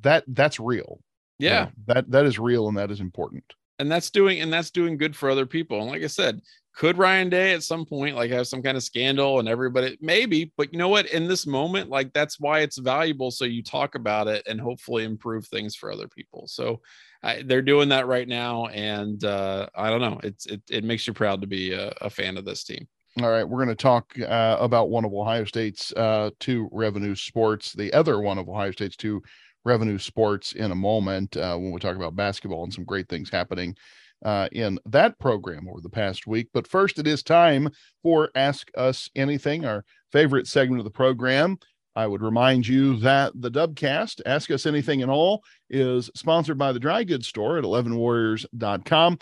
That 0.02 0.24
that's 0.28 0.60
real. 0.60 1.00
Yeah, 1.38 1.66
you 1.66 1.72
that 1.86 2.10
that 2.10 2.26
is 2.26 2.38
real 2.38 2.68
and 2.68 2.76
that 2.78 2.90
is 2.90 3.00
important 3.00 3.44
and 3.80 3.90
that's 3.90 4.10
doing 4.10 4.40
and 4.40 4.52
that's 4.52 4.70
doing 4.70 4.98
good 4.98 5.16
for 5.16 5.30
other 5.30 5.46
people. 5.46 5.80
And 5.80 5.90
like 5.90 6.02
I 6.02 6.06
said, 6.06 6.42
could 6.74 6.98
Ryan 6.98 7.30
Day 7.30 7.54
at 7.54 7.62
some 7.62 7.86
point 7.86 8.14
like 8.14 8.30
have 8.30 8.46
some 8.46 8.62
kind 8.62 8.76
of 8.76 8.82
scandal 8.82 9.40
and 9.40 9.48
everybody 9.48 9.96
maybe, 10.02 10.52
but 10.56 10.70
you 10.72 10.78
know 10.78 10.90
what? 10.90 11.06
In 11.06 11.26
this 11.26 11.46
moment, 11.46 11.88
like 11.88 12.12
that's 12.12 12.38
why 12.38 12.60
it's 12.60 12.76
valuable. 12.76 13.30
So 13.30 13.46
you 13.46 13.62
talk 13.62 13.94
about 13.94 14.28
it 14.28 14.46
and 14.46 14.60
hopefully 14.60 15.04
improve 15.04 15.46
things 15.46 15.74
for 15.74 15.90
other 15.90 16.08
people. 16.08 16.46
So 16.46 16.82
I, 17.22 17.42
they're 17.42 17.62
doing 17.62 17.90
that 17.90 18.06
right 18.06 18.26
now, 18.26 18.66
and 18.66 19.22
uh, 19.24 19.68
I 19.74 19.90
don't 19.90 20.00
know. 20.00 20.20
It's 20.22 20.46
it 20.46 20.62
it 20.70 20.84
makes 20.84 21.06
you 21.06 21.12
proud 21.12 21.40
to 21.42 21.46
be 21.46 21.72
a, 21.72 21.92
a 22.00 22.10
fan 22.10 22.36
of 22.36 22.44
this 22.44 22.64
team. 22.64 22.88
All 23.20 23.30
right, 23.30 23.44
we're 23.44 23.58
going 23.58 23.68
to 23.68 23.74
talk 23.74 24.14
uh, 24.20 24.56
about 24.60 24.88
one 24.88 25.04
of 25.04 25.12
Ohio 25.12 25.44
State's 25.44 25.92
uh, 25.92 26.30
two 26.38 26.68
revenue 26.72 27.14
sports, 27.14 27.72
the 27.72 27.92
other 27.92 28.20
one 28.20 28.38
of 28.38 28.48
Ohio 28.48 28.70
State's 28.70 28.96
two 28.96 29.22
revenue 29.64 29.98
sports 29.98 30.52
in 30.52 30.70
a 30.70 30.76
moment 30.76 31.36
uh, 31.36 31.56
when 31.56 31.72
we 31.72 31.80
talk 31.80 31.96
about 31.96 32.16
basketball 32.16 32.64
and 32.64 32.72
some 32.72 32.84
great 32.84 33.08
things 33.08 33.28
happening 33.28 33.76
uh, 34.24 34.48
in 34.52 34.78
that 34.86 35.18
program 35.18 35.68
over 35.68 35.80
the 35.80 35.90
past 35.90 36.26
week. 36.26 36.48
But 36.54 36.66
first, 36.66 36.98
it 36.98 37.06
is 37.06 37.22
time 37.22 37.68
for 38.02 38.30
Ask 38.34 38.70
Us 38.76 39.10
Anything, 39.16 39.64
our 39.64 39.84
favorite 40.12 40.46
segment 40.46 40.80
of 40.80 40.84
the 40.84 40.90
program. 40.90 41.58
I 42.00 42.06
would 42.06 42.22
remind 42.22 42.66
you 42.66 42.96
that 43.00 43.32
the 43.34 43.50
Dubcast, 43.50 44.22
Ask 44.24 44.50
Us 44.50 44.64
Anything 44.64 45.02
and 45.02 45.10
All, 45.10 45.44
is 45.68 46.10
sponsored 46.14 46.56
by 46.56 46.72
the 46.72 46.80
Dry 46.80 47.04
Goods 47.04 47.28
Store 47.28 47.58
at 47.58 47.64
11warriors.com. 47.64 49.18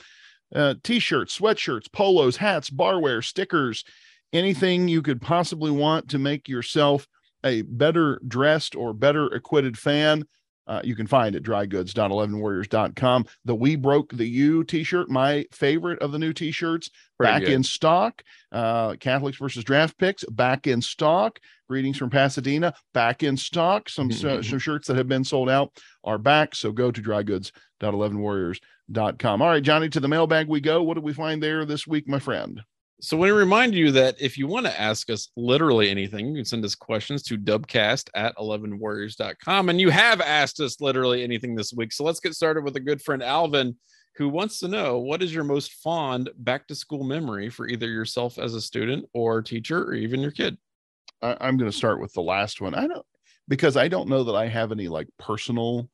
Uh, 0.55 0.74
T 0.85 1.01
shirts, 1.01 1.37
sweatshirts, 1.37 1.91
polos, 1.91 2.37
hats, 2.37 2.70
barware, 2.70 3.24
stickers, 3.24 3.83
anything 4.33 4.87
you 4.87 5.03
could 5.03 5.20
possibly 5.20 5.72
want 5.72 6.11
to 6.11 6.20
make 6.20 6.49
yourself 6.49 7.09
a 7.43 7.62
better 7.62 8.20
dressed 8.29 8.76
or 8.76 8.95
better 8.95 9.26
acquitted 9.26 9.76
fan, 9.76 10.22
uh, 10.69 10.83
you 10.85 10.95
can 10.95 11.07
find 11.07 11.35
at 11.35 11.43
drygoods.11warriors.com. 11.43 13.25
The 13.47 13.55
We 13.55 13.77
Broke 13.77 14.12
the 14.12 14.29
U 14.29 14.64
t 14.64 14.85
shirt, 14.85 15.09
my 15.09 15.47
favorite 15.51 16.01
of 16.01 16.12
the 16.12 16.19
new 16.19 16.35
t 16.35 16.53
shirts, 16.53 16.91
back 17.19 17.41
good. 17.41 17.49
in 17.51 17.62
stock. 17.62 18.23
Uh, 18.53 18.97
Catholics 18.97 19.39
versus 19.39 19.64
draft 19.64 19.97
picks, 19.99 20.25
back 20.25 20.66
in 20.66 20.83
stock. 20.83 21.41
Greetings 21.69 21.97
from 21.97 22.11
Pasadena, 22.11 22.75
back 22.95 23.23
in 23.23 23.37
stock. 23.37 23.89
Some, 23.89 24.09
mm-hmm. 24.11 24.41
uh, 24.41 24.43
some 24.43 24.59
shirts 24.59 24.89
that 24.89 24.97
have 24.97 25.09
been 25.09 25.25
sold 25.25 25.49
out 25.49 25.73
are 26.05 26.19
back. 26.19 26.55
So 26.55 26.71
go 26.71 26.91
to 26.91 27.01
drygoods.11warriors.com. 27.01 29.43
All 29.43 29.49
right, 29.49 29.62
Johnny, 29.62 29.89
to 29.89 30.01
the 30.01 30.09
mailbag 30.09 30.49
we 30.49 30.61
go. 30.61 30.83
What 30.83 30.95
did 30.95 31.05
we 31.05 31.14
find 31.14 31.43
there 31.43 31.64
this 31.64 31.87
week, 31.87 32.07
my 32.07 32.19
friend? 32.19 32.61
So, 33.01 33.17
we 33.17 33.31
remind 33.31 33.75
you 33.75 33.93
that 33.93 34.21
if 34.21 34.37
you 34.37 34.49
want 34.49 34.67
to 34.67 34.81
ask 34.81 35.09
us 35.09 35.29
literally 35.37 35.89
anything, 35.89 36.29
you 36.29 36.35
can 36.37 36.45
send 36.45 36.65
us 36.65 36.75
questions 36.75 37.23
to 37.25 37.39
dubcast 37.39 38.11
at 38.15 38.37
11warriors.com. 38.37 39.69
And 39.69 39.81
you 39.81 39.91
have 39.91 40.21
asked 40.21 40.61
us 40.61 40.81
literally 40.81 41.23
anything 41.23 41.55
this 41.55 41.73
week. 41.73 41.93
So, 41.93 42.03
let's 42.05 42.21
get 42.21 42.35
started 42.35 42.65
with 42.65 42.77
a 42.77 42.81
good 42.81 43.01
friend, 43.01 43.23
Alvin, 43.23 43.77
who 44.17 44.29
wants 44.29 44.59
to 44.61 44.69
know 44.69 44.99
what 44.99 45.23
is 45.23 45.33
your 45.33 45.45
most 45.45 45.75
fond 45.75 46.29
back 46.39 46.67
to 46.67 46.75
school 46.75 47.05
memory 47.05 47.49
for 47.51 47.69
either 47.69 47.89
yourself 47.89 48.37
as 48.37 48.55
a 48.55 48.61
student 48.61 49.07
or 49.15 49.43
teacher 49.43 49.85
or 49.85 49.95
even 49.95 50.21
your 50.21 50.33
kid? 50.33 50.59
I, 51.23 51.37
I'm 51.41 51.57
going 51.57 51.71
to 51.71 51.77
start 51.77 52.01
with 52.01 52.13
the 52.15 52.23
last 52.23 52.61
one. 52.61 52.75
I 52.75 52.89
don't, 52.89 53.07
because 53.47 53.77
I 53.77 53.87
don't 53.87 54.09
know 54.09 54.25
that 54.25 54.35
I 54.35 54.49
have 54.49 54.73
any 54.73 54.89
like 54.89 55.07
personal 55.21 55.89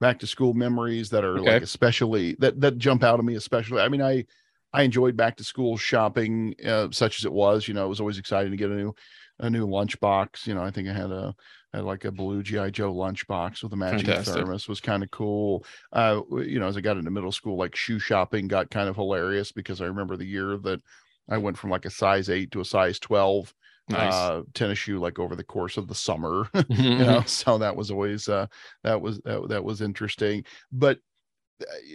back 0.00 0.18
to 0.18 0.26
school 0.26 0.52
memories 0.52 1.10
that 1.10 1.24
are 1.24 1.38
okay. 1.38 1.52
like 1.52 1.62
especially 1.62 2.34
that 2.40 2.60
that 2.60 2.76
jump 2.76 3.04
out 3.04 3.20
of 3.20 3.24
me 3.24 3.36
especially 3.36 3.80
i 3.80 3.88
mean 3.88 4.02
i 4.02 4.24
I 4.72 4.82
enjoyed 4.82 5.16
back 5.16 5.36
to 5.36 5.44
school 5.44 5.76
shopping, 5.76 6.54
uh, 6.64 6.88
such 6.90 7.18
as 7.18 7.24
it 7.24 7.32
was. 7.32 7.68
You 7.68 7.74
know, 7.74 7.84
it 7.84 7.88
was 7.88 8.00
always 8.00 8.18
exciting 8.18 8.50
to 8.50 8.56
get 8.56 8.70
a 8.70 8.74
new 8.74 8.94
a 9.38 9.50
new 9.50 9.66
lunchbox. 9.66 10.46
You 10.46 10.54
know, 10.54 10.62
I 10.62 10.70
think 10.70 10.88
I 10.88 10.92
had 10.92 11.10
a 11.10 11.34
had 11.72 11.84
like 11.84 12.04
a 12.04 12.12
blue 12.12 12.42
GI 12.42 12.70
Joe 12.70 12.92
lunchbox 12.92 13.62
with 13.62 13.72
a 13.72 13.76
matching 13.76 14.06
Fantastic. 14.06 14.34
thermos. 14.34 14.68
Was 14.68 14.80
kind 14.80 15.02
of 15.02 15.10
cool. 15.10 15.64
Uh, 15.92 16.20
you 16.38 16.60
know, 16.60 16.66
as 16.66 16.76
I 16.76 16.80
got 16.80 16.96
into 16.96 17.10
middle 17.10 17.32
school, 17.32 17.56
like 17.56 17.76
shoe 17.76 17.98
shopping 17.98 18.48
got 18.48 18.70
kind 18.70 18.88
of 18.88 18.96
hilarious 18.96 19.52
because 19.52 19.80
I 19.80 19.86
remember 19.86 20.16
the 20.16 20.26
year 20.26 20.56
that 20.58 20.80
I 21.28 21.38
went 21.38 21.58
from 21.58 21.70
like 21.70 21.84
a 21.84 21.90
size 21.90 22.28
eight 22.28 22.50
to 22.52 22.60
a 22.60 22.64
size 22.64 22.98
twelve. 22.98 23.52
Nice. 23.88 24.14
uh 24.14 24.42
tennis 24.54 24.78
shoe 24.78 25.00
like 25.00 25.18
over 25.18 25.34
the 25.34 25.42
course 25.42 25.76
of 25.76 25.88
the 25.88 25.94
summer 25.94 26.48
you 26.68 26.98
know 26.98 27.24
so 27.26 27.58
that 27.58 27.74
was 27.74 27.90
always 27.90 28.28
uh 28.28 28.46
that 28.84 29.02
was 29.02 29.20
that, 29.24 29.48
that 29.48 29.64
was 29.64 29.82
interesting 29.82 30.44
but 30.70 30.98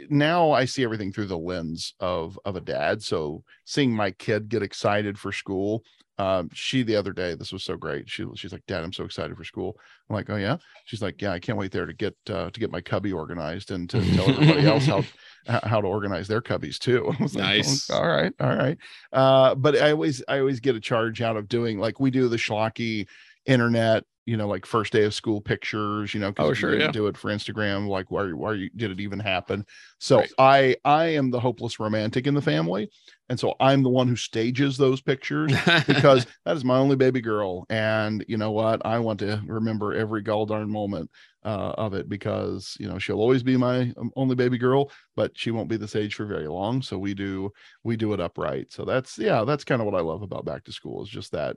now 0.10 0.52
I 0.52 0.66
see 0.66 0.84
everything 0.84 1.12
through 1.12 1.28
the 1.28 1.38
lens 1.38 1.94
of 2.00 2.40
of 2.46 2.56
a 2.56 2.62
dad. 2.62 3.04
So 3.04 3.44
seeing 3.66 3.96
my 3.96 4.12
kid 4.12 4.50
get 4.50 4.64
excited 4.64 5.18
for 5.18 5.32
school, 5.32 5.84
um, 6.20 6.50
she 6.52 6.82
the 6.82 6.96
other 6.96 7.14
day, 7.14 7.36
this 7.36 7.54
was 7.54 7.64
so 7.64 7.78
great. 7.78 8.10
She 8.10 8.26
she's 8.36 8.52
like, 8.52 8.66
Dad, 8.66 8.84
I'm 8.84 8.94
so 8.94 9.04
excited 9.04 9.38
for 9.38 9.44
school. 9.44 9.78
I'm 10.10 10.16
like, 10.16 10.30
Oh 10.30 10.36
yeah. 10.36 10.58
She's 10.86 11.02
like, 11.02 11.22
Yeah, 11.22 11.32
I 11.32 11.40
can't 11.40 11.58
wait 11.58 11.72
there 11.72 11.86
to 11.86 11.94
get 11.94 12.16
uh, 12.30 12.50
to 12.50 12.60
get 12.60 12.72
my 12.72 12.82
cubby 12.82 13.14
organized 13.14 13.72
and 13.72 13.90
to 13.92 14.04
tell 14.16 14.30
everybody 14.30 14.66
else 14.66 14.86
how 14.88 15.04
how 15.48 15.80
to 15.80 15.88
organize 15.88 16.28
their 16.28 16.42
cubbies 16.42 16.80
too. 16.80 17.14
I 17.20 17.24
was 17.24 17.36
nice. 17.36 17.90
Oh, 17.90 17.98
all 17.98 18.08
right, 18.08 18.34
all 18.40 18.56
right. 18.56 18.78
Uh, 19.14 19.54
but 19.54 19.78
I 19.78 19.92
always 19.92 20.24
I 20.28 20.40
always 20.40 20.60
get 20.60 20.76
a 20.76 20.82
charge 20.82 21.22
out 21.22 21.38
of 21.38 21.48
doing 21.48 21.78
like 21.78 22.00
we 22.00 22.10
do 22.10 22.28
the 22.28 22.38
schlocky 22.38 23.08
internet 23.46 24.04
you 24.28 24.36
know, 24.36 24.48
like 24.48 24.66
first 24.66 24.92
day 24.92 25.06
of 25.06 25.14
school 25.14 25.40
pictures, 25.40 26.14
you 26.14 26.20
know, 26.20 26.32
because 26.32 26.50
oh, 26.50 26.54
sure, 26.54 26.78
yeah. 26.78 26.92
do 26.92 27.08
it 27.08 27.16
for 27.16 27.32
Instagram. 27.32 27.88
Like, 27.88 28.12
why, 28.12 28.26
why 28.34 28.54
you, 28.54 28.70
did 28.76 28.92
it 28.92 29.00
even 29.00 29.20
happen? 29.20 29.66
So 30.00 30.18
right. 30.18 30.34
I, 30.38 30.76
I 30.84 31.06
am 31.06 31.32
the 31.32 31.40
hopeless 31.40 31.80
romantic 31.80 32.28
in 32.28 32.34
the 32.34 32.42
family. 32.42 32.90
And 33.30 33.40
so 33.40 33.56
I'm 33.62 33.84
the 33.84 33.90
one 33.90 34.10
who 34.10 34.18
stages 34.18 34.76
those 34.76 35.00
pictures 35.00 35.54
because 35.88 36.28
that 36.46 36.58
is 36.58 36.66
my 36.66 36.78
only 36.78 36.98
baby 36.98 37.22
girl. 37.22 37.66
And 37.70 38.24
you 38.28 38.36
know 38.38 38.52
what? 38.52 38.86
I 38.86 39.00
want 39.00 39.20
to 39.20 39.42
remember 39.46 39.94
every 39.94 40.22
gall 40.22 40.46
darn 40.46 40.70
moment 40.70 41.10
uh, 41.46 41.74
of 41.78 41.94
it 41.94 42.10
because, 42.10 42.76
you 42.82 42.90
know, 42.90 43.00
she'll 43.00 43.22
always 43.22 43.44
be 43.44 43.56
my 43.56 43.94
um, 43.98 44.12
only 44.18 44.36
baby 44.36 44.58
girl, 44.58 44.92
but 45.16 45.32
she 45.36 45.52
won't 45.52 45.70
be 45.70 45.78
this 45.78 45.96
age 45.96 46.16
for 46.16 46.26
very 46.26 46.50
long. 46.50 46.82
So 46.82 46.98
we 46.98 47.14
do, 47.14 47.50
we 47.86 47.96
do 47.96 48.12
it 48.12 48.20
upright. 48.20 48.74
So 48.74 48.84
that's, 48.84 49.18
yeah, 49.18 49.46
that's 49.46 49.64
kind 49.64 49.82
of 49.82 49.86
what 49.86 49.96
I 49.96 50.02
love 50.02 50.22
about 50.22 50.44
back 50.44 50.66
to 50.66 50.74
school 50.74 51.02
is 51.02 51.10
just 51.10 51.32
that 51.32 51.56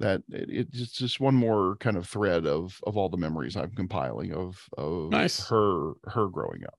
that 0.00 0.22
it, 0.28 0.68
it's 0.72 0.92
just 0.92 1.20
one 1.20 1.34
more 1.34 1.76
kind 1.76 1.96
of 1.96 2.08
thread 2.08 2.46
of 2.46 2.78
of 2.86 2.96
all 2.96 3.08
the 3.08 3.16
memories 3.16 3.56
I'm 3.56 3.70
compiling 3.70 4.32
of 4.32 4.58
of 4.76 5.10
nice. 5.10 5.48
her 5.48 5.92
her 6.04 6.28
growing 6.28 6.64
up. 6.64 6.78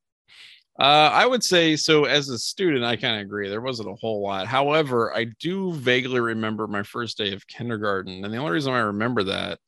Uh, 0.80 1.12
I 1.14 1.26
would 1.26 1.44
say 1.44 1.76
so. 1.76 2.06
As 2.06 2.30
a 2.30 2.40
student, 2.40 2.86
I 2.86 2.96
kind 2.96 3.16
of 3.16 3.22
agree. 3.22 3.50
There 3.50 3.60
wasn't 3.60 3.90
a 3.90 3.96
whole 4.00 4.24
lot. 4.24 4.48
However, 4.48 5.14
I 5.14 5.26
do 5.42 5.74
vaguely 5.74 6.22
remember 6.22 6.68
my 6.68 6.84
first 6.84 7.18
day 7.18 7.34
of 7.34 7.46
kindergarten, 7.48 8.24
and 8.24 8.34
the 8.34 8.38
only 8.38 8.54
reason 8.54 8.74
I 8.74 8.80
remember 8.80 9.24
that 9.24 9.60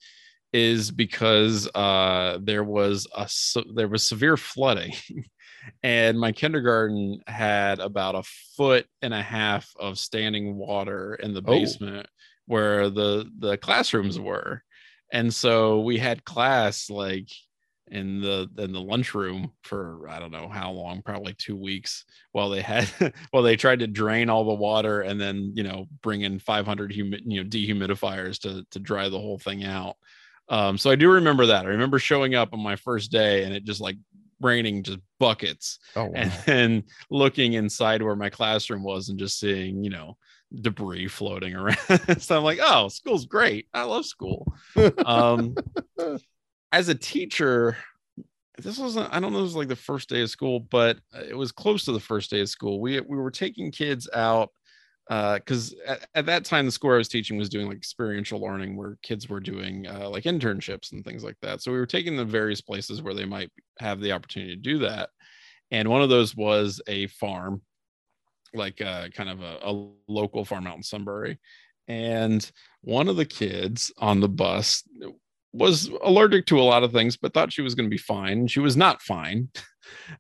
is 0.54 0.90
because 0.90 1.70
uh, 1.76 2.40
there 2.42 2.64
was 2.64 3.08
a 3.14 3.30
there 3.74 3.90
was 3.90 4.08
severe 4.08 4.38
flooding, 4.38 4.94
and 5.84 6.18
my 6.18 6.32
kindergarten 6.32 7.20
had 7.28 7.80
about 7.80 8.16
a 8.16 8.24
foot 8.56 8.86
and 9.02 9.14
a 9.14 9.22
half 9.22 9.70
of 9.78 10.00
standing 10.00 10.56
water 10.56 11.16
in 11.16 11.34
the 11.34 11.44
oh. 11.46 11.52
basement. 11.52 12.08
Where 12.46 12.90
the 12.90 13.30
the 13.40 13.58
classrooms 13.58 14.20
were 14.20 14.64
and 15.12 15.34
so 15.34 15.82
we 15.82 15.98
had 15.98 16.24
class 16.24 16.90
like 16.90 17.30
in 17.88 18.22
the 18.22 18.50
in 18.58 18.72
the 18.72 18.80
lunchroom 18.80 19.52
for 19.64 20.08
I 20.10 20.20
don't 20.20 20.32
know 20.32 20.48
how 20.48 20.72
long, 20.72 21.02
probably 21.02 21.34
two 21.34 21.58
weeks, 21.58 22.06
while 22.32 22.50
they 22.50 22.62
had 22.62 22.86
while 23.32 23.44
they 23.44 23.58
tried 23.58 23.80
to 23.80 23.88
drain 23.88 24.30
all 24.30 24.46
the 24.46 24.54
water 24.54 25.02
and 25.02 25.20
then 25.20 25.52
you 25.54 25.64
know 25.64 25.88
bring 26.02 26.22
in 26.22 26.40
500 26.40 26.92
humi- 26.92 27.22
you 27.26 27.44
know 27.44 27.50
dehumidifiers 27.50 28.40
to 28.42 28.66
to 28.72 28.80
dry 28.80 29.10
the 29.10 29.20
whole 29.20 29.38
thing 29.38 29.66
out. 29.66 29.98
Um, 30.48 30.78
so 30.78 30.90
I 30.90 30.96
do 30.96 31.12
remember 31.12 31.46
that. 31.48 31.66
I 31.66 31.70
remember 31.70 32.00
showing 32.00 32.36
up 32.36 32.54
on 32.54 32.60
my 32.60 32.76
first 32.76 33.12
day 33.12 33.44
and 33.44 33.54
it 33.54 33.64
just 33.66 33.82
like 33.82 33.98
raining 34.40 34.84
just 34.84 35.00
buckets, 35.20 35.80
oh, 35.96 36.06
wow. 36.06 36.12
and 36.16 36.32
then 36.46 36.84
looking 37.10 37.54
inside 37.54 38.02
where 38.02 38.16
my 38.16 38.30
classroom 38.30 38.84
was 38.84 39.10
and 39.10 39.20
just 39.20 39.38
seeing 39.38 39.84
you 39.84 39.90
know 39.90 40.18
debris 40.54 41.08
floating 41.08 41.56
around. 41.56 41.78
so 42.20 42.38
I'm 42.38 42.44
like, 42.44 42.60
oh, 42.62 42.88
school's 42.88 43.26
great. 43.26 43.68
I 43.74 43.84
love 43.84 44.06
school. 44.06 44.54
Um, 45.06 45.56
as 46.72 46.90
a 46.90 46.96
teacher, 46.96 47.78
this 48.58 48.78
wasn't, 48.78 49.14
I 49.14 49.20
don't 49.20 49.34
know, 49.34 49.40
it 49.40 49.44
was 49.44 49.56
like 49.56 49.68
the 49.68 49.76
first 49.76 50.10
day 50.10 50.22
of 50.22 50.30
school, 50.30 50.60
but 50.60 50.98
it 51.28 51.36
was 51.36 51.52
close 51.52 51.86
to 51.86 51.92
the 51.92 52.00
first 52.00 52.30
day 52.30 52.42
of 52.42 52.50
school. 52.50 52.80
We, 52.80 53.00
we 53.00 53.18
were 53.18 53.32
taking 53.32 53.72
kids 53.72 54.10
out 54.14 54.50
because 55.10 55.76
uh, 55.88 55.92
at, 55.92 56.08
at, 56.16 56.26
that 56.28 56.46
time 56.46 56.66
the 56.66 56.72
school 56.72 56.94
I 56.94 56.98
was 56.98 57.10
teaching 57.10 57.38
was 57.38 57.50
doing 57.50 57.68
like 57.68 57.78
experiential 57.78 58.40
learning 58.40 58.78
where 58.78 58.98
kids 59.02 59.28
were 59.28 59.40
doing 59.42 59.86
uh, 59.88 60.10
like 60.10 60.24
internships 60.24 60.94
and 60.94 61.04
things 61.04 61.24
like 61.24 61.36
that. 61.42 61.62
So 61.62 61.72
we 61.72 61.80
were 61.80 61.86
taking 61.86 62.16
them 62.16 62.30
various 62.30 62.62
places 62.62 63.02
where 63.02 63.14
they 63.14 63.26
might 63.26 63.52
have 63.80 64.00
the 64.00 64.14
opportunity 64.14 64.56
to 64.56 64.62
do 64.62 64.80
that. 64.80 65.10
And 65.70 65.90
one 65.90 66.02
of 66.02 66.10
those 66.10 66.36
was 66.36 66.82
a 66.88 67.08
farm 67.08 67.62
like 68.54 68.82
uh, 68.82 69.10
kind 69.10 69.30
of 69.30 69.42
a, 69.42 69.60
a 69.64 69.90
local 70.08 70.46
farm 70.46 70.68
out 70.68 70.78
in 70.78 70.84
Sunbury, 70.84 71.40
and 71.88 72.50
one 72.82 73.08
of 73.08 73.16
the 73.16 73.26
kids 73.26 73.92
on 73.98 74.20
the 74.20 74.30
bus 74.30 74.84
was 75.54 75.90
allergic 76.04 76.46
to 76.48 76.60
a 76.60 76.64
lot 76.64 76.84
of 76.84 76.92
things, 76.92 77.18
but 77.18 77.34
thought 77.34 77.52
she 77.52 77.62
was 77.62 77.76
going 77.76 77.86
to 77.86 77.94
be 77.94 77.98
fine. 77.98 78.48
She 78.48 78.60
was 78.60 78.78
not 78.78 79.02
fine. 79.02 79.50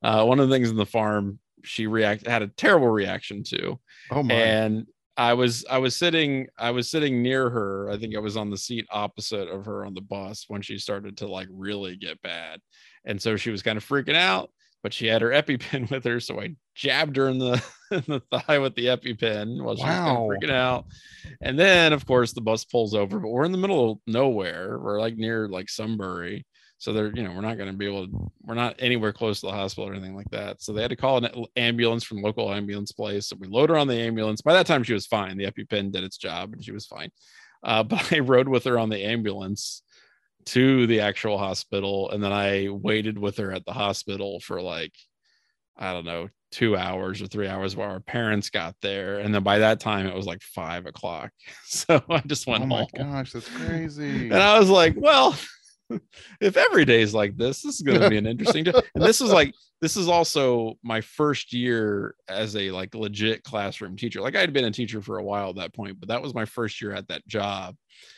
Uh, 0.03 0.25
one 0.25 0.39
of 0.39 0.49
the 0.49 0.53
things 0.53 0.69
in 0.69 0.75
the 0.75 0.85
farm 0.85 1.39
she 1.63 1.87
react 1.87 2.27
had 2.27 2.41
a 2.41 2.47
terrible 2.47 2.89
reaction 2.89 3.43
to. 3.43 3.79
Oh 4.09 4.23
my! 4.23 4.33
And 4.33 4.85
I 5.17 5.33
was 5.33 5.65
I 5.69 5.77
was 5.77 5.95
sitting 5.95 6.47
I 6.57 6.71
was 6.71 6.89
sitting 6.89 7.21
near 7.21 7.49
her. 7.49 7.89
I 7.89 7.97
think 7.97 8.15
I 8.15 8.19
was 8.19 8.37
on 8.37 8.49
the 8.49 8.57
seat 8.57 8.87
opposite 8.91 9.47
of 9.47 9.65
her 9.65 9.85
on 9.85 9.93
the 9.93 10.01
bus 10.01 10.45
when 10.47 10.61
she 10.61 10.77
started 10.77 11.17
to 11.17 11.27
like 11.27 11.47
really 11.51 11.95
get 11.95 12.21
bad. 12.21 12.59
And 13.05 13.21
so 13.21 13.35
she 13.35 13.51
was 13.51 13.61
kind 13.61 13.77
of 13.77 13.87
freaking 13.87 14.15
out, 14.15 14.51
but 14.83 14.93
she 14.93 15.07
had 15.07 15.21
her 15.21 15.29
EpiPen 15.29 15.89
with 15.91 16.03
her. 16.05 16.19
So 16.19 16.39
I 16.41 16.55
jabbed 16.75 17.15
her 17.17 17.29
in 17.29 17.37
the, 17.37 17.63
in 17.91 18.03
the 18.07 18.21
thigh 18.31 18.59
with 18.59 18.75
the 18.75 18.87
EpiPen 18.87 19.61
while 19.63 19.75
she 19.75 19.83
was 19.83 19.95
Wow. 19.95 20.27
freaking 20.29 20.51
out. 20.51 20.85
And 21.41 21.57
then 21.57 21.93
of 21.93 22.05
course 22.05 22.33
the 22.33 22.41
bus 22.41 22.65
pulls 22.65 22.93
over, 22.95 23.19
but 23.19 23.29
we're 23.29 23.45
in 23.45 23.51
the 23.51 23.57
middle 23.57 23.91
of 23.91 23.97
nowhere. 24.07 24.79
We're 24.79 24.99
like 24.99 25.17
near 25.17 25.47
like 25.47 25.69
Sunbury. 25.69 26.45
So 26.77 26.93
they're, 26.93 27.15
you 27.15 27.21
know, 27.21 27.31
we're 27.33 27.41
not 27.41 27.57
going 27.57 27.69
to 27.69 27.77
be 27.77 27.85
able 27.85 28.07
to, 28.07 28.31
we're 28.41 28.55
not 28.55 28.75
anywhere 28.79 29.13
close 29.13 29.39
to 29.41 29.45
the 29.45 29.51
hospital 29.51 29.87
or 29.87 29.93
anything 29.93 30.15
like 30.15 30.31
that. 30.31 30.63
So 30.63 30.73
they 30.73 30.81
had 30.81 30.89
to 30.89 30.95
call 30.95 31.23
an 31.23 31.45
ambulance 31.55 32.03
from 32.03 32.23
local 32.23 32.51
ambulance 32.51 32.91
place. 32.91 33.27
So 33.27 33.35
we 33.39 33.47
load 33.47 33.69
her 33.69 33.77
on 33.77 33.87
the 33.87 33.97
ambulance. 33.99 34.41
By 34.41 34.53
that 34.53 34.65
time, 34.65 34.81
she 34.81 34.93
was 34.93 35.05
fine. 35.05 35.37
The 35.37 35.45
EpiPen 35.45 35.91
did 35.91 36.03
its 36.03 36.17
job 36.17 36.53
and 36.53 36.63
she 36.65 36.71
was 36.71 36.87
fine. 36.87 37.11
Uh, 37.63 37.83
but 37.83 38.11
I 38.11 38.17
rode 38.17 38.49
with 38.49 38.63
her 38.63 38.79
on 38.79 38.89
the 38.89 39.05
ambulance 39.05 39.83
to 40.45 40.87
the 40.87 41.01
actual 41.01 41.37
hospital. 41.37 42.09
And 42.11 42.23
then 42.23 42.31
I 42.33 42.69
waited 42.69 43.17
with 43.17 43.37
her 43.37 43.51
at 43.51 43.65
the 43.65 43.73
hospital 43.73 44.39
for 44.39 44.61
like, 44.61 44.93
I 45.77 45.93
don't 45.93 46.05
know, 46.05 46.29
two 46.51 46.75
hours 46.75 47.21
or 47.21 47.27
three 47.27 47.47
hours 47.47 47.75
while 47.75 47.89
our 47.89 47.99
parents 48.01 48.49
got 48.49 48.75
there. 48.81 49.19
And 49.19 49.33
then 49.33 49.43
by 49.43 49.59
that 49.59 49.79
time, 49.79 50.05
it 50.05 50.15
was 50.15 50.25
like 50.25 50.41
five 50.41 50.85
o'clock. 50.85 51.31
So 51.65 52.01
I 52.09 52.19
just 52.19 52.47
went 52.47 52.63
Oh 52.63 52.67
my 52.67 52.79
home. 52.81 52.87
gosh, 52.95 53.31
that's 53.33 53.47
crazy. 53.49 54.25
And 54.29 54.33
I 54.35 54.59
was 54.59 54.69
like, 54.69 54.93
well, 54.97 55.37
if 56.41 56.57
every 56.57 56.85
day 56.85 57.01
is 57.01 57.13
like 57.13 57.37
this, 57.37 57.61
this 57.61 57.75
is 57.75 57.81
going 57.81 57.99
to 57.99 58.09
be 58.09 58.17
an 58.17 58.25
interesting 58.27 58.63
day. 58.65 58.73
And 58.95 59.03
this 59.03 59.21
is 59.21 59.31
like, 59.31 59.53
this 59.81 59.97
is 59.97 60.07
also 60.07 60.77
my 60.83 61.01
first 61.01 61.53
year 61.53 62.15
as 62.27 62.55
a 62.55 62.71
like 62.71 62.93
legit 62.93 63.43
classroom 63.43 63.95
teacher. 63.95 64.21
Like 64.21 64.35
I 64.35 64.41
had 64.41 64.53
been 64.53 64.65
a 64.65 64.71
teacher 64.71 65.01
for 65.01 65.17
a 65.17 65.23
while 65.23 65.49
at 65.49 65.55
that 65.55 65.73
point, 65.73 65.99
but 65.99 66.09
that 66.09 66.21
was 66.21 66.33
my 66.33 66.45
first 66.45 66.81
year 66.81 66.93
at 66.93 67.07
that 67.07 67.25
job. 67.27 67.75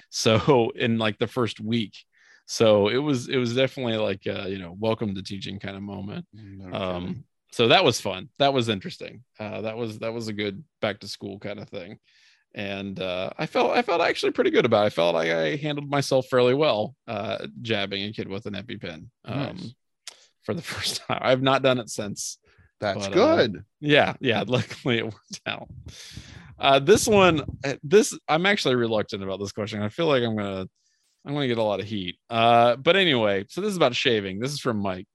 So 0.09 0.71
in 0.75 0.97
like 0.97 1.17
the 1.19 1.27
first 1.27 1.59
week. 1.59 1.93
So 2.45 2.89
it 2.89 2.97
was, 2.97 3.29
it 3.29 3.37
was 3.37 3.55
definitely 3.55 3.97
like, 3.97 4.27
uh, 4.27 4.47
you 4.47 4.57
know, 4.59 4.75
welcome 4.77 5.15
to 5.15 5.23
teaching 5.23 5.59
kind 5.59 5.75
of 5.77 5.81
moment. 5.83 6.25
Kidding. 6.35 6.73
um 6.73 7.23
so 7.51 7.67
that 7.67 7.83
was 7.85 8.01
fun. 8.01 8.29
That 8.39 8.51
was 8.53 8.67
interesting. 8.67 9.23
Uh 9.39 9.61
that 9.61 9.77
was 9.77 9.99
that 9.99 10.13
was 10.13 10.27
a 10.27 10.33
good 10.33 10.63
back 10.81 10.99
to 11.01 11.07
school 11.07 11.39
kind 11.39 11.59
of 11.59 11.69
thing. 11.69 11.99
And 12.55 12.99
uh 12.99 13.29
i 13.37 13.45
felt 13.45 13.71
i 13.71 13.81
felt 13.81 14.01
actually 14.01 14.31
pretty 14.31 14.51
good 14.51 14.65
about 14.65 14.83
it. 14.83 14.87
I 14.87 14.89
felt 14.89 15.15
like 15.15 15.29
i 15.31 15.55
handled 15.55 15.89
myself 15.89 16.27
fairly 16.27 16.53
well 16.53 16.95
uh 17.07 17.47
jabbing 17.61 18.03
a 18.03 18.11
kid 18.11 18.27
with 18.27 18.45
an 18.45 18.53
epipen 18.55 19.09
um 19.25 19.55
Nice. 19.55 19.73
for 20.43 20.53
the 20.53 20.61
first 20.73 21.01
time. 21.03 21.19
I've 21.21 21.41
not 21.41 21.61
done 21.63 21.79
it 21.79 21.89
since 21.89 22.37
that's 22.79 23.07
but, 23.07 23.17
uh, 23.17 23.35
good. 23.37 23.63
yeah 23.79 24.13
yeah 24.19 24.43
luckily 24.47 24.97
it 24.99 25.05
worked 25.05 25.41
out. 25.45 25.69
Uh 26.59 26.79
this 26.79 27.07
one 27.07 27.41
uh, 27.63 27.75
this 27.83 28.17
i'm 28.27 28.45
actually 28.45 28.75
reluctant 28.75 29.23
about 29.23 29.39
this 29.39 29.51
question. 29.51 29.81
I 29.81 29.89
feel 29.89 30.07
like 30.07 30.23
i'm 30.23 30.35
gonna 30.35 30.67
i'm 31.25 31.33
gonna 31.33 31.47
get 31.47 31.57
a 31.57 31.63
lot 31.63 31.79
of 31.79 31.85
heat 31.85 32.17
uh 32.29 32.75
but 32.75 32.95
anyway 32.95 33.45
so 33.49 33.61
this 33.61 33.71
is 33.71 33.77
about 33.77 33.95
shaving 33.95 34.39
this 34.39 34.51
is 34.51 34.59
from 34.59 34.77
mike 34.77 35.07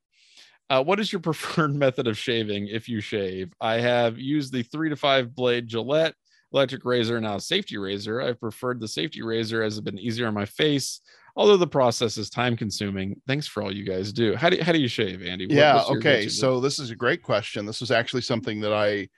uh, 0.70 0.82
what 0.82 1.00
is 1.00 1.10
your 1.12 1.20
preferred 1.22 1.74
method 1.74 2.06
of 2.06 2.18
shaving 2.18 2.68
if 2.68 2.88
you 2.88 3.00
shave? 3.00 3.52
I 3.60 3.80
have 3.80 4.18
used 4.18 4.52
the 4.52 4.62
three 4.62 4.90
to 4.90 4.96
five 4.96 5.34
blade 5.34 5.66
Gillette 5.66 6.14
electric 6.52 6.84
razor, 6.84 7.20
now 7.20 7.38
safety 7.38 7.76
razor. 7.76 8.20
I've 8.20 8.40
preferred 8.40 8.80
the 8.80 8.88
safety 8.88 9.22
razor 9.22 9.62
as 9.62 9.76
it's 9.76 9.84
been 9.84 9.98
easier 9.98 10.26
on 10.26 10.34
my 10.34 10.46
face, 10.46 11.00
although 11.36 11.56
the 11.56 11.66
process 11.66 12.16
is 12.16 12.30
time 12.30 12.56
consuming. 12.56 13.20
Thanks 13.26 13.46
for 13.46 13.62
all 13.62 13.74
you 13.74 13.84
guys 13.84 14.12
do. 14.12 14.34
How 14.34 14.48
do, 14.48 14.62
how 14.62 14.72
do 14.72 14.78
you 14.78 14.88
shave, 14.88 15.22
Andy? 15.22 15.46
What- 15.46 15.56
yeah 15.56 15.82
okay 15.88 16.28
so 16.28 16.60
this 16.60 16.78
is 16.78 16.90
a 16.90 16.96
great 16.96 17.22
question 17.22 17.66
this 17.66 17.80
was 17.80 17.90
actually 17.90 18.22
something 18.22 18.60
that 18.60 18.72
i 18.72 19.08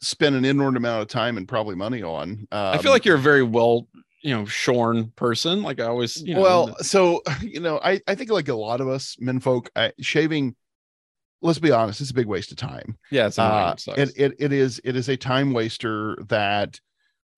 spent 0.00 0.36
an 0.36 0.44
inordinate 0.44 0.80
amount 0.80 1.02
of 1.02 1.08
time 1.08 1.36
and 1.36 1.48
probably 1.48 1.74
money 1.74 2.02
on 2.02 2.46
um, 2.52 2.74
I 2.74 2.78
feel 2.78 2.92
like 2.92 3.04
you're 3.04 3.16
a 3.16 3.20
very 3.20 3.42
well, 3.42 3.88
you 4.22 4.34
know, 4.34 4.44
shorn 4.44 5.12
person. 5.16 5.62
Like 5.62 5.80
I 5.80 5.84
always, 5.84 6.22
you 6.22 6.34
know, 6.34 6.40
well 6.40 6.76
so 6.82 7.22
you 7.42 7.60
know 7.60 7.78
i 7.82 8.00
i 8.06 8.14
think 8.14 8.30
like 8.30 8.48
a 8.48 8.54
lot 8.54 8.80
of 8.80 8.88
us 8.88 9.16
men 9.20 9.40
folk 9.40 9.70
I, 9.76 9.92
shaving 10.00 10.54
let's 11.42 11.58
be 11.58 11.70
honest 11.70 12.00
it's 12.00 12.10
a 12.10 12.14
big 12.14 12.26
waste 12.26 12.50
of 12.50 12.58
time 12.58 12.98
yeah, 13.10 13.26
it's 13.26 13.38
uh. 13.38 13.74
It, 13.96 14.12
it, 14.16 14.34
it 14.38 14.52
is 14.52 14.80
it 14.84 14.96
is 14.96 15.08
a 15.08 15.16
time 15.16 15.52
waster 15.52 16.16
that 16.28 16.80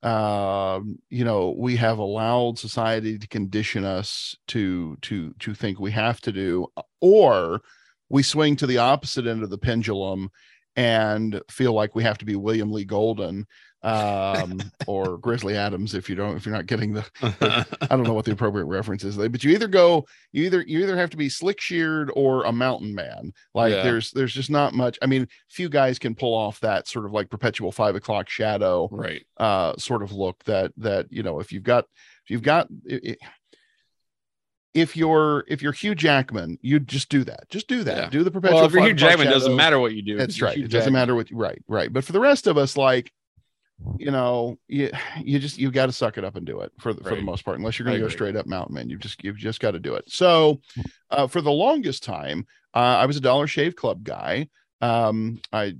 um 0.02 0.98
you 1.10 1.24
know 1.24 1.54
we 1.58 1.76
have 1.76 1.98
allowed 1.98 2.58
society 2.58 3.18
to 3.18 3.28
condition 3.28 3.84
us 3.84 4.34
to 4.46 4.96
to 5.02 5.34
to 5.38 5.54
think 5.54 5.78
we 5.78 5.90
have 5.90 6.20
to 6.22 6.32
do 6.32 6.66
or 7.02 7.60
we 8.08 8.22
swing 8.22 8.56
to 8.56 8.66
the 8.66 8.78
opposite 8.78 9.26
end 9.26 9.42
of 9.42 9.50
the 9.50 9.58
pendulum 9.58 10.30
and 10.76 11.42
feel 11.50 11.74
like 11.74 11.94
we 11.94 12.02
have 12.02 12.16
to 12.16 12.24
be 12.24 12.34
william 12.34 12.72
lee 12.72 12.86
golden 12.86 13.46
um 13.82 14.60
or 14.86 15.16
grizzly 15.16 15.56
adams 15.56 15.94
if 15.94 16.10
you 16.10 16.14
don't 16.14 16.36
if 16.36 16.44
you're 16.44 16.54
not 16.54 16.66
getting 16.66 16.92
the 16.92 17.04
I 17.22 17.86
don't 17.96 18.02
know 18.02 18.12
what 18.12 18.26
the 18.26 18.32
appropriate 18.32 18.66
reference 18.66 19.04
is, 19.04 19.16
but 19.16 19.42
you 19.42 19.52
either 19.52 19.68
go, 19.68 20.06
you 20.32 20.44
either 20.44 20.60
you 20.62 20.80
either 20.80 20.96
have 20.98 21.08
to 21.10 21.16
be 21.16 21.28
slick 21.30 21.60
sheared 21.60 22.10
or 22.14 22.44
a 22.44 22.52
mountain 22.52 22.94
man. 22.94 23.32
Like 23.54 23.72
Yeah. 23.72 23.82
there's 23.82 24.10
there's 24.10 24.34
just 24.34 24.50
not 24.50 24.74
much. 24.74 24.98
I 25.00 25.06
mean, 25.06 25.28
few 25.48 25.68
guys 25.70 25.98
can 25.98 26.14
pull 26.14 26.34
off 26.34 26.60
that 26.60 26.88
sort 26.88 27.06
of 27.06 27.12
like 27.12 27.30
perpetual 27.30 27.72
five 27.72 27.94
o'clock 27.94 28.28
shadow 28.28 28.88
right. 28.92 29.24
uh 29.38 29.74
sort 29.78 30.02
of 30.02 30.12
look 30.12 30.44
that 30.44 30.72
that 30.76 31.06
you 31.10 31.22
know 31.22 31.40
if 31.40 31.50
you've 31.50 31.62
got 31.62 31.86
if 32.24 32.30
you've 32.30 32.42
got 32.42 32.68
i- 32.90 33.00
i- 33.08 33.16
if 34.72 34.96
you're 34.96 35.44
if 35.48 35.62
you're 35.62 35.72
Hugh 35.72 35.94
Jackman, 35.96 36.58
you 36.62 36.78
just 36.78 37.08
do 37.08 37.24
that. 37.24 37.48
Just 37.48 37.66
do 37.66 37.82
that. 37.84 37.96
Yeah. 37.96 38.08
Do 38.10 38.22
the 38.22 38.30
perpetual. 38.30 38.58
Well, 38.58 38.66
if 38.66 38.72
you're 38.72 38.84
Hugh 38.84 38.94
Jackman, 38.94 39.26
it 39.26 39.30
doesn't 39.32 39.56
matter 39.56 39.80
what 39.80 39.94
you 39.94 40.02
do. 40.02 40.16
That's 40.16 40.40
right. 40.40 40.56
Hugh 40.56 40.66
It 40.66 40.70
doesn't 40.70 40.92
matter 40.92 41.14
what 41.14 41.28
You, 41.30 41.36
right, 41.38 41.60
right. 41.66 41.92
But 41.92 42.04
for 42.04 42.12
the 42.12 42.20
rest 42.20 42.46
of 42.46 42.56
us, 42.56 42.76
like, 42.76 43.10
you 43.98 44.10
know, 44.10 44.58
you 44.68 44.90
you 45.22 45.38
just 45.38 45.58
you've 45.58 45.72
got 45.72 45.86
to 45.86 45.92
suck 45.92 46.18
it 46.18 46.24
up 46.24 46.36
and 46.36 46.46
do 46.46 46.60
it 46.60 46.72
for 46.78 46.92
the 46.92 47.02
for 47.02 47.14
the 47.14 47.22
most 47.22 47.44
part. 47.44 47.58
Unless 47.58 47.78
you're 47.78 47.86
going 47.86 47.98
to 47.98 48.04
go 48.04 48.08
straight 48.08 48.36
up 48.36 48.46
mountain 48.46 48.74
man, 48.74 48.88
you've 48.88 49.00
just 49.00 49.22
you've 49.24 49.36
just 49.36 49.60
got 49.60 49.72
to 49.72 49.80
do 49.80 49.94
it. 49.94 50.04
So, 50.10 50.60
uh, 51.10 51.26
for 51.26 51.40
the 51.40 51.52
longest 51.52 52.02
time, 52.02 52.46
uh, 52.74 52.78
I 52.78 53.06
was 53.06 53.16
a 53.16 53.20
Dollar 53.20 53.46
Shave 53.46 53.76
Club 53.76 54.04
guy. 54.04 54.48
Um, 54.80 55.40
I 55.52 55.74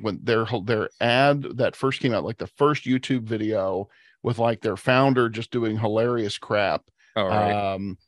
when 0.00 0.20
their 0.22 0.46
their 0.64 0.90
ad 1.00 1.42
that 1.58 1.76
first 1.76 2.00
came 2.00 2.12
out, 2.12 2.24
like 2.24 2.38
the 2.38 2.46
first 2.46 2.84
YouTube 2.84 3.22
video 3.22 3.88
with 4.22 4.38
like 4.38 4.60
their 4.60 4.76
founder 4.76 5.28
just 5.28 5.50
doing 5.50 5.78
hilarious 5.78 6.38
crap 6.38 6.82
All 7.16 7.28
right. 7.28 7.74
um 7.74 7.98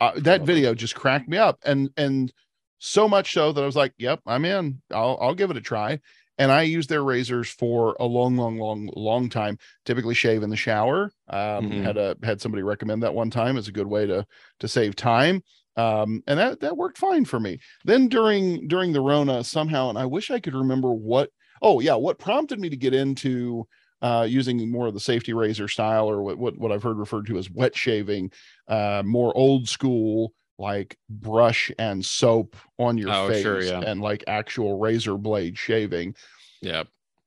uh, 0.00 0.12
that 0.16 0.42
video 0.42 0.74
just 0.74 0.94
cracked 0.94 1.28
me 1.28 1.38
up 1.38 1.58
and 1.64 1.90
and 1.96 2.32
so 2.78 3.08
much 3.08 3.32
so 3.32 3.52
that 3.52 3.62
i 3.62 3.66
was 3.66 3.76
like 3.76 3.94
yep 3.96 4.20
i'm 4.26 4.44
in 4.44 4.82
i'll 4.90 5.16
i'll 5.20 5.34
give 5.34 5.50
it 5.50 5.56
a 5.56 5.60
try 5.60 6.00
and 6.38 6.50
i 6.52 6.62
used 6.62 6.88
their 6.88 7.02
razors 7.04 7.50
for 7.50 7.96
a 8.00 8.04
long 8.04 8.36
long 8.36 8.58
long 8.58 8.90
long 8.96 9.28
time 9.28 9.58
typically 9.84 10.14
shave 10.14 10.42
in 10.42 10.50
the 10.50 10.56
shower. 10.56 11.10
Um 11.28 11.70
Mhm. 11.70 11.82
had 11.84 11.96
a 11.96 12.16
had 12.22 12.40
somebody 12.40 12.62
recommend 12.62 13.02
that 13.02 13.14
one 13.14 13.30
time 13.30 13.56
as 13.56 13.68
a 13.68 13.72
good 13.72 13.86
way 13.86 14.06
to 14.06 14.26
to 14.60 14.68
save 14.68 14.96
time. 14.96 15.42
Um 15.76 16.22
and 16.26 16.38
that 16.38 16.60
that 16.60 16.76
worked 16.76 16.98
fine 16.98 17.24
for 17.24 17.40
me. 17.40 17.58
Then 17.84 18.08
during 18.08 18.68
during 18.68 18.92
the 18.92 19.00
rona 19.00 19.44
somehow 19.44 19.88
and 19.88 19.98
i 19.98 20.06
wish 20.06 20.30
i 20.30 20.40
could 20.40 20.54
remember 20.54 20.92
what 20.92 21.30
oh 21.62 21.80
yeah 21.80 21.94
what 21.94 22.18
prompted 22.18 22.58
me 22.60 22.68
to 22.70 22.76
get 22.76 22.94
into 22.94 23.66
uh, 24.02 24.26
using 24.28 24.68
more 24.68 24.88
of 24.88 24.94
the 24.94 25.00
safety 25.00 25.32
razor 25.32 25.68
style 25.68 26.10
or 26.10 26.22
what, 26.24 26.36
what 26.36 26.58
what 26.58 26.72
I've 26.72 26.82
heard 26.82 26.98
referred 26.98 27.26
to 27.26 27.38
as 27.38 27.48
wet 27.48 27.76
shaving, 27.76 28.32
uh, 28.66 29.02
more 29.06 29.32
old 29.36 29.68
school 29.68 30.32
like 30.62 30.96
brush 31.10 31.70
and 31.78 32.04
soap 32.04 32.56
on 32.78 32.96
your 32.96 33.10
Oh, 33.12 33.28
face 33.28 33.42
sure, 33.42 33.60
yeah. 33.62 33.80
and 33.80 34.00
like 34.00 34.24
actual 34.28 34.78
razor 34.78 35.18
blade 35.18 35.58
shaving. 35.58 36.14
yeah. 36.62 36.84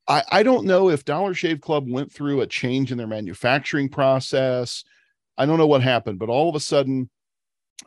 I, 0.07 0.21
I 0.31 0.43
don't 0.43 0.67
know 0.67 0.89
if 0.89 1.03
Dollar 1.03 1.33
Shave 1.33 1.61
Club 1.61 1.89
went 1.89 2.11
through 2.11 2.41
a 2.41 2.47
change 2.47 2.91
in 2.91 2.97
their 2.99 3.07
manufacturing 3.07 3.89
process. 3.89 4.83
I 5.36 5.47
don't 5.47 5.57
know 5.57 5.65
what 5.65 5.81
happened, 5.81 6.19
but 6.19 6.29
all 6.29 6.47
of 6.47 6.53
a 6.55 6.59
sudden, 6.59 7.09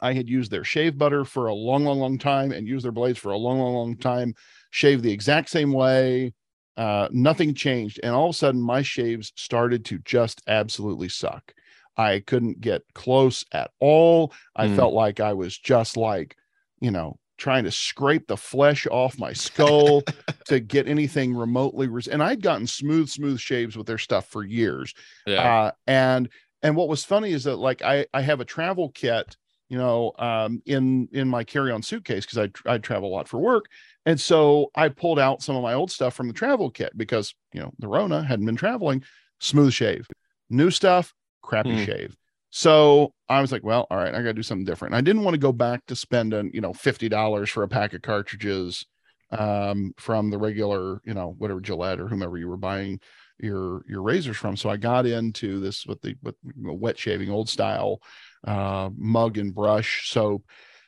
I 0.03 0.13
had 0.15 0.29
used 0.29 0.51
their 0.51 0.65
shave 0.65 0.99
butter 0.99 1.25
for 1.25 1.47
a 1.47 1.55
long, 1.55 1.85
long, 1.85 2.01
long 2.01 2.19
time 2.19 2.51
and 2.51 2.67
used 2.67 2.85
their 2.85 2.91
blades 2.93 3.19
for 3.21 3.31
a 3.31 3.37
long, 3.37 3.61
long, 3.61 3.73
long 3.75 3.97
time, 3.97 4.35
shaved 4.71 5.05
the 5.05 5.13
exact 5.13 5.49
same 5.49 5.73
way. 5.73 6.35
Uh, 6.77 7.07
nothing 7.13 7.55
changed. 7.55 8.01
And 8.03 8.13
all 8.13 8.31
of 8.31 8.35
a 8.35 8.39
sudden, 8.39 8.61
my 8.61 8.83
shaves 8.83 9.33
started 9.37 9.85
to 9.87 9.99
just 10.01 10.43
absolutely 10.49 11.09
suck. 11.09 11.55
I 11.99 12.21
couldn't 12.21 12.61
get 12.61 12.83
close 12.95 13.45
at 13.53 13.73
all. 13.81 14.33
I 14.57 14.69
Hmm. 14.69 14.69
felt 14.69 14.95
like 14.95 15.21
I 15.21 15.35
was 15.35 15.59
just 15.59 15.97
like, 15.97 16.37
you 16.81 16.91
know, 16.91 17.19
trying 17.39 17.65
to 17.65 17.71
scrape 17.73 18.29
the 18.29 18.37
flesh 18.37 18.87
off 18.89 19.19
my 19.19 19.33
skull 19.33 20.07
to 20.47 20.61
get 20.61 20.89
anything 20.89 21.35
remotely 21.35 21.89
res- 21.89 22.09
and 22.09 22.23
I'd 22.23 22.43
gotten 22.43 22.67
smooth 22.67 23.09
smooth 23.09 23.41
shaves 23.41 23.77
with 23.77 23.87
their 23.87 23.99
stuff 23.99 24.29
for 24.29 24.45
years. 24.45 24.95
Yeah. 25.27 25.53
Uh 25.53 25.73
and 25.87 26.29
and 26.63 26.77
what 26.77 26.89
was 26.89 27.05
funny 27.05 27.33
is 27.33 27.45
that 27.45 27.57
like 27.57 27.83
I 27.83 28.07
I 28.15 28.23
have 28.23 28.41
a 28.41 28.45
travel 28.45 28.91
kit, 28.91 29.37
you 29.69 29.79
know, 29.79 30.13
um 30.19 30.63
in 30.67 31.09
in 31.13 31.29
my 31.29 31.45
carry-on 31.45 31.83
suitcase 31.83 32.25
because 32.27 32.51
I 32.67 32.75
I 32.75 32.79
travel 32.79 33.09
a 33.11 33.15
lot 33.15 33.29
for 33.29 33.39
work 33.39 33.67
And 34.07 34.21
so 34.21 34.71
I 34.75 34.89
pulled 34.89 35.19
out 35.19 35.43
some 35.43 35.57
of 35.57 35.63
my 35.63 35.75
old 35.75 35.91
stuff 35.91 36.15
from 36.15 36.29
the 36.29 36.35
travel 36.35 36.71
kit 36.71 36.93
because, 36.97 37.35
you 37.53 37.61
know, 37.61 37.73
the 37.79 37.89
Rona 37.89 38.23
hadn't 38.25 38.47
been 38.47 38.57
traveling, 38.57 39.05
smooth 39.41 39.73
shave. 39.73 40.09
New 40.51 40.71
stuff, 40.71 41.13
crappy 41.43 41.71
Hmm. 41.71 41.85
shave. 41.85 42.17
So 42.51 43.13
I 43.29 43.41
was 43.41 43.53
like, 43.53 43.63
well, 43.63 43.87
all 43.91 43.99
right, 43.99 44.15
I 44.15 44.19
got 44.19 44.29
to 44.29 44.35
do 44.35 44.43
something 44.43 44.65
different. 44.65 44.95
I 44.95 45.03
didn't 45.03 45.23
want 45.23 45.35
to 45.35 45.39
go 45.39 45.53
back 45.53 45.85
to 45.87 45.97
spending, 45.97 46.51
you 46.55 46.61
know, 46.63 46.73
$50 46.73 47.51
for 47.51 47.63
a 47.63 47.69
pack 47.69 47.93
of 47.93 48.03
cartridges 48.03 48.87
um, 49.31 49.93
from 49.99 50.31
the 50.31 50.39
regular, 50.39 51.03
you 51.05 51.13
know, 51.13 51.35
whatever 51.37 51.61
Gillette 51.61 52.01
or 52.01 52.09
whomever 52.09 52.39
you 52.39 52.49
were 52.49 52.57
buying 52.57 53.01
your 53.39 53.85
your 53.89 54.03
razors 54.03 54.37
from. 54.37 54.57
So 54.57 54.71
I 54.71 54.77
got 54.79 55.07
into 55.07 55.61
this 55.61 55.87
with 55.87 56.01
the 56.01 56.17
with 56.23 56.35
wet 56.43 56.99
shaving 56.99 57.31
old 57.31 57.49
style 57.49 58.01
uh, 58.47 58.89
mug 58.97 59.39
and 59.39 59.55
brush 59.55 60.11
soap. 60.11 60.45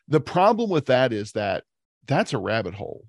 The 0.09 0.21
problem 0.21 0.71
with 0.71 0.87
that 0.87 1.13
is 1.13 1.33
that 1.33 1.65
that's 2.07 2.33
a 2.33 2.39
rabbit 2.39 2.75
hole. 2.75 3.05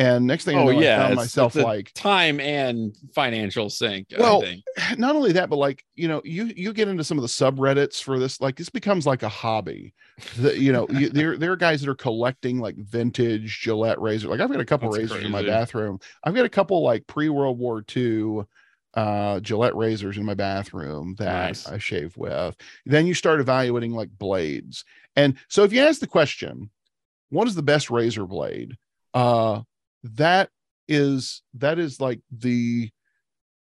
And 0.00 0.26
next 0.26 0.46
thing 0.46 0.56
I 0.56 0.62
Oh 0.62 0.64
know, 0.70 0.80
yeah, 0.80 0.94
I 0.94 0.98
found 1.00 1.12
it's- 1.12 1.16
myself 1.26 1.56
it's 1.56 1.64
like, 1.64 1.92
time 1.92 2.40
and 2.40 2.96
financial 3.14 3.68
sink. 3.68 4.06
Well, 4.18 4.42
I 4.42 4.46
think. 4.46 4.64
not 4.98 5.14
only 5.14 5.32
that, 5.32 5.50
but 5.50 5.56
like 5.56 5.84
you 5.94 6.08
know, 6.08 6.22
you 6.24 6.46
you 6.56 6.72
get 6.72 6.88
into 6.88 7.04
some 7.04 7.18
of 7.18 7.22
the 7.22 7.28
subreddits 7.28 8.02
for 8.02 8.18
this, 8.18 8.40
like 8.40 8.56
this 8.56 8.70
becomes 8.70 9.06
like 9.06 9.22
a 9.22 9.28
hobby. 9.28 9.92
The, 10.38 10.58
you 10.58 10.72
know, 10.72 10.88
you, 10.88 11.10
there 11.10 11.36
there 11.36 11.52
are 11.52 11.56
guys 11.56 11.82
that 11.82 11.90
are 11.90 11.94
collecting 11.94 12.60
like 12.60 12.76
vintage 12.76 13.60
Gillette 13.60 14.00
razors. 14.00 14.30
Like 14.30 14.40
I've 14.40 14.50
got 14.50 14.60
a 14.60 14.64
couple 14.64 14.90
That's 14.90 15.02
razors 15.02 15.24
in 15.24 15.30
my 15.30 15.42
bathroom. 15.42 16.00
I've 16.24 16.34
got 16.34 16.46
a 16.46 16.50
couple 16.50 16.82
like 16.82 17.06
pre 17.06 17.28
World 17.28 17.58
War 17.58 17.84
II 17.94 18.44
uh 18.94 19.38
Gillette 19.40 19.76
razors 19.76 20.16
in 20.16 20.24
my 20.24 20.34
bathroom 20.34 21.14
that 21.18 21.46
Nice. 21.48 21.68
I 21.68 21.76
shave 21.78 22.16
with. 22.16 22.56
Then 22.86 23.06
you 23.06 23.14
start 23.14 23.38
evaluating 23.40 23.92
like 23.92 24.08
blades. 24.10 24.84
And 25.14 25.36
so 25.48 25.62
if 25.64 25.72
you 25.72 25.80
ask 25.82 26.00
the 26.00 26.06
question, 26.06 26.70
what 27.28 27.46
is 27.48 27.54
the 27.54 27.62
best 27.62 27.90
razor 27.90 28.24
blade? 28.26 28.76
Uh 29.14 29.60
that 30.02 30.50
is 30.88 31.42
that 31.54 31.78
is 31.78 32.00
like 32.00 32.20
the 32.30 32.90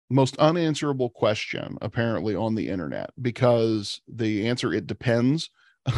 most 0.09 0.35
unanswerable 0.37 1.09
question 1.09 1.77
apparently 1.81 2.35
on 2.35 2.55
the 2.55 2.67
internet 2.67 3.11
because 3.21 4.01
the 4.07 4.47
answer 4.47 4.73
it 4.73 4.85
depends 4.85 5.49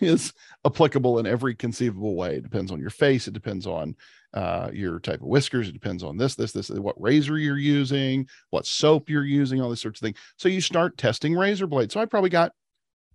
is 0.00 0.32
applicable 0.64 1.18
in 1.18 1.26
every 1.26 1.54
conceivable 1.54 2.14
way. 2.14 2.36
It 2.36 2.42
depends 2.42 2.70
on 2.70 2.80
your 2.80 2.90
face 2.90 3.26
it 3.26 3.34
depends 3.34 3.66
on 3.66 3.96
uh, 4.34 4.70
your 4.72 5.00
type 5.00 5.20
of 5.20 5.28
whiskers 5.28 5.68
it 5.68 5.72
depends 5.72 6.02
on 6.02 6.16
this 6.16 6.34
this 6.34 6.52
this 6.52 6.68
what 6.70 7.00
razor 7.00 7.38
you're 7.38 7.56
using 7.56 8.28
what 8.50 8.66
soap 8.66 9.08
you're 9.08 9.24
using 9.24 9.60
all 9.60 9.70
these 9.70 9.80
sorts 9.80 10.00
of 10.00 10.04
things. 10.04 10.18
So 10.36 10.48
you 10.48 10.60
start 10.60 10.96
testing 10.96 11.34
razor 11.34 11.66
blades. 11.66 11.94
So 11.94 12.00
i 12.00 12.04
probably 12.06 12.30
got 12.30 12.52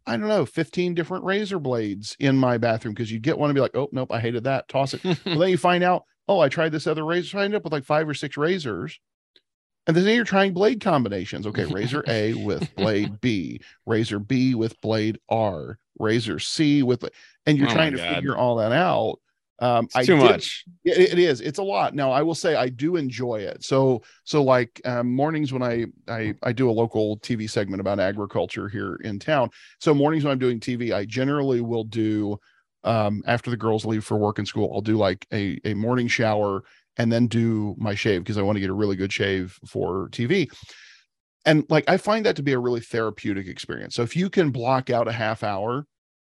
i 0.08 0.18
don't 0.18 0.28
know 0.28 0.46
15 0.46 0.96
different 0.96 1.24
razor 1.24 1.60
blades 1.60 2.16
in 2.20 2.36
my 2.36 2.58
bathroom 2.58 2.96
because 2.96 3.12
you 3.12 3.20
get 3.20 3.38
one 3.38 3.52
and 3.52 3.56
be 3.56 3.62
like 3.62 3.76
oh 3.76 3.90
nope 3.92 4.12
i 4.12 4.20
hated 4.20 4.44
that. 4.44 4.68
Toss 4.68 4.94
it. 4.94 5.04
Well, 5.26 5.40
then 5.40 5.50
you 5.50 5.58
find 5.58 5.84
out, 5.84 6.04
oh, 6.32 6.40
I 6.40 6.50
tried 6.50 6.72
this 6.72 6.88
other 6.88 7.06
razor. 7.06 7.30
So 7.30 7.40
I 7.40 7.44
ended 7.46 7.58
up 7.58 7.64
with 7.64 7.74
like 7.74 7.84
five 7.86 8.08
or 8.08 8.14
six 8.14 8.38
razors. 8.38 9.00
And 9.88 9.98
then 9.98 10.06
you're 10.16 10.24
trying 10.26 10.54
blade 10.54 10.80
combinations. 10.80 11.46
Okay, 11.48 11.66
razor 11.66 12.04
A 12.08 12.34
with 12.46 12.74
blade 12.76 13.20
B, 13.20 13.60
razor 13.86 14.20
B 14.20 14.54
with 14.56 14.80
blade 14.82 15.20
R, 15.30 15.78
razor 16.00 16.40
C 16.40 16.84
with, 16.84 17.04
and 17.46 17.58
you're 17.58 17.70
Oh 17.70 17.74
trying 17.74 17.92
to 17.94 17.98
God. 17.98 18.16
figure 18.16 18.38
all 18.38 18.56
that 18.58 18.72
out. 18.72 19.18
Um, 19.60 19.86
It's 19.96 20.08
too 20.08 20.18
did- 20.18 20.24
much. 20.24 20.66
it, 20.86 21.14
it 21.14 21.20
is. 21.20 21.42
It's 21.42 21.60
a 21.60 21.64
lot. 21.64 21.94
Now, 21.96 22.12
I 22.12 22.22
will 22.22 22.36
say 22.36 22.56
I 22.56 22.70
do 22.70 22.96
enjoy 22.96 23.42
it. 23.42 23.64
So, 23.64 24.02
so 24.24 24.44
like 24.44 24.80
um, 24.86 25.12
mornings 25.14 25.52
when 25.52 25.62
I 25.64 25.86
I 26.08 26.34
I 26.44 26.52
do 26.52 26.70
a 26.70 26.72
local 26.72 27.18
TV 27.20 27.50
segment 27.50 27.82
about 27.82 28.00
agriculture 28.00 28.70
here 28.70 28.96
in 29.04 29.20
town. 29.20 29.50
So 29.80 29.94
mornings 29.94 30.24
when 30.24 30.32
I'm 30.32 30.40
doing 30.40 30.60
TV, 30.60 30.94
I 30.94 31.06
generally 31.06 31.62
will 31.62 31.84
do 31.84 32.40
um, 32.84 33.24
after 33.26 33.50
the 33.50 33.58
girls 33.58 33.86
leave 33.86 34.04
for 34.04 34.18
work 34.18 34.40
and 34.40 34.48
school. 34.48 34.72
I'll 34.74 34.82
do 34.82 34.98
like 34.98 35.26
a 35.32 35.60
a 35.66 35.74
morning 35.74 36.08
shower 36.08 36.64
and 36.98 37.12
then 37.12 37.28
do 37.28 37.76
my 37.78 37.96
shave 37.96 38.24
because 38.24 38.38
I 38.38 38.42
want 38.42 38.58
to 38.58 38.62
get 38.62 38.70
a 38.70 38.74
really 38.74 38.96
good 38.96 39.14
shave 39.14 39.58
for 39.66 40.10
TV. 40.10 40.52
And 41.46 41.66
like 41.70 41.90
I 41.90 41.98
find 41.98 42.26
that 42.26 42.36
to 42.36 42.44
be 42.44 42.54
a 42.54 42.60
really 42.60 42.82
therapeutic 42.82 43.48
experience. 43.48 43.96
So 43.96 44.04
if 44.04 44.16
you 44.16 44.30
can 44.30 44.52
block 44.52 44.90
out 44.90 45.08
a 45.08 45.12
half 45.12 45.44
hour 45.44 45.86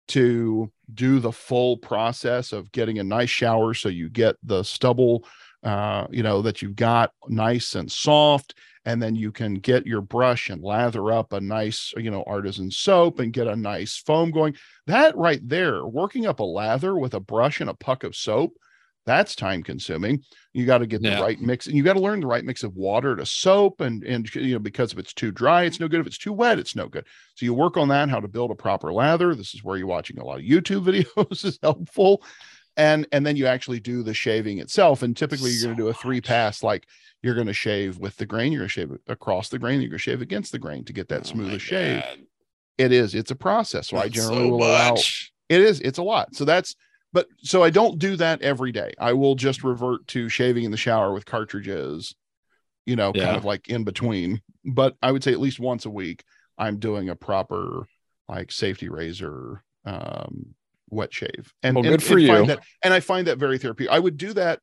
to 0.08 0.70
do 0.92 1.20
the 1.20 1.32
full 1.32 1.76
process 1.76 2.52
of 2.52 2.72
getting 2.72 2.98
a 2.98 3.04
nice 3.04 3.30
shower 3.30 3.74
so 3.74 3.88
you 3.88 4.08
get 4.08 4.36
the 4.42 4.62
stubble 4.62 5.24
uh 5.64 6.06
you 6.10 6.22
know 6.22 6.40
that 6.40 6.62
you've 6.62 6.76
got 6.76 7.12
nice 7.28 7.74
and 7.74 7.90
soft 7.90 8.54
and 8.84 9.02
then 9.02 9.14
you 9.14 9.32
can 9.32 9.54
get 9.54 9.86
your 9.86 10.00
brush 10.00 10.50
and 10.50 10.62
lather 10.62 11.12
up 11.12 11.32
a 11.32 11.40
nice 11.40 11.92
you 11.96 12.10
know 12.10 12.24
artisan 12.26 12.70
soap 12.70 13.18
and 13.20 13.32
get 13.32 13.46
a 13.46 13.56
nice 13.56 13.96
foam 13.98 14.30
going. 14.30 14.56
That 14.86 15.16
right 15.16 15.40
there 15.42 15.86
working 15.86 16.26
up 16.26 16.40
a 16.40 16.44
lather 16.44 16.96
with 16.96 17.14
a 17.14 17.20
brush 17.20 17.60
and 17.60 17.70
a 17.70 17.74
puck 17.74 18.04
of 18.04 18.16
soap 18.16 18.54
that's 19.08 19.34
time 19.34 19.62
consuming. 19.62 20.22
You 20.52 20.66
got 20.66 20.78
to 20.78 20.86
get 20.86 21.02
the 21.02 21.22
right 21.22 21.40
mix 21.40 21.66
and 21.66 21.74
you 21.74 21.82
got 21.82 21.94
to 21.94 22.00
learn 22.00 22.20
the 22.20 22.26
right 22.26 22.44
mix 22.44 22.62
of 22.62 22.76
water 22.76 23.16
to 23.16 23.24
soap 23.24 23.80
and 23.80 24.04
and 24.04 24.32
you 24.34 24.52
know 24.52 24.58
because 24.58 24.92
if 24.92 24.98
it's 24.98 25.14
too 25.14 25.32
dry 25.32 25.64
it's 25.64 25.80
no 25.80 25.88
good. 25.88 26.00
If 26.00 26.06
it's 26.06 26.18
too 26.18 26.34
wet 26.34 26.58
it's 26.58 26.76
no 26.76 26.88
good. 26.88 27.06
So 27.34 27.46
you 27.46 27.54
work 27.54 27.78
on 27.78 27.88
that 27.88 28.10
how 28.10 28.20
to 28.20 28.28
build 28.28 28.50
a 28.50 28.54
proper 28.54 28.92
lather. 28.92 29.34
This 29.34 29.54
is 29.54 29.64
where 29.64 29.78
you're 29.78 29.86
watching 29.86 30.18
a 30.18 30.24
lot 30.24 30.40
of 30.40 30.44
youtube 30.44 30.84
videos 31.16 31.42
is 31.44 31.58
helpful 31.62 32.22
and 32.78 33.06
and 33.12 33.26
then 33.26 33.36
you 33.36 33.46
actually 33.46 33.80
do 33.80 34.02
the 34.02 34.14
shaving 34.14 34.58
itself 34.58 35.02
and 35.02 35.14
typically 35.16 35.50
you're 35.50 35.64
going 35.64 35.76
to 35.76 35.82
do 35.82 35.88
a 35.88 35.94
three 35.94 36.20
pass 36.22 36.62
like 36.62 36.86
you're 37.22 37.34
going 37.34 37.46
to 37.48 37.52
shave 37.52 37.98
with 37.98 38.16
the 38.16 38.24
grain 38.24 38.52
you're 38.52 38.60
going 38.60 38.68
to 38.68 38.72
shave 38.72 38.92
across 39.08 39.50
the 39.50 39.58
grain 39.58 39.80
you're 39.82 39.90
going 39.90 39.98
to 39.98 40.02
shave 40.02 40.22
against 40.22 40.52
the 40.52 40.58
grain 40.58 40.84
to 40.84 40.92
get 40.94 41.08
that 41.08 41.16
Oh 41.30 41.34
my 41.36 41.42
smoothest 41.44 41.66
shave 41.66 42.00
God. 42.00 42.18
it 42.78 42.92
is 42.92 43.14
it's 43.14 43.30
a 43.30 43.36
process 43.36 43.88
so 43.88 43.98
i 43.98 44.08
generally 44.08 44.44
so 44.44 44.48
will 44.48 44.64
allow 44.64 44.94
it 45.50 45.60
is 45.60 45.80
it's 45.80 45.98
a 45.98 46.02
lot 46.02 46.34
so 46.34 46.44
that's 46.46 46.76
but 47.12 47.26
so 47.42 47.62
i 47.62 47.70
don't 47.70 47.98
do 47.98 48.16
that 48.16 48.40
every 48.40 48.72
day 48.72 48.92
i 48.98 49.12
will 49.12 49.34
just 49.34 49.62
revert 49.64 50.06
to 50.06 50.28
shaving 50.28 50.64
in 50.64 50.70
the 50.70 50.76
shower 50.76 51.12
with 51.12 51.26
cartridges 51.26 52.14
you 52.86 52.96
know 52.96 53.12
Yeah. 53.14 53.24
kind 53.24 53.36
of 53.36 53.44
like 53.44 53.68
in 53.68 53.82
between 53.84 54.40
but 54.64 54.94
i 55.02 55.10
would 55.10 55.24
say 55.24 55.32
at 55.32 55.40
least 55.40 55.58
once 55.58 55.84
a 55.84 55.90
week 55.90 56.22
i'm 56.56 56.78
doing 56.78 57.08
a 57.08 57.16
proper 57.16 57.86
like 58.28 58.52
safety 58.52 58.88
razor 58.88 59.64
um 59.84 60.54
wet 60.90 61.12
shave 61.12 61.52
and 61.62 61.74
Well, 61.76 61.84
and- 61.84 61.92
good 61.94 62.02
for 62.02 62.18
and 62.18 62.26
find 62.28 62.40
you. 62.48 62.54
that, 62.54 62.64
and 62.82 62.92
i 62.94 63.00
find 63.00 63.26
that 63.26 63.38
very 63.38 63.58
therapeutic 63.58 63.92
i 63.92 63.98
would 63.98 64.16
do 64.16 64.32
that 64.34 64.60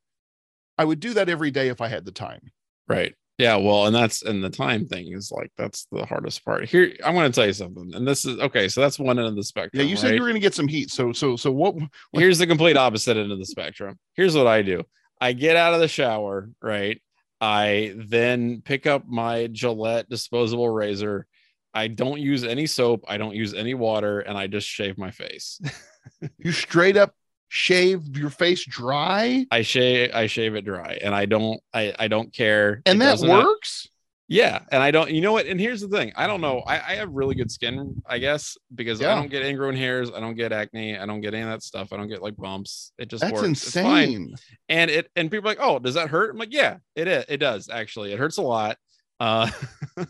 i 0.78 0.84
would 0.84 1.00
do 1.00 1.14
that 1.14 1.28
every 1.28 1.50
day 1.50 1.68
if 1.68 1.80
i 1.80 1.88
had 1.88 2.04
the 2.04 2.12
time 2.12 2.40
Right. 2.88 3.14
Yeah. 3.38 3.56
Well, 3.56 3.86
and 3.86 3.94
that's 3.94 4.22
and 4.22 4.42
the 4.44 4.48
time 4.48 4.86
thing 4.86 5.12
is 5.12 5.32
like 5.32 5.50
that's 5.58 5.86
the 5.90 6.06
hardest 6.06 6.44
part. 6.44 6.66
Here, 6.66 6.92
I'm 7.04 7.14
going 7.14 7.30
to 7.30 7.34
tell 7.34 7.44
you 7.46 7.52
something, 7.52 7.92
and 7.94 8.06
this 8.06 8.24
is 8.24 8.38
okay. 8.38 8.68
So 8.68 8.80
that's 8.80 8.96
one 8.98 9.18
end 9.18 9.26
of 9.26 9.34
the 9.34 9.42
spectrum. 9.42 9.82
yeah 9.82 9.90
you 9.90 9.96
said 9.96 10.06
right? 10.10 10.14
you 10.14 10.20
were 10.22 10.28
going 10.28 10.40
to 10.40 10.46
get 10.46 10.54
some 10.54 10.68
heat 10.68 10.90
so 10.90 11.12
so 11.12 11.34
so 11.36 11.50
what 11.50 11.74
Here's 12.12 12.38
the 12.38 12.46
complete 12.46 12.76
opposite 12.76 13.16
end 13.16 13.32
of 13.32 13.38
the 13.40 13.44
spectrum. 13.44 13.98
Here's 14.14 14.36
what 14.36 14.46
I 14.46 14.62
do. 14.62 14.84
I 15.20 15.32
get 15.32 15.56
out 15.56 15.74
of 15.74 15.80
the 15.80 15.88
shower, 15.88 16.48
right? 16.62 17.02
I 17.40 17.94
then 17.96 18.62
pick 18.62 18.86
up 18.86 19.06
my 19.08 19.48
Gillette 19.48 20.08
disposable 20.08 20.68
razor. 20.70 21.26
I 21.74 21.88
don't 21.88 22.20
use 22.20 22.44
any 22.44 22.66
soap. 22.66 23.04
I 23.08 23.18
don't 23.18 23.34
use 23.34 23.52
any 23.52 23.74
water, 23.74 24.20
and 24.20 24.38
I 24.38 24.46
just 24.46 24.68
shave 24.68 24.96
my 24.96 25.10
face. 25.10 25.60
you 26.38 26.52
straight 26.52 26.96
up 26.96 27.14
shave 27.48 28.16
your 28.16 28.30
face 28.30 28.64
dry 28.66 29.46
I 29.50 29.62
shave. 29.62 30.10
I 30.14 30.26
shave 30.26 30.54
it 30.56 30.64
dry, 30.64 30.98
and 31.02 31.14
I 31.14 31.26
don't. 31.26 31.60
I 31.72 31.94
I 31.98 32.08
don't 32.08 32.32
care. 32.32 32.82
and 32.86 32.96
It 33.00 33.04
that 33.04 33.20
works 33.20 33.88
Yeah, 34.28 34.60
and 34.72 34.82
I 34.82 34.90
don't. 34.90 35.10
You 35.12 35.20
know 35.20 35.32
what? 35.32 35.46
And 35.46 35.60
here's 35.60 35.80
the 35.80 35.88
thing. 35.88 36.12
I 36.16 36.26
don't 36.26 36.40
know. 36.40 36.58
I, 36.66 36.74
I 36.74 36.94
have 36.96 37.12
really 37.12 37.36
good 37.36 37.50
skin, 37.50 38.02
I 38.08 38.18
guess, 38.18 38.56
because 38.74 39.00
Yeah. 39.00 39.12
I 39.12 39.14
don't 39.14 39.30
get 39.30 39.44
ingrown 39.46 39.76
hairs. 39.76 40.10
I 40.14 40.18
don't 40.18 40.34
get 40.34 40.52
acne. 40.52 40.98
I 40.98 41.06
don't 41.06 41.20
get 41.20 41.34
any 41.34 41.44
of 41.44 41.48
that 41.50 41.62
stuff. 41.62 41.92
I 41.92 41.96
don't 41.96 42.08
get 42.08 42.20
like 42.22 42.36
bumps. 42.36 42.92
It 42.98 43.08
just 43.08 43.20
that's 43.20 43.32
works. 43.32 43.48
It's 43.62 43.72
fine. 43.72 43.84
insane 44.08 44.34
and 44.68 44.90
it 44.90 45.08
and 45.14 45.30
people 45.30 45.48
are 45.48 45.52
like 45.52 45.60
oh 45.60 45.78
does 45.78 45.94
that 45.94 46.08
hurt 46.10 46.30
i'm 46.32 46.38
like 46.38 46.52
yeah 46.52 46.78
it 46.96 47.06
it 47.06 47.36
does 47.36 47.68
actually 47.68 48.12
it 48.12 48.18
hurts 48.18 48.38
a 48.38 48.42
lot 48.42 48.76
uh 49.20 49.48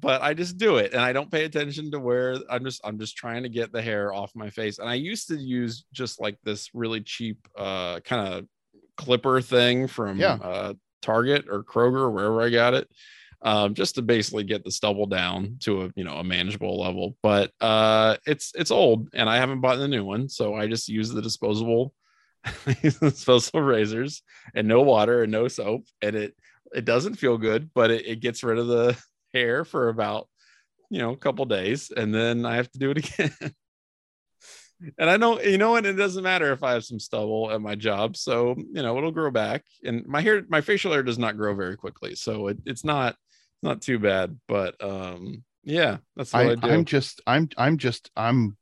but 0.00 0.20
i 0.22 0.34
just 0.34 0.56
do 0.58 0.76
it 0.76 0.92
and 0.92 1.00
i 1.00 1.12
don't 1.12 1.30
pay 1.30 1.44
attention 1.44 1.90
to 1.90 1.98
where 1.98 2.36
i'm 2.50 2.64
just 2.64 2.80
i'm 2.84 2.98
just 2.98 3.16
trying 3.16 3.42
to 3.42 3.48
get 3.48 3.72
the 3.72 3.80
hair 3.80 4.12
off 4.12 4.30
my 4.34 4.50
face 4.50 4.78
and 4.78 4.88
i 4.88 4.94
used 4.94 5.28
to 5.28 5.36
use 5.36 5.84
just 5.92 6.20
like 6.20 6.36
this 6.44 6.68
really 6.74 7.00
cheap 7.00 7.38
uh 7.56 7.98
kind 8.00 8.26
of 8.28 8.44
clipper 8.96 9.40
thing 9.40 9.86
from 9.86 10.18
Yeah. 10.18 10.34
uh 10.42 10.74
target 11.02 11.46
or 11.50 11.62
kroger 11.62 11.98
or 12.00 12.10
wherever 12.10 12.42
i 12.42 12.50
got 12.50 12.74
it 12.74 12.88
um, 13.42 13.74
just 13.74 13.94
to 13.96 14.02
basically 14.02 14.44
get 14.44 14.64
the 14.64 14.70
stubble 14.72 15.06
down 15.06 15.58
to 15.60 15.82
a 15.82 15.90
you 15.94 16.04
know 16.04 16.14
a 16.16 16.24
manageable 16.24 16.80
level 16.80 17.16
but 17.22 17.52
uh 17.60 18.16
it's 18.26 18.50
it's 18.54 18.70
old 18.70 19.08
and 19.14 19.28
i 19.28 19.36
haven't 19.36 19.60
bought 19.60 19.76
the 19.76 19.86
new 19.86 20.04
one 20.04 20.28
so 20.28 20.54
i 20.54 20.66
just 20.66 20.88
use 20.88 21.10
the 21.10 21.20
disposable 21.22 21.92
disposable 23.00 23.60
razors 23.62 24.22
and 24.54 24.66
no 24.66 24.82
water 24.82 25.22
and 25.22 25.32
no 25.32 25.48
soap 25.48 25.84
and 26.02 26.16
it 26.16 26.34
it 26.74 26.84
doesn't 26.84 27.14
feel 27.16 27.36
good 27.38 27.70
but 27.74 27.90
it, 27.90 28.06
it 28.06 28.20
gets 28.20 28.42
rid 28.42 28.58
of 28.58 28.66
the 28.66 28.96
hair 29.36 29.64
for 29.64 29.88
about 29.88 30.28
you 30.90 30.98
know 30.98 31.12
a 31.12 31.16
couple 31.16 31.44
days 31.44 31.90
and 31.94 32.14
then 32.14 32.46
i 32.46 32.56
have 32.56 32.70
to 32.70 32.78
do 32.78 32.90
it 32.90 32.98
again. 33.04 33.54
And 34.98 35.08
i 35.08 35.16
don't 35.16 35.44
you 35.44 35.58
know 35.58 35.76
and 35.76 35.86
it 35.86 35.94
doesn't 35.94 36.22
matter 36.22 36.52
if 36.52 36.62
i 36.62 36.72
have 36.72 36.84
some 36.84 37.00
stubble 37.00 37.50
at 37.50 37.60
my 37.60 37.74
job. 37.74 38.16
So 38.16 38.54
you 38.56 38.82
know 38.82 38.96
it'll 38.98 39.10
grow 39.10 39.30
back. 39.30 39.64
And 39.84 40.06
my 40.06 40.20
hair 40.20 40.44
my 40.48 40.60
facial 40.60 40.92
hair 40.92 41.02
does 41.02 41.18
not 41.18 41.36
grow 41.36 41.54
very 41.54 41.76
quickly. 41.76 42.14
So 42.14 42.48
it, 42.48 42.58
it's 42.66 42.84
not 42.84 43.16
not 43.62 43.80
too 43.80 43.98
bad. 43.98 44.38
But 44.46 44.82
um 44.84 45.44
yeah 45.64 45.96
that's 46.14 46.32
what 46.32 46.46
i, 46.46 46.50
I, 46.50 46.54
do. 46.54 46.70
I'm 46.70 46.84
just, 46.84 47.20
I'm, 47.26 47.48
I'm 47.56 47.76
just, 47.78 48.10
I'm, 48.16 48.56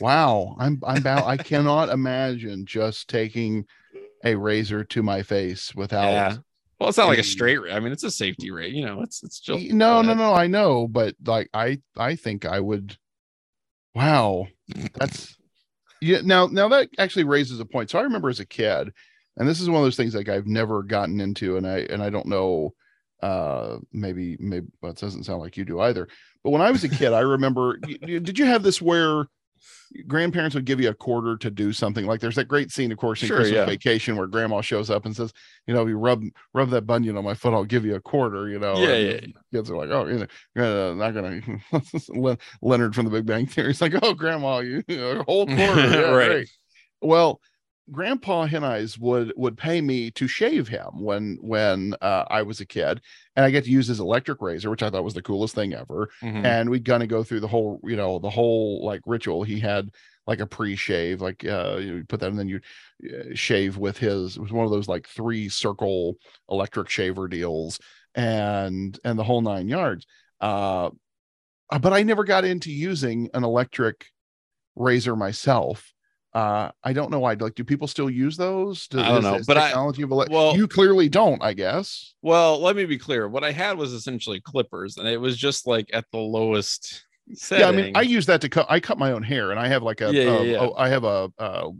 wow, 0.00 0.56
I'm, 0.58 0.80
I'm 0.84 0.98
about, 0.98 1.26
I 1.26 1.36
cannot 1.50 1.88
imagine 1.88 2.66
just 2.66 3.08
taking 3.08 3.66
a 4.24 4.34
razor 4.34 4.84
to 4.84 5.02
my 5.02 5.22
face 5.22 5.74
without. 5.74 6.10
Yeah. 6.10 6.36
Well, 6.78 6.90
it's 6.90 6.98
not 6.98 7.08
like 7.08 7.18
a 7.18 7.24
straight. 7.24 7.58
ra- 7.58 7.72
I 7.72 7.80
mean, 7.80 7.92
it's 7.92 8.04
a 8.04 8.10
safety 8.10 8.50
rate. 8.50 8.74
You 8.74 8.84
know, 8.84 9.00
it's 9.02 9.22
it's 9.22 9.40
just 9.40 9.70
no, 9.70 10.02
no, 10.02 10.14
no. 10.14 10.34
I 10.34 10.46
know, 10.46 10.86
but 10.86 11.14
like 11.24 11.48
I, 11.54 11.80
I 11.96 12.16
think 12.16 12.44
I 12.44 12.60
would. 12.60 12.96
Wow, 13.94 14.46
that's 14.94 15.36
yeah. 16.02 16.20
Now, 16.22 16.46
now 16.46 16.68
that 16.68 16.90
actually 16.98 17.24
raises 17.24 17.60
a 17.60 17.64
point. 17.64 17.88
So 17.88 17.98
I 17.98 18.02
remember 18.02 18.28
as 18.28 18.40
a 18.40 18.46
kid, 18.46 18.92
and 19.38 19.48
this 19.48 19.60
is 19.60 19.70
one 19.70 19.78
of 19.78 19.86
those 19.86 19.96
things 19.96 20.14
like 20.14 20.28
I've 20.28 20.46
never 20.46 20.82
gotten 20.82 21.20
into, 21.20 21.56
and 21.56 21.66
I 21.66 21.78
and 21.78 22.02
I 22.02 22.10
don't 22.10 22.26
know. 22.26 22.74
Uh, 23.22 23.78
maybe 23.92 24.36
maybe 24.38 24.66
well, 24.82 24.92
it 24.92 24.98
doesn't 24.98 25.24
sound 25.24 25.40
like 25.40 25.56
you 25.56 25.64
do 25.64 25.80
either. 25.80 26.06
But 26.44 26.50
when 26.50 26.60
I 26.60 26.70
was 26.70 26.84
a 26.84 26.90
kid, 26.90 27.14
I 27.14 27.20
remember. 27.20 27.78
did 27.78 28.38
you 28.38 28.44
have 28.44 28.62
this 28.62 28.82
where? 28.82 29.24
Grandparents 30.06 30.54
would 30.54 30.64
give 30.64 30.80
you 30.80 30.88
a 30.88 30.94
quarter 30.94 31.36
to 31.36 31.50
do 31.50 31.72
something 31.72 32.06
like 32.06 32.20
there's 32.20 32.34
that 32.36 32.48
great 32.48 32.70
scene 32.72 32.90
of 32.92 32.98
course 32.98 33.22
in 33.22 33.28
Sure, 33.28 33.38
christmas 33.38 33.58
yeah. 33.58 33.66
vacation 33.66 34.16
where 34.16 34.26
grandma 34.26 34.60
shows 34.60 34.90
up 34.90 35.06
and 35.06 35.14
says 35.14 35.32
you 35.66 35.74
know 35.74 35.82
if 35.82 35.88
you 35.88 35.96
rub 35.98 36.22
rub 36.54 36.70
that 36.70 36.82
bunion 36.86 37.16
on 37.16 37.24
my 37.24 37.34
foot 37.34 37.54
i'll 37.54 37.64
give 37.64 37.84
you 37.84 37.94
a 37.94 38.00
quarter 38.00 38.48
you 38.48 38.58
know 38.58 38.78
Yeah, 38.80 38.94
yeah, 38.94 39.20
kids 39.52 39.70
are 39.70 39.76
like 39.76 39.90
oh 39.90 40.06
you 40.06 40.26
know 40.56 40.90
uh, 40.90 40.94
not 40.94 41.12
gonna 41.12 41.40
leonard 42.62 42.94
from 42.94 43.04
the 43.04 43.10
big 43.10 43.26
bang 43.26 43.46
theory 43.46 43.70
is 43.70 43.80
like 43.80 43.94
oh 44.02 44.14
grandma 44.14 44.58
you, 44.58 44.82
you 44.88 44.96
know, 44.96 45.22
whole 45.22 45.46
quarter 45.46 45.58
yeah, 45.90 46.12
Right. 46.12 46.28
great. 46.28 46.50
well 47.00 47.40
grandpa 47.92 48.46
Hennies 48.46 48.98
would 48.98 49.32
would 49.36 49.56
pay 49.56 49.80
me 49.80 50.10
to 50.12 50.26
shave 50.26 50.66
him 50.66 50.88
when 50.94 51.38
when 51.40 51.94
uh, 52.00 52.24
i 52.28 52.42
was 52.42 52.60
a 52.60 52.66
kid 52.66 53.00
and 53.36 53.44
i 53.44 53.50
get 53.50 53.64
to 53.64 53.70
use 53.70 53.86
his 53.86 54.00
electric 54.00 54.42
razor 54.42 54.70
which 54.70 54.82
i 54.82 54.90
thought 54.90 55.04
was 55.04 55.14
the 55.14 55.22
coolest 55.22 55.54
thing 55.54 55.72
ever 55.72 56.08
Mhm. 56.22 56.44
and 56.44 56.68
we'd 56.70 56.84
gonna 56.84 57.06
go 57.06 57.22
through 57.22 57.40
the 57.40 57.46
whole 57.48 57.80
you 57.84 57.94
know 57.96 58.18
the 58.18 58.30
whole 58.30 58.84
like 58.84 59.02
ritual. 59.06 59.44
He 59.44 59.60
had 59.60 59.90
like 60.26 60.40
a 60.40 60.46
pre-shave 60.46 61.20
like 61.20 61.44
uh 61.44 61.76
you 61.80 62.04
put 62.08 62.18
that 62.20 62.30
and 62.30 62.38
then 62.38 62.48
you 62.48 62.60
uh, 63.08 63.34
shave 63.34 63.76
with 63.78 63.96
his 63.98 64.36
it 64.36 64.42
was 64.42 64.50
one 64.52 64.64
of 64.64 64.72
those 64.72 64.88
like 64.88 65.06
three 65.06 65.48
circle 65.48 66.16
electric 66.50 66.88
shaver 66.90 67.28
deals 67.28 67.78
and 68.16 68.98
and 69.04 69.16
the 69.16 69.22
whole 69.24 69.42
nine 69.42 69.68
yards. 69.68 70.04
Uh, 70.40 70.90
but 71.80 71.92
i 71.92 72.02
never 72.02 72.24
got 72.24 72.44
into 72.44 72.72
using 72.72 73.30
an 73.34 73.44
electric 73.44 74.06
razor 74.74 75.14
myself 75.14 75.92
uh 76.36 76.70
i 76.84 76.92
don't 76.92 77.10
know 77.10 77.18
why 77.20 77.32
like 77.34 77.54
do 77.54 77.64
people 77.64 77.88
still 77.88 78.10
use 78.10 78.36
those 78.36 78.86
Do- 78.88 79.00
I 79.00 79.08
don't 79.08 79.22
know, 79.22 79.40
but 79.46 79.56
I- 79.56 79.70
of 79.72 79.98
ele- 79.98 80.26
well- 80.30 80.56
you 80.56 80.66
clearly 80.68 81.08
don't 81.08 81.42
i 81.42 81.52
guess 81.62 82.14
Well, 82.22 82.60
let 82.60 82.74
me 82.76 82.84
be 82.84 82.98
clear. 82.98 83.22
What 83.28 83.44
I 83.44 83.52
had 83.52 83.78
was 83.78 83.92
essentially 83.92 84.40
clippers, 84.40 84.96
and 84.98 85.06
it 85.08 85.20
was 85.26 85.36
just 85.36 85.66
like 85.66 85.88
at 85.98 86.04
the 86.12 86.18
lowest 86.18 87.04
setting. 87.34 87.62
Yeah, 87.62 87.68
I 87.68 87.72
mean, 87.84 87.96
I 87.96 88.02
use 88.02 88.26
that 88.26 88.40
to 88.42 88.48
cut. 88.48 88.66
I 88.68 88.78
cut 88.80 88.98
my 88.98 89.12
own 89.12 89.22
hair, 89.22 89.50
and 89.52 89.60
I 89.60 89.68
have 89.68 89.82
like 89.90 90.00
a, 90.00 90.12
Yeah, 90.12 90.22
yeah, 90.22 90.30
uh, 90.38 90.42
yeah. 90.42 90.58
oh, 90.62 90.74
I 90.76 90.88
have 90.88 91.04
a, 91.04 91.30
uh, 91.38 91.70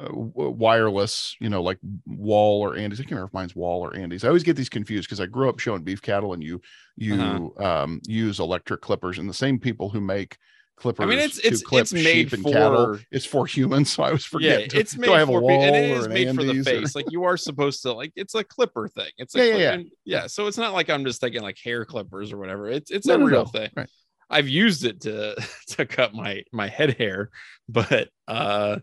uh, 0.00 0.08
wireless, 0.12 1.36
you 1.40 1.48
know, 1.50 1.62
like 1.62 1.78
Wahl 2.06 2.60
or 2.60 2.74
Andis. 2.76 2.94
I 2.94 2.96
can't 3.04 3.10
remember 3.12 3.26
if 3.28 3.34
mine's 3.34 3.54
Wahl 3.54 3.80
or 3.80 3.92
Andis. 3.92 4.24
I 4.24 4.28
always 4.28 4.42
get 4.42 4.56
these 4.56 4.68
confused 4.68 5.08
because 5.08 5.20
I 5.20 5.26
grew 5.26 5.48
up 5.48 5.58
showing 5.58 5.82
beef 5.82 6.00
cattle, 6.02 6.32
and 6.32 6.42
you 6.42 6.60
you 6.96 7.14
Uh-huh. 7.14 7.64
um 7.82 8.00
use 8.06 8.40
electric 8.40 8.80
clippers, 8.80 9.18
and 9.18 9.28
the 9.28 9.34
same 9.34 9.58
people 9.58 9.90
who 9.90 10.00
make 10.00 10.36
clippers. 10.82 11.14
it's- 11.14 11.36
to 11.38 11.46
it's- 11.46 11.62
clip 11.62 11.82
it's 11.82 11.92
made 11.92 12.32
and 12.32 12.44
cattle. 12.44 12.96
for- 12.96 13.00
It's 13.10 13.24
for 13.24 13.46
humans, 13.46 13.92
so 13.92 14.02
I 14.02 14.12
was 14.12 14.24
forget. 14.24 14.60
yeah, 14.62 14.66
do- 14.66 14.78
it's 14.78 14.92
do 14.94 15.00
made 15.00 15.10
I 15.10 15.18
have 15.20 15.28
a 15.28 15.32
for 15.32 15.40
pe- 15.40 15.46
Wahl 15.46 15.62
and 15.62 15.76
it 15.76 15.90
is 15.96 16.04
an 16.06 16.12
made 16.12 16.34
for 16.34 16.42
the 16.44 16.52
Andis 16.52 16.60
or- 16.60 16.64
face. 16.64 16.94
Like 16.94 17.06
you 17.10 17.24
are 17.24 17.36
supposed 17.36 17.82
to 17.82 17.92
like 17.92 18.12
it's 18.16 18.34
a 18.34 18.44
clipper 18.44 18.88
thing. 18.88 19.10
It's 19.18 19.34
a 19.34 19.38
Yeah, 19.38 19.44
yeah, 19.44 19.50
clip- 19.52 19.60
yeah. 19.62 19.72
and- 19.72 19.90
yeah. 20.04 20.26
So 20.26 20.46
it's 20.48 20.58
not 20.58 20.72
like 20.74 20.90
I'm 20.90 21.04
just 21.04 21.20
thinking 21.20 21.42
like 21.42 21.58
hair 21.64 21.84
clippers 21.84 22.32
or 22.32 22.38
whatever. 22.38 22.68
It's 22.68 22.90
it's 22.90 23.06
No, 23.06 23.14
a 23.14 23.18
no, 23.18 23.24
real 23.26 23.44
no. 23.44 23.46
thing. 23.46 23.70
Right. 23.76 23.88
I've 24.28 24.48
used 24.48 24.84
it 24.84 25.00
to 25.02 25.36
to 25.68 25.86
cut 25.86 26.14
my 26.14 26.42
my 26.52 26.68
head 26.68 26.96
hair, 26.98 27.30
but 27.68 28.08
uh 28.28 28.78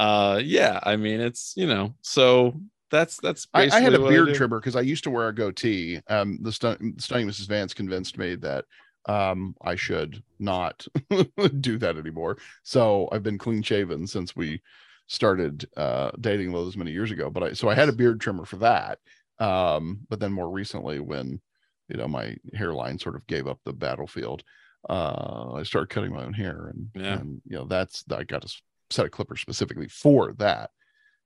uh 0.00 0.40
yeah, 0.44 0.80
I 0.82 0.96
mean 0.96 1.20
it's 1.20 1.52
you 1.56 1.66
know 1.66 1.94
so 2.02 2.60
that's 2.90 3.18
that's 3.20 3.46
I, 3.52 3.64
I 3.68 3.80
had 3.80 3.92
a 3.94 3.98
beard 3.98 4.34
trimmer 4.34 4.58
because 4.60 4.74
I 4.76 4.80
used 4.80 5.04
to 5.04 5.10
wear 5.10 5.28
a 5.28 5.34
goatee. 5.34 6.00
Um, 6.08 6.38
the 6.40 6.50
stun- 6.52 6.94
stunning 6.98 7.28
Mrs. 7.28 7.46
Vance 7.46 7.74
convinced 7.74 8.16
me 8.16 8.34
that 8.36 8.64
um 9.08 9.54
I 9.62 9.74
should 9.74 10.22
not 10.38 10.86
do 11.60 11.78
that 11.78 11.96
anymore. 11.96 12.38
So 12.62 13.08
I've 13.10 13.22
been 13.22 13.38
clean 13.38 13.62
shaven 13.62 14.06
since 14.06 14.36
we 14.36 14.62
started 15.06 15.66
uh 15.76 16.10
dating 16.20 16.52
those 16.52 16.76
many 16.76 16.92
years 16.92 17.10
ago. 17.10 17.30
But 17.30 17.42
I 17.42 17.52
so 17.54 17.68
I 17.68 17.74
had 17.74 17.88
a 17.88 17.92
beard 17.92 18.20
trimmer 18.20 18.44
for 18.44 18.56
that. 18.58 18.98
Um, 19.40 20.00
but 20.08 20.20
then 20.20 20.32
more 20.32 20.50
recently, 20.50 21.00
when 21.00 21.40
you 21.88 21.96
know 21.96 22.08
my 22.08 22.36
hairline 22.54 22.98
sort 22.98 23.16
of 23.16 23.26
gave 23.26 23.46
up 23.46 23.60
the 23.64 23.72
battlefield, 23.72 24.42
uh, 24.88 25.52
I 25.54 25.62
started 25.62 25.90
cutting 25.90 26.12
my 26.12 26.24
own 26.24 26.34
hair, 26.34 26.72
and 26.74 26.90
Yeah. 26.94 27.18
and 27.18 27.40
you 27.46 27.56
know 27.56 27.64
that's 27.64 28.04
I 28.10 28.24
got 28.24 28.44
a 28.44 28.54
set 28.90 29.06
of 29.06 29.12
clippers 29.12 29.40
specifically 29.40 29.88
for 29.88 30.32
that 30.34 30.70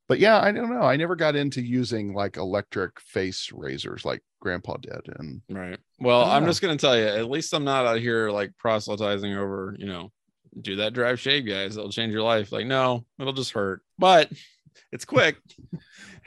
but 0.09 0.19
yeah 0.19 0.41
i 0.41 0.51
don't 0.53 0.71
know 0.71 0.83
i 0.83 0.97
never 0.97 1.17
got 1.17 1.37
into 1.37 1.63
using 1.63 2.13
like 2.15 2.37
electric 2.37 3.01
face 3.01 3.51
razors 3.53 4.05
like 4.05 4.23
grandpa 4.41 4.77
did 4.77 5.01
and 5.19 5.41
Right. 5.49 5.79
Well, 6.01 6.25
I'm 6.25 6.43
don't 6.43 6.51
just 6.51 6.61
gonna 6.61 6.77
tell 6.77 6.99
you, 6.99 7.05
at 7.07 7.31
least 7.31 7.53
I'm 7.55 7.63
not 7.65 7.87
out 7.87 8.01
here 8.01 8.31
like 8.31 8.57
proselytizing 8.59 9.33
over, 9.37 9.77
you 9.79 9.87
know, 9.87 10.11
do 10.61 10.77
that 10.77 10.95
drive 10.95 11.21
shave, 11.21 11.47
guys. 11.47 11.77
It'll 11.77 11.91
change 11.93 12.13
your 12.13 12.23
life. 12.23 12.51
Like, 12.51 12.67
no, 12.67 13.05
it'll 13.21 13.33
just 13.33 13.53
hurt, 13.53 13.83
but 13.99 14.33
it's 14.91 15.05
quick. 15.05 15.37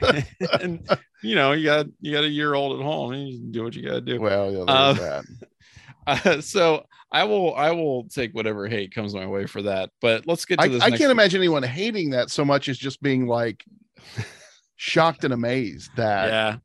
and 0.60 0.88
you 1.22 1.34
know, 1.34 1.52
you 1.52 1.64
got 1.66 1.86
you 2.00 2.12
got 2.12 2.24
a 2.24 2.28
year 2.28 2.54
old 2.54 2.80
at 2.80 2.84
home, 2.84 3.12
and 3.12 3.28
you 3.28 3.38
do 3.50 3.64
what 3.64 3.74
you 3.74 3.82
gotta 3.82 4.00
do. 4.00 4.18
well 4.18 4.50
yeah 4.50 4.60
Uh, 4.60 4.92
that 4.94 5.24
Uh, 6.06 6.40
so 6.40 6.84
I 7.12 7.24
will 7.24 7.54
I 7.54 7.70
will 7.72 8.08
take 8.08 8.32
whatever 8.32 8.68
hate 8.68 8.94
comes 8.94 9.14
my 9.14 9.26
way 9.26 9.46
for 9.46 9.62
that. 9.62 9.90
But 10.00 10.26
let's 10.26 10.44
get 10.44 10.58
to 10.58 10.64
I, 10.64 10.68
this. 10.68 10.82
I 10.82 10.90
can't 10.90 11.10
imagine 11.10 11.40
anyone 11.40 11.62
hating 11.62 12.10
that 12.10 12.30
so 12.30 12.44
much 12.44 12.68
as 12.68 12.78
just 12.78 13.02
being 13.02 13.26
like 13.26 13.64
shocked 14.76 15.24
and 15.24 15.32
amazed 15.32 15.90
that 15.96 16.28
Yeah. 16.28 16.56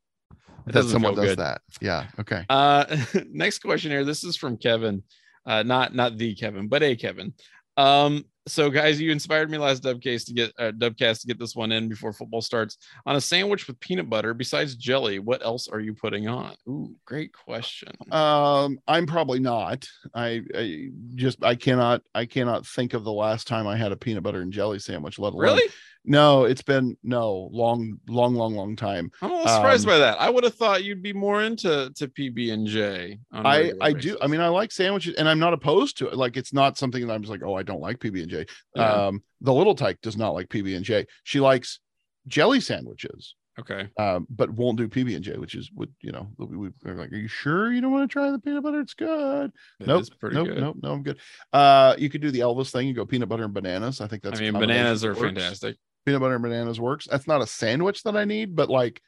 That 0.66 0.84
someone 0.84 1.16
does 1.16 1.30
good. 1.30 1.38
that 1.40 1.60
yeah 1.80 2.06
okay 2.20 2.44
Uh, 2.48 2.84
next 3.30 3.58
question 3.60 3.90
here. 3.90 4.04
This 4.04 4.22
is 4.22 4.36
from 4.36 4.56
Kevin, 4.56 5.02
uh, 5.44 5.64
not 5.64 5.92
not 5.92 6.16
the 6.16 6.34
Kevin, 6.36 6.68
but 6.68 6.84
a 6.84 6.94
Kevin. 6.94 7.34
Um, 7.76 8.24
so 8.46 8.70
guys, 8.70 9.00
you 9.00 9.12
inspired 9.12 9.50
me 9.50 9.58
last 9.58 9.82
Dubcast 9.82 10.26
to 10.26 10.32
get 10.34 10.52
uh, 10.58 10.72
Dubcast 10.72 11.20
to 11.20 11.26
get 11.26 11.38
this 11.38 11.54
one 11.54 11.70
in 11.72 11.88
before 11.88 12.12
football 12.12 12.40
starts. 12.42 12.76
On 13.06 13.16
a 13.16 13.20
sandwich 13.20 13.66
with 13.66 13.78
peanut 13.80 14.10
butter, 14.10 14.34
besides 14.34 14.74
jelly, 14.74 15.18
what 15.18 15.44
else 15.44 15.68
are 15.68 15.80
you 15.80 15.94
putting 15.94 16.28
on? 16.28 16.54
Ooh, 16.68 16.94
great 17.04 17.32
question. 17.32 17.90
um 18.10 18.78
i'm 18.88 19.06
probably 19.06 19.38
not 19.38 19.86
I, 20.14 20.42
I 20.54 20.88
just 21.14 21.44
i 21.44 21.54
cannot 21.54 22.02
i 22.14 22.26
cannot 22.26 22.66
think 22.66 22.94
of 22.94 23.04
the 23.04 23.12
last 23.12 23.46
time 23.46 23.66
i 23.66 23.76
had 23.76 23.92
a 23.92 23.96
peanut 23.96 24.22
butter 24.22 24.40
and 24.40 24.52
jelly 24.52 24.78
sandwich 24.78 25.18
let 25.18 25.32
alone 25.32 25.42
Really? 25.42 25.68
No 26.04 26.44
it's 26.44 26.62
been 26.62 26.96
no 27.02 27.48
long 27.52 27.98
long 28.08 28.34
long 28.34 28.54
long 28.54 28.74
time 28.74 29.10
I'm 29.20 29.30
a 29.30 29.34
little 29.34 29.48
surprised 29.48 29.86
Um, 29.86 29.92
by 29.92 29.98
that. 29.98 30.20
I 30.20 30.28
would 30.30 30.42
have 30.44 30.54
thought 30.54 30.82
you'd 30.84 31.02
be 31.02 31.12
more 31.12 31.42
into 31.42 31.92
to 31.94 32.08
PB 32.08 32.52
and 32.52 32.66
J. 32.66 33.18
I 33.32 33.72
I 33.80 33.92
do. 33.92 34.16
I 34.20 34.26
mean, 34.26 34.40
I 34.40 34.48
like 34.48 34.72
sandwiches, 34.72 35.14
and 35.14 35.28
I'm 35.28 35.38
not 35.38 35.52
opposed 35.52 35.98
to 35.98 36.08
it. 36.08 36.16
Like, 36.16 36.36
it's 36.36 36.52
not 36.52 36.76
something 36.76 37.06
that 37.06 37.12
I'm 37.12 37.22
just 37.22 37.30
like, 37.30 37.42
oh, 37.44 37.54
I 37.54 37.62
don't 37.62 37.80
like 37.80 37.98
PB 37.98 38.22
and 38.22 38.30
J. 38.30 38.46
Yeah. 38.74 38.90
Um, 38.92 39.22
the 39.40 39.52
little 39.52 39.74
tyke 39.74 40.00
does 40.02 40.16
not 40.16 40.30
like 40.30 40.48
PB 40.48 40.76
and 40.76 40.84
J. 40.84 41.06
She 41.24 41.40
likes 41.40 41.80
jelly 42.26 42.60
sandwiches, 42.60 43.34
okay. 43.58 43.88
um, 43.98 44.26
but 44.30 44.50
won't 44.50 44.78
do 44.78 44.88
PB 44.88 45.14
and 45.16 45.24
J, 45.24 45.36
which 45.38 45.54
is 45.54 45.70
what 45.74 45.88
you 46.00 46.12
know. 46.12 46.28
We, 46.38 46.70
we're 46.84 46.94
like, 46.94 47.12
are 47.12 47.16
you 47.16 47.28
sure 47.28 47.72
you 47.72 47.80
don't 47.80 47.92
want 47.92 48.08
to 48.08 48.12
try 48.12 48.30
the 48.30 48.38
peanut 48.38 48.62
butter? 48.62 48.80
It's 48.80 48.94
good. 48.94 49.52
It 49.80 49.86
nope, 49.86 50.04
pretty 50.20 50.36
nope, 50.36 50.48
good. 50.48 50.58
nope, 50.58 50.76
no, 50.82 50.92
I'm 50.92 51.02
good. 51.02 51.18
Uh, 51.52 51.94
you 51.98 52.10
could 52.10 52.20
do 52.22 52.30
the 52.30 52.40
Elvis 52.40 52.70
thing. 52.70 52.88
You 52.88 52.94
go 52.94 53.06
peanut 53.06 53.28
butter 53.28 53.44
and 53.44 53.54
bananas. 53.54 54.00
I 54.00 54.08
think 54.08 54.22
that's. 54.22 54.40
I 54.40 54.42
mean, 54.42 54.52
bananas 54.54 55.04
are 55.04 55.14
fantastic. 55.14 55.76
Peanut 56.04 56.20
butter 56.20 56.34
and 56.34 56.42
bananas 56.42 56.80
works. 56.80 57.06
That's 57.10 57.26
not 57.26 57.42
a 57.42 57.46
sandwich 57.46 58.02
that 58.02 58.16
I 58.16 58.24
need, 58.24 58.56
but 58.56 58.68
like 58.68 59.00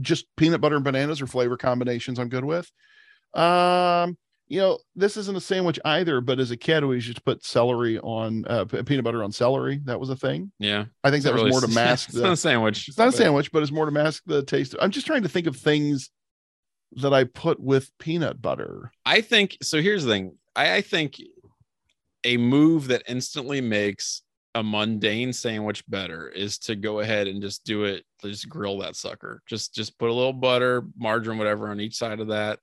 just 0.00 0.26
peanut 0.36 0.60
butter 0.60 0.76
and 0.76 0.84
bananas 0.84 1.20
or 1.20 1.26
flavor 1.26 1.56
combinations 1.56 2.18
I'm 2.18 2.28
good 2.28 2.44
with. 2.44 2.70
Um, 3.34 4.16
you 4.48 4.58
know, 4.58 4.78
this 4.96 5.16
isn't 5.16 5.36
a 5.36 5.40
sandwich 5.40 5.78
either, 5.84 6.20
but 6.20 6.40
as 6.40 6.50
a 6.50 6.56
kid, 6.56 6.84
we 6.84 6.96
used 6.96 7.14
to 7.14 7.22
put 7.22 7.44
celery 7.44 8.00
on 8.00 8.44
uh, 8.48 8.64
peanut 8.64 9.04
butter 9.04 9.22
on 9.22 9.30
celery. 9.30 9.80
That 9.84 10.00
was 10.00 10.10
a 10.10 10.16
thing. 10.16 10.50
Yeah. 10.58 10.86
I 11.04 11.12
think 11.12 11.22
that 11.22 11.32
was 11.32 11.42
really- 11.42 11.50
more 11.52 11.60
to 11.60 11.68
mask 11.74 12.08
It's 12.08 12.18
not 12.18 12.32
a 12.32 12.36
sandwich. 12.36 12.88
It's 12.88 12.98
not 12.98 13.08
a 13.08 13.12
sandwich, 13.12 13.52
but 13.52 13.62
it's 13.62 13.70
more 13.70 13.86
to 13.86 13.92
mask 13.92 14.24
the 14.26 14.42
taste. 14.42 14.74
I'm 14.80 14.90
just 14.90 15.06
trying 15.06 15.22
to 15.22 15.28
think 15.28 15.46
of 15.46 15.56
things 15.56 16.10
that 16.96 17.12
I 17.14 17.22
put 17.24 17.60
with 17.60 17.96
peanut 17.98 18.42
butter. 18.42 18.90
I 19.06 19.20
think 19.20 19.56
so. 19.62 19.80
Here's 19.80 20.02
the 20.04 20.10
thing. 20.10 20.36
I, 20.56 20.76
I 20.76 20.80
think 20.80 21.20
a 22.24 22.36
move 22.36 22.88
that 22.88 23.04
instantly 23.06 23.60
makes 23.60 24.22
a 24.54 24.62
mundane 24.62 25.32
sandwich 25.32 25.84
better 25.88 26.28
is 26.28 26.58
to 26.58 26.74
go 26.74 27.00
ahead 27.00 27.28
and 27.28 27.40
just 27.40 27.64
do 27.64 27.84
it. 27.84 28.04
Just 28.22 28.48
grill 28.48 28.78
that 28.78 28.96
sucker. 28.96 29.42
Just 29.46 29.74
just 29.74 29.98
put 29.98 30.10
a 30.10 30.12
little 30.12 30.32
butter, 30.32 30.84
margarine, 30.98 31.38
whatever 31.38 31.68
on 31.68 31.80
each 31.80 31.96
side 31.96 32.20
of 32.20 32.28
that 32.28 32.58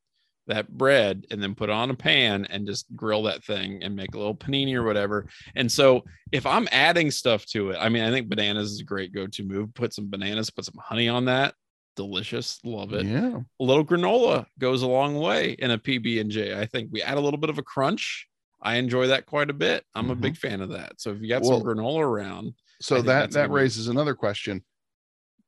that 0.47 0.69
bread, 0.69 1.25
and 1.29 1.43
then 1.43 1.53
put 1.55 1.69
it 1.69 1.73
on 1.73 1.89
a 1.89 1.93
pan 1.93 2.45
and 2.49 2.65
just 2.65 2.85
grill 2.95 3.23
that 3.23 3.43
thing 3.43 3.83
and 3.83 3.93
make 3.93 4.15
a 4.15 4.17
little 4.17 4.33
panini 4.35 4.73
or 4.75 4.83
whatever. 4.83 5.27
And 5.55 5.69
so 5.69 6.05
if 6.31 6.45
I'm 6.45 6.69
adding 6.71 7.11
stuff 7.11 7.45
to 7.47 7.71
it, 7.71 7.77
I 7.81 7.89
mean, 7.89 8.03
I 8.03 8.11
think 8.11 8.29
bananas 8.29 8.71
is 8.71 8.79
a 8.79 8.85
great 8.85 9.13
go-to 9.13 9.43
move. 9.43 9.73
Put 9.73 9.93
some 9.93 10.09
bananas, 10.09 10.49
put 10.49 10.63
some 10.63 10.79
honey 10.81 11.09
on 11.09 11.25
that. 11.25 11.53
Delicious, 11.97 12.59
love 12.63 12.93
it 12.93 13.05
Yeah. 13.05 13.39
a 13.59 13.63
little 13.63 13.83
granola 13.83 14.45
goes 14.57 14.83
a 14.83 14.87
long 14.87 15.15
way 15.15 15.51
in 15.59 15.71
a 15.71 15.77
PB 15.77 16.21
and 16.21 16.31
J. 16.31 16.57
I 16.57 16.65
think 16.65 16.89
we 16.93 17.01
add 17.01 17.17
a 17.17 17.21
little 17.21 17.39
bit 17.39 17.49
of 17.49 17.57
a 17.57 17.63
crunch. 17.63 18.27
I 18.61 18.75
enjoy 18.75 19.07
that 19.07 19.25
quite 19.25 19.49
a 19.49 19.53
bit. 19.53 19.85
I'm 19.95 20.09
a 20.09 20.15
Mhm. 20.15 20.21
big 20.21 20.37
fan 20.37 20.61
of 20.61 20.69
that. 20.69 20.99
So 20.99 21.11
if 21.11 21.21
you 21.21 21.27
got 21.29 21.43
Well, 21.43 21.59
some 21.59 21.67
granola 21.67 21.99
around, 22.01 22.53
So 22.81 23.01
that 23.01 23.31
that 23.31 23.51
raises 23.51 23.87
another 23.87 24.15
question. 24.15 24.63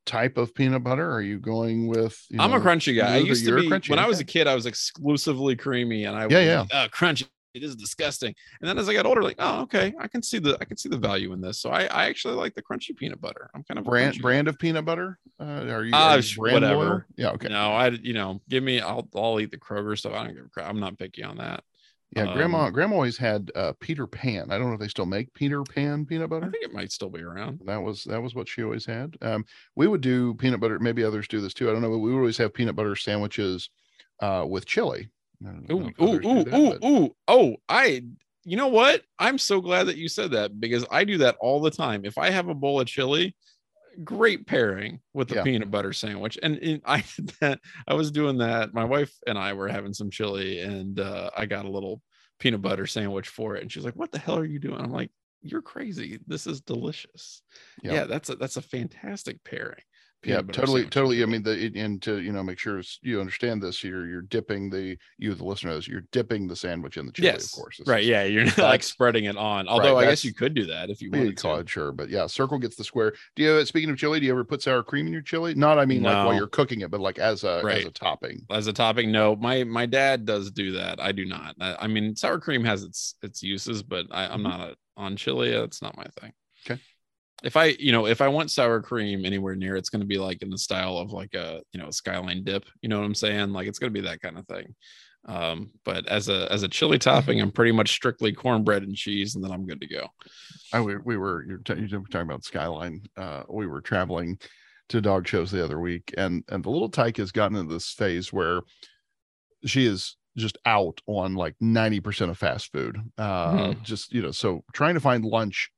type 0.05 0.37
of 0.37 0.55
peanut 0.55 0.83
butter? 0.83 1.09
Are 1.11 1.21
you 1.21 1.39
going 1.39 1.87
with? 1.87 2.25
You 2.29 2.39
I'm 2.41 2.53
a 2.53 2.59
crunchy 2.59 2.95
guy. 2.97 3.15
I 3.15 3.17
used 3.17 3.45
to 3.45 3.49
you're 3.49 3.59
a 3.59 3.61
be 3.63 3.69
crunchy? 3.69 3.89
when 3.91 3.99
I 3.99 4.07
was 4.07 4.19
a 4.19 4.23
kid. 4.25 4.47
I 4.47 4.55
was 4.55 4.65
exclusively 4.65 5.55
creamy, 5.55 6.05
and 6.05 6.17
I 6.17 6.25
was 6.25 6.33
Yeah, 6.33 6.41
yeah. 6.41 6.59
like, 6.61 6.69
oh, 6.73 6.87
crunchy. 6.91 7.27
It 7.55 7.63
is 7.63 7.75
disgusting. 7.75 8.35
And 8.61 8.69
then 8.69 8.77
as 8.77 8.87
I 8.87 8.93
got 8.93 9.07
older, 9.07 9.23
like, 9.23 9.37
oh, 9.39 9.61
okay, 9.61 9.93
I 9.99 10.07
can 10.07 10.21
see 10.21 10.37
the 10.37 10.55
I 10.61 10.65
can 10.65 10.77
see 10.77 10.87
the 10.87 10.99
value 10.99 11.33
in 11.33 11.41
this. 11.41 11.59
So 11.59 11.71
I, 11.71 11.85
I 11.85 12.05
actually 12.05 12.35
like 12.35 12.53
the 12.53 12.61
crunchy 12.61 12.95
peanut 12.95 13.19
butter. 13.19 13.49
I'm 13.55 13.63
kind 13.63 13.79
of 13.79 13.87
a 13.87 13.89
brand 13.89 14.21
brand 14.21 14.47
of 14.47 14.59
peanut 14.59 14.85
butter. 14.85 15.17
Uh, 15.39 15.65
are 15.67 15.83
you, 15.83 15.93
Ah, 15.95 16.11
are 16.11 16.15
you 16.17 16.21
sh- 16.21 16.37
brand 16.37 16.61
loyal? 16.63 16.79
whatever. 16.79 17.07
Yeah. 17.17 17.31
Okay. 17.31 17.49
No, 17.49 17.71
I 17.73 17.89
you 17.89 18.13
know, 18.13 18.39
give 18.49 18.63
me 18.63 18.79
I'll 18.79 19.09
I'll 19.15 19.39
eat 19.39 19.49
the 19.49 19.57
Kroger 19.57 19.97
stuff. 19.97 20.13
I 20.13 20.25
don't 20.25 20.35
give 20.35 20.45
a 20.45 20.49
crap. 20.49 20.69
I'm 20.69 20.79
not 20.79 20.97
picky 20.99 21.23
on 21.23 21.37
that. 21.37 21.63
Yeah. 22.15 22.33
grandma 22.33 22.65
Um, 22.65 22.73
grandma 22.73 22.95
always 22.95 23.17
had 23.17 23.51
uh, 23.55 23.73
Peter 23.79 24.07
Pan. 24.07 24.51
I 24.51 24.57
don't 24.57 24.67
know 24.67 24.73
if 24.73 24.79
they 24.79 24.87
still 24.87 25.05
make 25.05 25.31
Peter 25.33 25.63
Pan 25.63 26.05
peanut 26.05 26.29
butter. 26.29 26.47
I 26.47 26.49
think 26.49 26.63
it 26.63 26.73
might 26.73 26.91
still 26.91 27.09
be 27.09 27.21
around. 27.21 27.61
That 27.65 27.81
was 27.81 28.03
that 28.05 28.21
was 28.21 28.33
what 28.33 28.47
she 28.47 28.63
always 28.63 28.85
had. 28.85 29.15
Um, 29.21 29.45
we 29.75 29.87
would 29.87 30.01
do 30.01 30.33
peanut 30.35 30.59
butter. 30.59 30.79
Maybe 30.79 31.03
others 31.03 31.27
do 31.27 31.39
this 31.39 31.53
too. 31.53 31.69
I 31.69 31.73
don't 31.73 31.81
know. 31.81 31.89
But 31.91 31.99
we 31.99 32.11
would 32.11 32.19
always 32.19 32.37
have 32.37 32.53
peanut 32.53 32.75
butter 32.75 32.95
sandwiches 32.95 33.69
uh, 34.21 34.45
with 34.47 34.65
chili. 34.65 35.09
I 35.45 35.51
don't 35.51 35.69
know 35.69 35.75
Ooh, 35.75 36.03
ooh, 36.03 36.39
ooh, 36.39 36.43
that, 36.43 36.53
ooh, 36.59 36.69
but- 36.79 36.87
ooh. 36.87 37.15
Oh, 37.27 37.55
I 37.69 38.03
you 38.43 38.57
know 38.57 38.67
what? 38.67 39.03
I'm 39.19 39.37
so 39.37 39.61
glad 39.61 39.85
that 39.87 39.97
you 39.97 40.09
said 40.09 40.31
that 40.31 40.59
because 40.59 40.85
I 40.89 41.03
do 41.03 41.19
that 41.19 41.35
all 41.39 41.61
the 41.61 41.69
time. 41.71 42.05
If 42.05 42.17
I 42.17 42.31
have 42.31 42.47
a 42.47 42.55
bowl 42.55 42.81
of 42.81 42.87
chili, 42.87 43.35
great 44.03 44.47
pairing 44.47 45.01
with 45.13 45.29
the 45.29 45.35
Yeah. 45.35 45.43
peanut 45.43 45.71
butter 45.71 45.93
sandwich. 45.93 46.37
And, 46.41 46.57
and 46.57 46.81
I 46.85 47.03
did 47.15 47.29
that. 47.41 47.59
I 47.87 47.93
was 47.93 48.11
doing 48.11 48.37
that. 48.39 48.73
My 48.73 48.85
wife 48.85 49.13
and 49.27 49.37
I 49.37 49.53
were 49.53 49.67
having 49.67 49.93
some 49.93 50.09
chili, 50.11 50.59
and 50.61 50.99
uh, 50.99 51.31
I 51.35 51.45
got 51.45 51.65
a 51.65 51.71
little 51.71 52.01
peanut 52.39 52.61
butter 52.61 52.87
sandwich 52.87 53.27
for 53.29 53.55
it. 53.55 53.61
And 53.61 53.71
she's 53.71 53.85
like, 53.85 53.95
"What 53.95 54.11
the 54.11 54.19
hell 54.19 54.37
are 54.37 54.45
you 54.45 54.59
doing?" 54.59 54.79
I'm 54.81 54.91
like, 54.91 55.11
"You're 55.41 55.61
crazy. 55.61 56.19
This 56.27 56.47
is 56.47 56.61
delicious." 56.61 57.41
Yeah. 57.81 58.01
Yeah, 58.01 58.05
that's 58.05 58.29
a 58.29 58.35
that's 58.35 58.57
a 58.57 58.61
fantastic 58.61 59.43
pairing. 59.43 59.83
Yeah 60.23 60.41
totally 60.51 60.81
sandwich 60.81 60.93
totally 60.93 61.23
i 61.23 61.25
mean 61.25 61.43
the 61.43 61.71
and 61.75 62.01
to 62.01 62.19
you 62.19 62.31
know 62.31 62.43
make 62.43 62.59
sure 62.59 62.81
you 63.01 63.19
understand 63.19 63.61
this 63.61 63.83
you're 63.83 64.05
you're 64.07 64.21
dipping 64.21 64.69
the 64.69 64.97
you 65.17 65.33
the 65.33 65.43
listeners 65.43 65.87
you're 65.87 66.03
dipping 66.11 66.47
the 66.47 66.55
sandwich 66.55 66.97
in 66.97 67.05
the 67.05 67.11
chili 67.11 67.27
yes, 67.27 67.45
of 67.45 67.51
course 67.51 67.79
right. 67.85 68.03
Yeah, 68.03 68.23
you're 68.23 68.43
not 68.57 68.57
like 68.59 68.83
spreading 68.83 69.25
it 69.25 69.37
on. 69.37 69.67
Although 69.67 69.97
I 69.97 70.05
guess 70.05 70.25
you 70.25 70.33
could 70.33 70.53
do 70.53 70.65
that 70.65 70.89
if 70.89 71.01
you 71.01 71.11
wanted 71.11 71.37
call 71.37 71.55
to. 71.55 71.61
it 71.61 71.69
sure 71.69 71.91
but 71.91 72.09
yeah 72.09 72.27
circle 72.27 72.57
gets 72.59 72.75
the 72.75 72.83
square 72.83 73.13
do 73.35 73.43
you 73.43 73.65
speaking 73.65 73.89
of 73.89 73.97
chili 73.97 74.19
do 74.19 74.25
you 74.25 74.31
ever 74.31 74.43
put 74.43 74.61
sour 74.61 74.83
cream 74.83 75.07
in 75.07 75.13
your 75.13 75.21
chili 75.21 75.53
not 75.55 75.79
i 75.79 75.85
mean 75.85 76.03
like 76.03 76.23
while 76.23 76.33
you're 76.33 76.47
cooking 76.47 76.81
it 76.81 76.91
but 76.91 76.99
like 76.99 77.19
as 77.19 77.43
a 77.43 77.63
as 77.69 77.85
a 77.85 77.91
topping 77.91 78.41
as 78.49 78.67
a 78.67 78.73
topping 78.73 79.11
no 79.11 79.35
my 79.35 79.63
my 79.63 79.85
dad 79.85 80.25
does 80.25 80.51
do 80.51 80.73
that 80.73 80.99
i 80.99 81.11
do 81.11 81.25
not 81.25 81.55
i, 81.61 81.75
I 81.81 81.87
mean 81.87 82.15
sour 82.15 82.39
cream 82.39 82.63
has 82.65 82.83
its 82.83 83.15
its 83.21 83.41
uses 83.43 83.83
but 83.83 84.05
I, 84.11 84.25
i'm 84.25 84.41
Mhm. 84.41 84.43
not 84.43 84.59
a, 84.61 84.75
on 84.97 85.15
chili 85.15 85.49
it's 85.51 85.81
not 85.81 85.95
my 85.95 86.05
thing 86.19 86.33
Okay. 86.65 86.81
If 87.43 87.55
i 87.55 87.65
you 87.79 87.91
know 87.91 88.05
if 88.07 88.21
i 88.21 88.27
want 88.27 88.51
sour 88.51 88.81
cream 88.81 89.25
anywhere 89.25 89.55
near 89.55 89.75
it's 89.75 89.89
going 89.89 90.01
to 90.01 90.05
be 90.07 90.17
like 90.17 90.41
in 90.41 90.49
the 90.49 90.57
style 90.57 90.97
of 90.97 91.11
like 91.11 91.33
a 91.33 91.61
you 91.73 91.79
know 91.79 91.89
skyline 91.91 92.43
dip 92.43 92.65
you 92.81 92.89
know 92.89 92.99
what 92.99 93.05
i'm 93.05 93.15
saying 93.15 93.51
like 93.51 93.67
it's 93.67 93.79
going 93.79 93.93
to 93.93 94.01
be 94.01 94.05
that 94.05 94.21
kind 94.21 94.37
of 94.37 94.45
thing 94.47 94.75
um 95.25 95.69
but 95.83 96.05
as 96.07 96.29
a 96.29 96.51
as 96.51 96.63
a 96.63 96.67
chili 96.67 96.97
topping 96.97 97.41
i'm 97.41 97.51
pretty 97.51 97.71
much 97.71 97.91
strictly 97.91 98.31
cornbread 98.31 98.83
and 98.83 98.95
cheese 98.95 99.35
and 99.35 99.43
then 99.43 99.51
i'm 99.51 99.65
good 99.65 99.81
to 99.81 99.87
go 99.87 100.07
I 100.73 100.81
we, 100.81 100.97
we 100.97 101.17
were 101.17 101.45
you're, 101.47 101.57
t- 101.57 101.73
you're 101.75 102.01
talking 102.01 102.21
about 102.21 102.43
Skyline. 102.43 103.01
Uh, 103.17 103.41
we 103.49 103.65
were 103.65 103.81
traveling 103.81 104.37
to 104.89 105.01
dog 105.01 105.27
shows 105.27 105.49
the 105.49 105.63
other 105.63 105.79
week, 105.79 106.13
and 106.15 106.43
and 106.47 106.63
the 106.63 106.69
little 106.69 106.89
tyke 106.89 107.17
has 107.17 107.31
gotten 107.31 107.57
into 107.57 107.73
this 107.73 107.91
phase 107.91 108.31
where 108.31 108.61
she 109.65 109.85
is 109.87 110.15
just 110.37 110.59
out 110.67 111.01
on 111.07 111.33
like 111.33 111.55
ninety 111.59 111.99
percent 111.99 112.29
of 112.29 112.37
fast 112.37 112.71
food. 112.71 112.97
Uh, 113.17 113.51
Mhm. 113.51 113.81
Just 113.81 114.13
you 114.13 114.21
know, 114.21 114.29
so 114.31 114.63
trying 114.73 114.93
to 114.93 114.99
find 114.99 115.25
lunch 115.25 115.71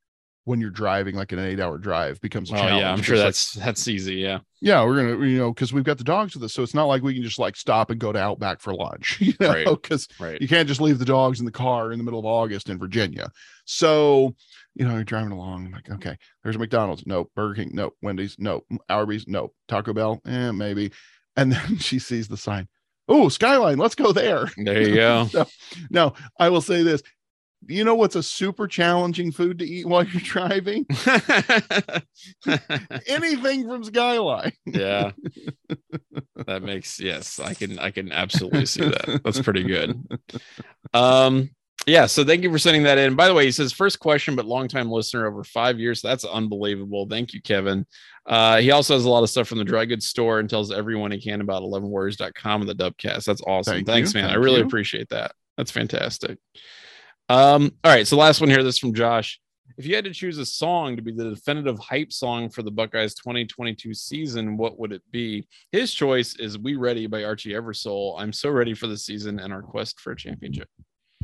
when 0.45 0.59
you're 0.59 0.69
driving 0.69 1.15
like 1.15 1.31
an 1.31 1.39
eight 1.39 1.59
hour 1.59 1.77
drive 1.77 2.19
becomes 2.21 2.51
a 2.51 2.55
oh 2.55 2.57
challenge. 2.57 2.81
yeah 2.81 2.91
i'm 2.91 3.01
sure 3.01 3.15
because, 3.15 3.19
like, 3.19 3.25
that's 3.25 3.53
that's 3.53 3.87
easy 3.87 4.15
yeah 4.15 4.39
yeah 4.59 4.83
we're 4.83 4.95
gonna 4.95 5.25
you 5.25 5.37
know 5.37 5.53
because 5.53 5.71
we've 5.71 5.83
got 5.83 5.97
the 5.97 6.03
dogs 6.03 6.33
with 6.33 6.43
us, 6.43 6.53
so 6.53 6.63
it's 6.63 6.73
not 6.73 6.85
like 6.85 7.03
we 7.03 7.13
can 7.13 7.23
just 7.23 7.39
like 7.39 7.55
stop 7.55 7.89
and 7.89 7.99
go 7.99 8.11
to 8.11 8.19
Outback 8.19 8.59
for 8.59 8.73
lunch. 8.73 9.19
You 9.31 9.33
know, 9.39 9.75
because 9.75 10.07
right 10.19 10.41
you 10.41 10.47
can't 10.47 10.67
just 10.67 10.81
leave 10.81 10.99
the 10.99 11.05
dogs 11.05 11.39
in 11.39 11.45
the 11.45 11.51
car 11.51 11.91
in 11.91 11.97
the 11.97 12.03
middle 12.03 12.19
of 12.19 12.25
August 12.25 12.69
in 12.69 12.77
Virginia. 12.77 13.31
So, 13.65 14.35
you 14.75 14.85
know, 14.85 14.95
you're 14.95 15.03
driving 15.03 15.31
along, 15.31 15.67
I'm 15.67 15.71
like, 15.71 15.89
okay, 15.89 16.17
there's 16.43 16.57
McDonald's, 16.57 17.05
no, 17.05 17.29
Burger 17.35 17.55
King, 17.55 17.71
no, 17.73 17.91
Wendy's, 18.01 18.35
no, 18.37 18.63
Arby's, 18.89 19.27
no, 19.27 19.53
Taco 19.67 19.93
Bell, 19.93 20.21
eh, 20.25 20.51
maybe. 20.51 20.91
And 21.35 21.51
then 21.51 21.77
she 21.79 21.99
sees 21.99 22.27
the 22.27 22.37
sign. 22.37 22.67
Oh, 23.07 23.29
Skyline, 23.29 23.77
let's 23.77 23.95
go 23.95 24.11
there. 24.11 24.49
there 24.57 24.81
you 24.81 24.95
go 24.95 25.25
so, 25.31 25.45
no, 25.89 26.13
I 26.39 26.49
will 26.49 26.61
say 26.61 26.83
this. 26.83 27.01
You 27.67 27.83
know 27.83 27.95
what's 27.95 28.15
a 28.15 28.23
super 28.23 28.67
challenging 28.67 29.31
food 29.31 29.59
to 29.59 29.65
eat 29.65 29.85
while 29.85 30.03
you're 30.03 30.21
driving? 30.21 30.85
Anything 33.07 33.67
from 33.67 33.83
Skyline. 33.83 34.53
yeah. 34.65 35.11
That 36.47 36.63
makes 36.63 36.99
yes 36.99 37.39
i 37.39 37.53
can 37.53 37.77
i 37.77 37.91
can 37.91 38.11
absolutely 38.11 38.65
see 38.65 38.81
that. 38.81 39.21
That's 39.23 39.39
pretty 39.39 39.63
good. 39.63 40.01
Um 40.93 41.51
yeah 41.85 42.07
so 42.07 42.25
thank 42.25 42.43
you 42.43 42.51
for 42.51 42.57
sending 42.57 42.83
that 42.83 42.97
in. 42.97 43.15
By 43.15 43.27
the 43.27 43.33
way 43.35 43.45
he 43.45 43.51
says 43.51 43.71
first 43.71 43.99
question 43.99 44.35
but 44.35 44.45
long 44.45 44.67
time 44.67 44.89
listener 44.89 45.27
over 45.27 45.43
five 45.43 45.79
years. 45.79 46.01
That's 46.01 46.25
unbelievable. 46.25 47.07
Thank 47.07 47.33
you 47.33 47.41
kevin. 47.41 47.85
Uh 48.25 48.57
he 48.57 48.71
also 48.71 48.95
has 48.95 49.05
a 49.05 49.09
lot 49.09 49.23
of 49.23 49.29
stuff 49.29 49.47
from 49.47 49.59
the 49.59 49.63
dry 49.63 49.85
goods 49.85 50.07
store 50.07 50.39
and 50.39 50.49
tells 50.49 50.71
everyone 50.71 51.11
he 51.11 51.21
can 51.21 51.41
about 51.41 51.61
11warriors.com 51.61 52.61
and 52.61 52.69
the 52.69 52.75
dubcast. 52.75 53.25
That's 53.25 53.41
awesome. 53.45 53.75
Thank 53.75 53.87
thanks 53.87 54.13
you, 54.15 54.21
man. 54.21 54.31
I 54.31 54.35
really 54.35 54.59
you. 54.59 54.65
appreciate 54.65 55.09
that. 55.09 55.33
That's 55.57 55.71
fantastic 55.71 56.39
um 57.29 57.71
all 57.83 57.91
right 57.91 58.07
so 58.07 58.17
last 58.17 58.41
one 58.41 58.49
here 58.49 58.63
this 58.63 58.75
is 58.75 58.79
from 58.79 58.93
josh 58.93 59.39
if 59.77 59.85
you 59.85 59.95
had 59.95 60.05
to 60.05 60.13
choose 60.13 60.37
a 60.37 60.45
song 60.45 60.95
to 60.95 61.01
be 61.01 61.11
the 61.11 61.29
definitive 61.29 61.79
hype 61.79 62.11
song 62.11 62.49
for 62.49 62.61
the 62.61 62.69
Buckeyes 62.69 63.15
2022 63.15 63.93
season, 63.93 64.57
what 64.57 64.77
would 64.77 64.91
it 64.91 65.01
be? 65.11 65.47
His 65.71 65.93
choice 65.93 66.35
is 66.35 66.59
We 66.59 66.75
Ready 66.75 67.07
by 67.07 67.23
Archie 67.23 67.53
Eversole. 67.53 68.15
I'm 68.19 68.33
so 68.33 68.49
ready 68.49 68.73
for 68.73 68.87
the 68.87 68.97
season 68.97 69.39
and 69.39 69.53
our 69.53 69.61
quest 69.61 69.99
for 69.99 70.11
a 70.11 70.15
championship. 70.15 70.67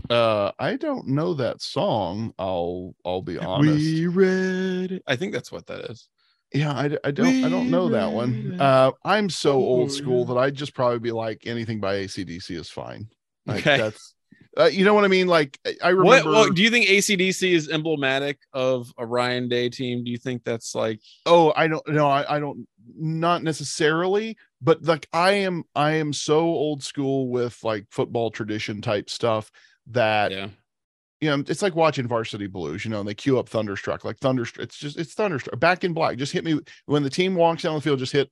Uh, 0.09 0.51
I 0.57 0.77
don't 0.77 1.09
know 1.09 1.33
that 1.35 1.61
song. 1.61 2.33
I'll 2.39 2.95
I'll 3.05 3.21
be 3.21 3.37
honest. 3.37 3.79
We 3.79 4.07
ready. 4.07 5.01
I 5.05 5.15
think 5.17 5.33
that's 5.33 5.51
what 5.51 5.67
that 5.67 5.91
is. 5.91 6.07
Yeah, 6.53 6.71
I 6.73 6.87
don't 6.87 7.01
I 7.03 7.11
don't 7.11 7.65
We 7.65 7.71
know 7.71 7.89
that 7.89 8.11
one. 8.11 8.55
Uh, 8.57 8.91
I'm 9.03 9.29
so 9.29 9.53
old 9.53 9.89
Oh, 9.89 9.93
school 9.93 10.25
that 10.25 10.37
I'd 10.37 10.55
just 10.55 10.73
probably 10.73 10.99
be 10.99 11.11
like 11.11 11.45
anything 11.45 11.79
by 11.81 11.95
ACDC 11.97 12.51
is 12.51 12.69
fine. 12.69 13.07
Like 13.45 13.59
Okay. 13.59 13.77
that's 13.77 14.15
uh, 14.57 14.65
you 14.65 14.83
know 14.85 14.93
what 14.93 15.03
I 15.05 15.07
mean? 15.07 15.27
Like 15.27 15.59
I- 15.65 15.75
I 15.89 15.93
What, 15.93 16.25
remember. 16.25 16.53
do 16.53 16.61
you 16.63 16.69
think 16.69 16.87
ACDC 16.87 17.51
is 17.51 17.69
emblematic 17.69 18.39
of 18.53 18.91
a 18.97 19.05
Ryan 19.05 19.47
Day 19.47 19.69
team? 19.69 20.03
Do 20.03 20.11
you 20.11 20.17
think 20.17 20.43
that's 20.43 20.73
like 20.75 20.99
oh, 21.25 21.53
I 21.55 21.67
don't 21.67 21.87
know. 21.87 22.07
I, 22.07 22.37
I 22.37 22.39
don't 22.39 22.67
not 22.95 23.43
necessarily, 23.43 24.37
but 24.61 24.83
like 24.83 25.07
I 25.13 25.31
am 25.33 25.63
I 25.75 25.93
am 25.93 26.13
so 26.13 26.39
old 26.39 26.83
school 26.83 27.29
with 27.29 27.57
like 27.63 27.85
football 27.91 28.31
tradition 28.31 28.81
type 28.81 29.09
stuff 29.09 29.51
that 29.87 30.31
yeah? 30.31 30.47
you 31.21 31.29
know, 31.29 31.43
it's 31.47 31.61
like 31.61 31.75
watching 31.75 32.07
Varsity 32.07 32.47
Blues, 32.47 32.85
you 32.85 32.91
know, 32.91 32.99
and 32.99 33.07
they 33.09 33.15
cue 33.15 33.39
up 33.39 33.49
Thunderstruck, 33.49 34.05
like 34.05 34.17
Thunderstruck. 34.19 34.63
It's 34.63 34.77
just 34.77 34.97
it's 34.97 35.13
Thunderstruck. 35.13 35.59
Back 35.59 35.83
in 35.83 35.93
Black. 35.93 36.17
Just 36.17 36.31
hit 36.33 36.43
me 36.43 36.59
when 36.85 37.03
the 37.03 37.09
team 37.09 37.35
walks 37.35 37.63
down 37.63 37.75
the 37.75 37.81
field. 37.81 37.99
Just 37.99 38.11
hit, 38.13 38.29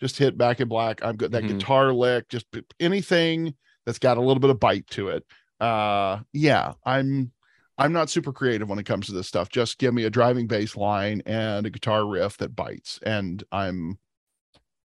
just 0.00 0.18
hit 0.18 0.36
Back 0.36 0.60
in 0.60 0.68
Black. 0.68 1.02
I'm 1.04 1.16
good. 1.16 1.32
That 1.32 1.44
Mhm. 1.44 1.58
guitar 1.58 1.92
lick, 1.92 2.28
just 2.28 2.46
anything 2.80 3.54
that's 3.86 3.98
got 3.98 4.16
a 4.16 4.20
little 4.20 4.40
bit 4.40 4.50
of 4.50 4.58
bite 4.60 4.86
to 4.88 5.08
it. 5.08 5.24
Uh, 5.64 6.20
yeah, 6.32 6.74
I'm 6.84 7.32
I'm 7.78 7.92
not 7.92 8.10
super 8.10 8.32
creative 8.32 8.68
when 8.68 8.78
it 8.78 8.84
comes 8.84 9.06
to 9.06 9.12
this 9.12 9.26
stuff. 9.26 9.48
Just 9.48 9.78
give 9.78 9.94
me 9.94 10.04
a 10.04 10.10
driving 10.10 10.46
bass 10.46 10.76
line 10.76 11.22
and 11.26 11.66
a 11.66 11.70
guitar 11.70 12.06
riff 12.06 12.36
that 12.38 12.54
bites, 12.54 13.00
and 13.02 13.42
I'm 13.50 13.98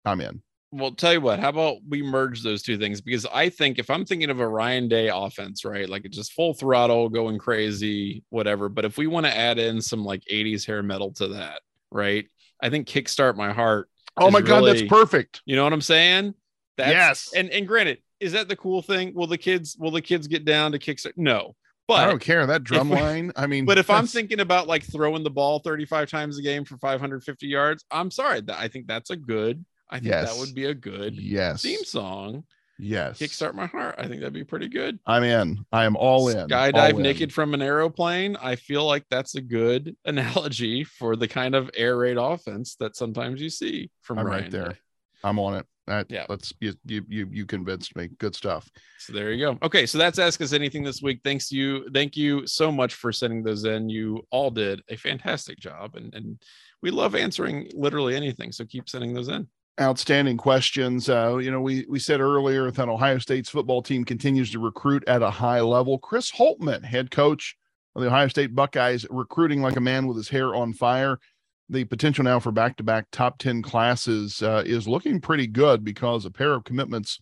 I'm 0.05 0.21
in. 0.21 0.43
Well, 0.73 0.91
tell 0.91 1.13
you 1.13 1.21
what, 1.21 1.39
how 1.39 1.51
about 1.51 1.77
we 1.89 2.03
merge 2.03 2.43
those 2.43 2.61
two 2.61 2.77
things? 2.77 3.01
Because 3.01 3.27
I 3.27 3.49
think 3.49 3.79
if 3.79 3.89
I'm 3.89 4.05
thinking 4.05 4.29
of 4.31 4.41
a 4.41 4.49
Ryan 4.49 4.89
Day 4.89 5.09
offense, 5.09 5.65
right, 5.65 5.89
like 5.89 6.05
it's 6.05 6.17
just 6.17 6.33
full 6.33 6.53
throttle, 6.53 7.09
going 7.09 7.39
crazy, 7.39 8.25
whatever. 8.31 8.69
But 8.69 8.85
if 8.85 8.99
we 8.99 9.07
want 9.07 9.27
to 9.27 9.37
add 9.37 9.61
in 9.61 9.81
some 9.81 10.05
like 10.05 10.25
80s 10.31 10.67
hair 10.67 10.83
metal 10.83 11.13
to 11.13 11.29
that, 11.29 11.61
right, 11.93 12.27
I 12.61 12.71
think 12.71 12.89
Kickstart 12.89 13.37
My 13.37 13.53
Heart. 13.53 13.89
Oh 14.17 14.33
my 14.33 14.41
god, 14.41 14.65
really- 14.65 14.81
that's 14.81 14.89
perfect. 14.89 15.43
You 15.45 15.55
know 15.55 15.63
what 15.63 15.73
I'm 15.73 15.81
saying? 15.81 16.35
That's, 16.77 16.91
yes. 16.91 17.33
And 17.37 17.51
and 17.51 17.69
granted, 17.69 17.99
is 18.25 18.33
that 18.33 18.49
the 18.49 18.57
cool 18.57 18.83
thing? 18.83 19.15
Will 19.15 19.27
the 19.27 19.39
kids 19.39 19.77
will 19.79 19.91
the 19.91 20.01
kids 20.03 20.27
get 20.27 20.45
down 20.45 20.73
to 20.73 20.79
Kickstart? 20.79 21.13
No. 21.17 21.55
But 21.87 21.99
I 22.01 22.07
don't 22.07 22.21
care 22.21 22.47
that 22.47 22.65
drum 22.65 22.89
we- 22.89 22.97
line. 22.97 23.33
I 23.37 23.47
mean, 23.47 23.67
but 23.67 23.77
if 23.77 23.91
I'm 23.91 24.07
thinking 24.07 24.41
about 24.41 24.67
like 24.67 24.83
throwing 24.85 25.23
the 25.23 25.31
ball 25.31 25.59
35 25.59 26.09
times 26.09 26.39
a 26.39 26.43
game 26.43 26.65
for 26.65 26.79
550 26.79 27.47
yards, 27.47 27.85
I'm 27.91 28.11
sorry. 28.11 28.41
That 28.41 28.59
I 28.59 28.69
think 28.69 28.87
that's 28.87 29.11
a 29.11 29.17
good. 29.17 29.65
I 29.91 29.97
think 29.97 30.07
Yes. 30.11 30.33
that 30.33 30.41
would 30.41 30.55
be 30.55 30.65
a 30.65 30.75
good 30.75 31.15
yes, 31.15 31.61
theme 31.63 31.85
song. 31.85 32.45
yes, 32.79 33.19
Kickstart 33.19 33.53
my 33.55 33.67
heart. 33.67 33.97
I 33.99 34.09
think 34.09 34.21
that'd 34.21 34.33
be 34.33 34.43
pretty 34.45 34.69
good. 34.69 34.99
I'm 35.07 35.23
in. 35.25 35.65
I 35.71 35.85
am 35.85 35.95
all 35.95 36.29
in. 36.31 36.49
Skydive 36.49 36.93
all 36.95 36.97
in. 36.97 37.03
naked 37.03 37.33
from 37.35 37.53
an 37.53 37.61
aeroplane. 37.61 38.37
I 38.41 38.57
feel 38.57 38.87
like 38.87 39.05
that's 39.11 39.35
a 39.35 39.43
good 39.43 39.95
analogy 40.07 40.85
for 40.85 41.17
the 41.17 41.29
kind 41.29 41.55
of 41.55 41.71
air 41.77 41.99
raid 41.99 42.17
offense 42.17 42.77
that 42.77 42.97
sometimes 42.97 43.43
you 43.43 43.51
see 43.51 43.91
from 44.01 44.19
I'm 44.19 44.27
Ryan 44.27 44.43
right 44.45 44.51
there. 44.51 44.69
Day. 44.71 44.77
I'm 45.23 45.39
on 45.39 45.57
it. 45.57 45.67
That, 45.87 46.07
yeah. 46.11 46.25
Let's 46.29 46.53
you, 46.61 46.75
you 46.87 47.05
you 47.09 47.29
you 47.31 47.47
convinced 47.47 47.95
me. 47.95 48.09
Good 48.19 48.35
stuff. 48.35 48.71
So 48.99 49.13
there 49.13 49.33
you 49.33 49.45
go. 49.45 49.59
Okay, 49.63 49.85
so 49.85 49.99
that's 49.99 50.19
ask 50.19 50.41
us 50.41 50.55
anything 50.55 50.83
this 50.83 51.03
week. 51.03 51.21
Thanks 51.23 51.53
you. 51.53 51.89
Thank 51.91 52.17
you 52.17 52.47
so 52.47 52.73
much 52.73 52.95
for 52.95 53.13
sending 53.13 53.43
those 53.43 53.65
in. 53.65 53.91
You 53.91 54.27
all 54.31 54.51
did 54.51 54.81
a 54.89 54.97
fantastic 54.97 55.59
job, 55.59 55.97
and 55.97 56.15
and 56.15 56.43
we 56.83 56.91
love 56.91 57.15
answering 57.15 57.71
literally 57.75 58.17
anything. 58.17 58.51
So 58.51 58.65
keep 58.65 58.89
sending 58.89 59.13
those 59.13 59.29
in. 59.29 59.47
Outstanding 59.79 60.37
questions. 60.37 61.11
Uh, 61.11 61.37
you 61.37 61.51
know, 61.51 61.61
we 61.61 61.85
we 61.89 61.99
said 61.99 62.21
earlier 62.21 62.71
that 62.71 62.89
Ohio 62.89 63.19
State's 63.19 63.51
football 63.51 63.83
team 63.83 64.05
continues 64.05 64.51
to 64.53 64.61
recruit 64.61 65.05
at 65.07 65.21
a 65.21 65.31
high 65.31 65.61
level. 65.61 65.99
Chris 65.99 66.33
Holtmann, 66.33 66.83
head 66.83 67.11
coach 67.11 67.57
of 67.95 68.01
the 68.01 68.09
Ohio 68.09 68.29
State 68.29 68.55
Buckeyes, 68.55 69.05
recruiting 69.11 69.61
like 69.61 69.77
a 69.77 69.81
man 69.81 70.07
with 70.07 70.17
his 70.17 70.31
hair 70.31 70.55
on 70.55 70.73
fire 70.73 71.19
the 71.69 71.85
potential 71.85 72.25
now 72.25 72.39
for 72.39 72.53
back-to-back 72.53 73.07
top 73.11 73.39
10 73.39 73.63
classes 73.63 74.43
uh, 74.43 74.63
is 74.67 74.87
looking 74.87 75.21
pretty 75.21 75.47
good 75.47 75.85
because 75.85 76.25
a 76.25 76.31
pair 76.31 76.53
of 76.53 76.65
commitments 76.65 77.21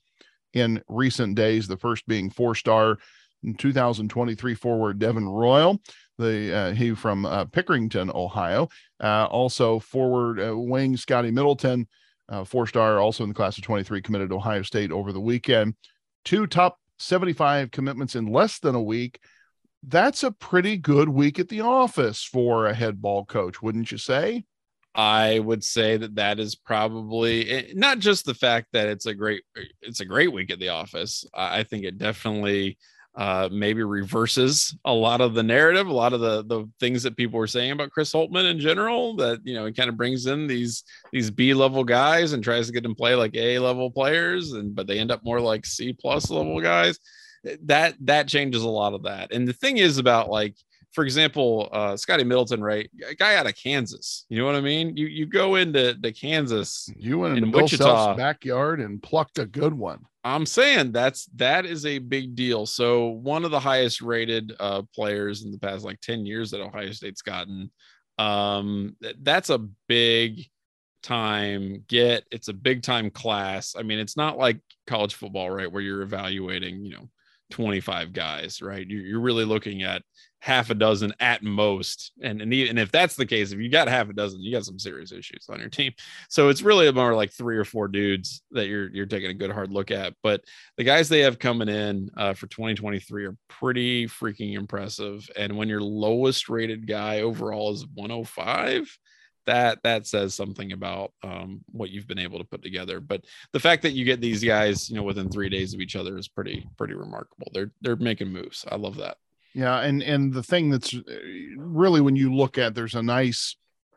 in 0.52 0.82
recent 0.88 1.34
days 1.34 1.66
the 1.66 1.76
first 1.76 2.06
being 2.06 2.28
four-star 2.28 2.98
2023 3.58 4.54
forward 4.54 4.98
devin 4.98 5.28
royal 5.28 5.80
the 6.18 6.54
uh, 6.54 6.72
he 6.72 6.94
from 6.94 7.26
uh, 7.26 7.44
pickerington 7.46 8.14
ohio 8.14 8.68
uh, 9.02 9.26
also 9.26 9.78
forward 9.78 10.38
uh, 10.40 10.56
wing 10.56 10.96
scotty 10.96 11.30
middleton 11.30 11.86
uh, 12.32 12.44
four-star 12.44 12.98
also 12.98 13.24
in 13.24 13.28
the 13.28 13.34
class 13.34 13.58
of 13.58 13.64
23 13.64 14.00
committed 14.00 14.30
to 14.30 14.36
ohio 14.36 14.62
state 14.62 14.90
over 14.90 15.12
the 15.12 15.20
weekend. 15.20 15.74
Two 16.24 16.46
top 16.46 16.78
75 16.98 17.70
commitments 17.70 18.16
in 18.16 18.26
less 18.26 18.58
than 18.58 18.74
a 18.74 18.82
week 18.82 19.20
that's 19.82 20.22
a 20.22 20.30
pretty 20.30 20.76
good 20.76 21.08
week 21.08 21.38
at 21.38 21.48
the 21.48 21.60
office 21.60 22.22
for 22.22 22.66
a 22.66 22.74
head 22.74 23.02
ball 23.02 23.24
coach, 23.24 23.60
wouldn't 23.62 23.90
you 23.90 23.98
say? 23.98 24.44
I 24.94 25.38
would 25.38 25.64
say 25.64 25.96
that 25.96 26.16
that 26.16 26.38
is 26.38 26.54
probably 26.54 27.50
eh, 27.50 27.72
not 27.74 27.98
just 27.98 28.26
the 28.26 28.34
fact 28.34 28.68
that 28.72 28.88
it's 28.88 29.06
a 29.06 29.14
great 29.14 29.42
it's 29.80 30.00
a 30.00 30.04
great 30.04 30.32
week 30.32 30.50
at 30.50 30.60
the 30.60 30.68
office. 30.68 31.24
I 31.34 31.62
think 31.62 31.84
it 31.84 31.98
definitely 31.98 32.76
uh, 33.14 33.48
maybe 33.50 33.82
reverses 33.82 34.76
a 34.84 34.92
lot 34.92 35.20
of 35.20 35.34
the 35.34 35.42
narrative, 35.42 35.86
a 35.86 35.92
lot 35.92 36.12
of 36.12 36.20
the 36.20 36.44
the 36.44 36.68
things 36.78 37.02
that 37.04 37.16
people 37.16 37.38
were 37.38 37.46
saying 37.46 37.72
about 37.72 37.90
Chris 37.90 38.12
Holtmann 38.12 38.50
in 38.50 38.60
general. 38.60 39.16
That 39.16 39.40
you 39.44 39.54
know, 39.54 39.64
he 39.64 39.72
kind 39.72 39.88
of 39.88 39.96
brings 39.96 40.26
in 40.26 40.46
these 40.46 40.84
these 41.10 41.30
B 41.30 41.54
level 41.54 41.84
guys 41.84 42.34
and 42.34 42.44
tries 42.44 42.66
to 42.66 42.72
get 42.72 42.82
them 42.82 42.94
play 42.94 43.14
like 43.14 43.34
A 43.34 43.58
level 43.60 43.90
players, 43.90 44.52
and 44.52 44.74
but 44.74 44.86
they 44.86 44.98
end 44.98 45.10
up 45.10 45.24
more 45.24 45.40
like 45.40 45.64
C 45.64 45.94
plus 45.94 46.30
level 46.30 46.60
guys 46.60 46.98
that 47.64 47.94
that 48.00 48.28
changes 48.28 48.62
a 48.62 48.68
lot 48.68 48.94
of 48.94 49.02
that. 49.04 49.32
And 49.32 49.46
the 49.46 49.52
thing 49.52 49.78
is 49.78 49.98
about 49.98 50.30
like, 50.30 50.54
for 50.92 51.04
example, 51.04 51.68
uh, 51.72 51.96
Scotty 51.96 52.24
Middleton, 52.24 52.62
right? 52.62 52.90
A 53.08 53.14
guy 53.14 53.36
out 53.36 53.46
of 53.46 53.56
Kansas. 53.56 54.26
You 54.28 54.38
know 54.38 54.46
what 54.46 54.54
I 54.54 54.60
mean? 54.60 54.96
You 54.96 55.06
you 55.06 55.26
go 55.26 55.56
into 55.56 55.94
the 55.94 56.12
Kansas, 56.12 56.90
you 56.96 57.18
went 57.18 57.38
in 57.38 57.50
Wichita 57.50 58.16
backyard 58.16 58.80
and 58.80 59.02
plucked 59.02 59.38
a 59.38 59.46
good 59.46 59.74
one. 59.74 60.04
I'm 60.24 60.46
saying 60.46 60.92
that's 60.92 61.26
that 61.36 61.66
is 61.66 61.84
a 61.84 61.98
big 61.98 62.34
deal. 62.34 62.66
So 62.66 63.08
one 63.08 63.44
of 63.44 63.50
the 63.50 63.60
highest 63.60 64.00
rated 64.00 64.52
uh, 64.60 64.82
players 64.94 65.44
in 65.44 65.50
the 65.50 65.58
past 65.58 65.84
like 65.84 66.00
10 66.00 66.26
years 66.26 66.50
that 66.50 66.60
Ohio 66.60 66.92
State's 66.92 67.22
gotten. 67.22 67.70
Um, 68.18 68.96
that's 69.22 69.50
a 69.50 69.58
big 69.88 70.46
time 71.02 71.84
get. 71.88 72.24
It's 72.30 72.48
a 72.48 72.52
big 72.52 72.82
time 72.82 73.10
class. 73.10 73.74
I 73.76 73.82
mean, 73.82 73.98
it's 73.98 74.16
not 74.16 74.38
like 74.38 74.60
college 74.86 75.14
football, 75.14 75.50
right, 75.50 75.70
where 75.70 75.82
you're 75.82 76.02
evaluating, 76.02 76.84
you 76.84 76.94
know, 76.94 77.08
25 77.52 78.12
guys, 78.12 78.60
right? 78.60 78.86
You're 78.88 79.20
really 79.20 79.44
looking 79.44 79.82
at 79.82 80.02
half 80.40 80.70
a 80.70 80.74
dozen 80.74 81.14
at 81.20 81.44
most. 81.44 82.10
And, 82.20 82.42
and, 82.42 82.52
and 82.52 82.78
if 82.78 82.90
that's 82.90 83.14
the 83.14 83.26
case, 83.26 83.52
if 83.52 83.60
you 83.60 83.68
got 83.68 83.86
half 83.86 84.08
a 84.08 84.12
dozen, 84.12 84.42
you 84.42 84.50
got 84.50 84.64
some 84.64 84.78
serious 84.78 85.12
issues 85.12 85.46
on 85.48 85.60
your 85.60 85.68
team. 85.68 85.92
So 86.28 86.48
it's 86.48 86.62
really 86.62 86.90
more 86.90 87.14
like 87.14 87.30
three 87.30 87.56
or 87.56 87.64
four 87.64 87.86
dudes 87.86 88.42
that 88.50 88.66
you're, 88.66 88.90
you're 88.90 89.06
taking 89.06 89.30
a 89.30 89.34
good 89.34 89.52
hard 89.52 89.70
look 89.70 89.92
at. 89.92 90.14
But 90.20 90.42
the 90.76 90.82
guys 90.82 91.08
they 91.08 91.20
have 91.20 91.38
coming 91.38 91.68
in 91.68 92.10
uh, 92.16 92.34
for 92.34 92.48
2023 92.48 93.26
are 93.26 93.36
pretty 93.48 94.08
freaking 94.08 94.56
impressive. 94.56 95.30
And 95.36 95.56
when 95.56 95.68
your 95.68 95.82
lowest 95.82 96.48
rated 96.48 96.88
guy 96.88 97.20
overall 97.20 97.72
is 97.72 97.86
105, 97.94 98.98
that 99.46 99.82
that 99.82 100.06
says 100.06 100.34
something 100.34 100.72
about 100.72 101.12
um, 101.22 101.62
what 101.70 101.90
you've 101.90 102.06
been 102.06 102.18
able 102.18 102.38
to 102.38 102.44
put 102.44 102.62
together. 102.62 103.00
But 103.00 103.24
the 103.52 103.60
fact 103.60 103.82
that 103.82 103.92
you 103.92 104.04
get 104.04 104.20
these 104.20 104.42
guys, 104.42 104.88
you 104.88 104.96
know, 104.96 105.02
within 105.02 105.28
three 105.28 105.48
days 105.48 105.74
of 105.74 105.80
each 105.80 105.96
other 105.96 106.16
is 106.18 106.28
pretty 106.28 106.66
pretty 106.76 106.94
remarkable. 106.94 107.48
They're 107.52 107.72
they're 107.80 107.96
making 107.96 108.28
moves. 108.28 108.64
I 108.70 108.76
love 108.76 108.96
that. 108.96 109.16
Yeah, 109.54 109.80
and 109.80 110.02
and 110.02 110.32
the 110.32 110.42
thing 110.42 110.70
that's 110.70 110.94
uh, 110.94 111.00
really 111.56 112.00
when 112.00 112.16
you 112.16 112.34
look 112.34 112.58
at 112.58 112.74
there's 112.74 112.94
a 112.94 113.02
nice 113.02 113.56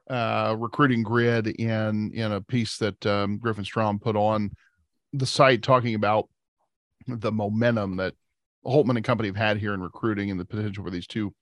uh, 0.09 0.55
recruiting 0.57 1.03
grid 1.03 1.47
in 1.47 2.11
in 2.13 2.31
a 2.31 2.41
piece 2.41 2.77
that 2.77 3.05
um, 3.05 3.37
Griffin 3.37 3.65
Strom 3.65 3.99
put 3.99 4.15
on 4.15 4.51
the 5.13 5.25
site 5.25 5.63
talking 5.63 5.95
about 5.95 6.27
the 7.07 7.31
momentum 7.31 7.97
that 7.97 8.13
Holtmann 8.65 8.97
and 8.97 9.05
company 9.05 9.29
have 9.29 9.35
had 9.35 9.57
here 9.57 9.73
in 9.73 9.81
recruiting 9.81 10.31
and 10.31 10.39
the 10.39 10.45
potential 10.45 10.83
for 10.83 10.89
these 10.89 11.07
two 11.07 11.33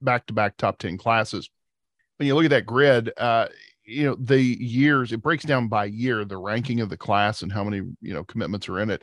back 0.00 0.26
to 0.26 0.32
back 0.32 0.56
top 0.56 0.78
10 0.78 0.96
classes 0.96 1.50
when 2.18 2.26
you 2.26 2.34
look 2.34 2.44
at 2.44 2.50
that 2.50 2.66
grid, 2.66 3.12
uh, 3.16 3.46
you 3.84 4.04
know, 4.04 4.16
the 4.20 4.40
years, 4.42 5.12
it 5.12 5.22
breaks 5.22 5.44
down 5.44 5.68
by 5.68 5.86
year, 5.86 6.24
the 6.24 6.36
ranking 6.36 6.80
of 6.80 6.90
the 6.90 6.96
class 6.96 7.42
and 7.42 7.50
how 7.50 7.64
many, 7.64 7.78
you 8.02 8.12
know, 8.12 8.22
commitments 8.22 8.68
are 8.68 8.80
in 8.80 8.90
it. 8.90 9.02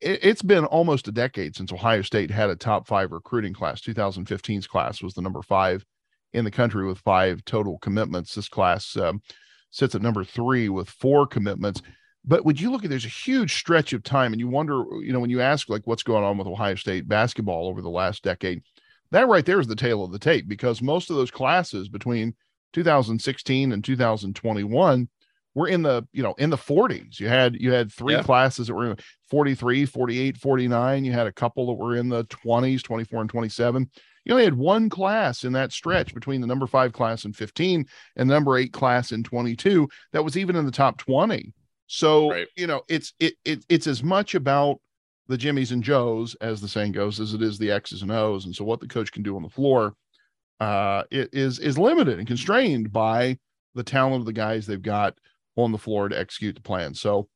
it 0.00 0.20
it's 0.22 0.42
been 0.42 0.64
almost 0.66 1.08
a 1.08 1.12
decade 1.12 1.56
since 1.56 1.72
Ohio 1.72 2.02
State 2.02 2.30
had 2.30 2.50
a 2.50 2.56
top 2.56 2.86
five 2.86 3.10
recruiting 3.10 3.52
class. 3.52 3.80
2015's 3.80 4.66
class 4.66 5.02
was 5.02 5.14
the 5.14 5.22
number 5.22 5.42
five 5.42 5.84
in 6.32 6.44
the 6.44 6.50
country 6.50 6.86
with 6.86 6.98
five 6.98 7.44
total 7.46 7.78
commitments. 7.78 8.34
This 8.34 8.48
class 8.48 8.96
um, 8.96 9.20
sits 9.70 9.94
at 9.94 10.02
number 10.02 10.22
three 10.22 10.68
with 10.68 10.88
four 10.88 11.26
commitments. 11.26 11.82
But 12.24 12.44
would 12.44 12.60
you 12.60 12.70
look 12.70 12.84
at 12.84 12.90
there's 12.90 13.04
a 13.04 13.08
huge 13.08 13.56
stretch 13.56 13.92
of 13.92 14.02
time 14.02 14.32
and 14.32 14.40
you 14.40 14.48
wonder, 14.48 14.84
you 15.00 15.12
know, 15.12 15.20
when 15.20 15.30
you 15.30 15.40
ask 15.40 15.68
like 15.68 15.86
what's 15.86 16.02
going 16.02 16.24
on 16.24 16.36
with 16.38 16.48
Ohio 16.48 16.74
State 16.74 17.08
basketball 17.08 17.68
over 17.68 17.80
the 17.80 17.88
last 17.88 18.22
decade, 18.22 18.62
that 19.10 19.28
right 19.28 19.44
there 19.44 19.60
is 19.60 19.66
the 19.66 19.76
tale 19.76 20.04
of 20.04 20.12
the 20.12 20.18
tape 20.18 20.48
because 20.48 20.82
most 20.82 21.10
of 21.10 21.16
those 21.16 21.30
classes 21.30 21.88
between 21.88 22.34
2016 22.72 23.72
and 23.72 23.84
2021 23.84 25.08
were 25.54 25.68
in 25.68 25.82
the 25.82 26.06
you 26.12 26.22
know 26.22 26.34
in 26.38 26.50
the 26.50 26.56
40s 26.56 27.18
you 27.18 27.28
had 27.28 27.56
you 27.56 27.72
had 27.72 27.90
three 27.90 28.14
yeah. 28.14 28.22
classes 28.22 28.66
that 28.66 28.74
were 28.74 28.96
43 29.30 29.86
48 29.86 30.36
49 30.36 31.04
you 31.04 31.12
had 31.12 31.26
a 31.26 31.32
couple 31.32 31.66
that 31.66 31.82
were 31.82 31.96
in 31.96 32.08
the 32.08 32.24
20s 32.26 32.82
24 32.82 33.22
and 33.22 33.30
27 33.30 33.90
you 34.24 34.32
only 34.32 34.44
had 34.44 34.54
one 34.54 34.90
class 34.90 35.44
in 35.44 35.52
that 35.52 35.72
stretch 35.72 36.12
between 36.12 36.40
the 36.40 36.46
number 36.46 36.66
five 36.66 36.92
class 36.92 37.24
in 37.24 37.32
15 37.32 37.86
and 38.16 38.30
the 38.30 38.34
number 38.34 38.58
eight 38.58 38.72
class 38.72 39.12
in 39.12 39.24
22 39.24 39.88
that 40.12 40.22
was 40.22 40.36
even 40.36 40.56
in 40.56 40.66
the 40.66 40.70
top 40.70 40.98
20 40.98 41.54
so 41.86 42.30
right. 42.30 42.48
you 42.56 42.66
know 42.66 42.82
it's 42.88 43.14
it, 43.18 43.34
it 43.44 43.64
it's 43.68 43.86
as 43.86 44.02
much 44.02 44.34
about 44.34 44.80
the 45.28 45.36
Jimmies 45.36 45.72
and 45.72 45.82
Joes, 45.82 46.36
as 46.40 46.60
the 46.60 46.68
saying 46.68 46.92
goes, 46.92 47.20
as 47.20 47.34
it 47.34 47.42
is 47.42 47.58
the 47.58 47.70
X's 47.70 48.02
and 48.02 48.12
O's. 48.12 48.44
And 48.44 48.54
so 48.54 48.64
what 48.64 48.80
the 48.80 48.86
coach 48.86 49.12
can 49.12 49.22
do 49.22 49.36
on 49.36 49.42
the 49.42 49.48
floor 49.48 49.94
uh, 50.60 51.02
is 51.10 51.58
is 51.58 51.78
limited 51.78 52.18
and 52.18 52.26
constrained 52.26 52.92
by 52.92 53.38
the 53.74 53.82
talent 53.82 54.20
of 54.20 54.26
the 54.26 54.32
guys 54.32 54.66
they've 54.66 54.80
got 54.80 55.18
on 55.56 55.72
the 55.72 55.78
floor 55.78 56.08
to 56.08 56.18
execute 56.18 56.54
the 56.54 56.62
plan. 56.62 56.94
So 56.94 57.28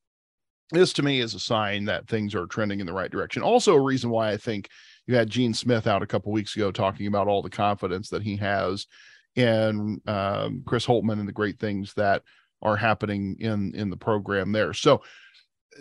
this 0.72 0.92
to 0.94 1.02
me 1.02 1.20
is 1.20 1.34
a 1.34 1.40
sign 1.40 1.84
that 1.86 2.06
things 2.06 2.34
are 2.34 2.46
trending 2.46 2.80
in 2.80 2.86
the 2.86 2.92
right 2.92 3.10
direction. 3.10 3.42
Also, 3.42 3.74
a 3.74 3.80
reason 3.80 4.10
why 4.10 4.30
I 4.30 4.36
think 4.36 4.68
you 5.06 5.16
had 5.16 5.28
Gene 5.28 5.52
Smith 5.52 5.86
out 5.86 6.02
a 6.02 6.06
couple 6.06 6.32
weeks 6.32 6.54
ago 6.54 6.70
talking 6.70 7.08
about 7.08 7.26
all 7.26 7.42
the 7.42 7.50
confidence 7.50 8.08
that 8.10 8.22
he 8.22 8.36
has 8.36 8.86
in 9.34 10.00
um, 10.06 10.62
Chris 10.66 10.86
Holtmann 10.86 11.18
and 11.18 11.28
the 11.28 11.32
great 11.32 11.58
things 11.58 11.92
that 11.94 12.22
are 12.62 12.76
happening 12.76 13.36
in 13.40 13.74
in 13.74 13.90
the 13.90 13.96
program 13.96 14.52
there. 14.52 14.72
So 14.72 15.02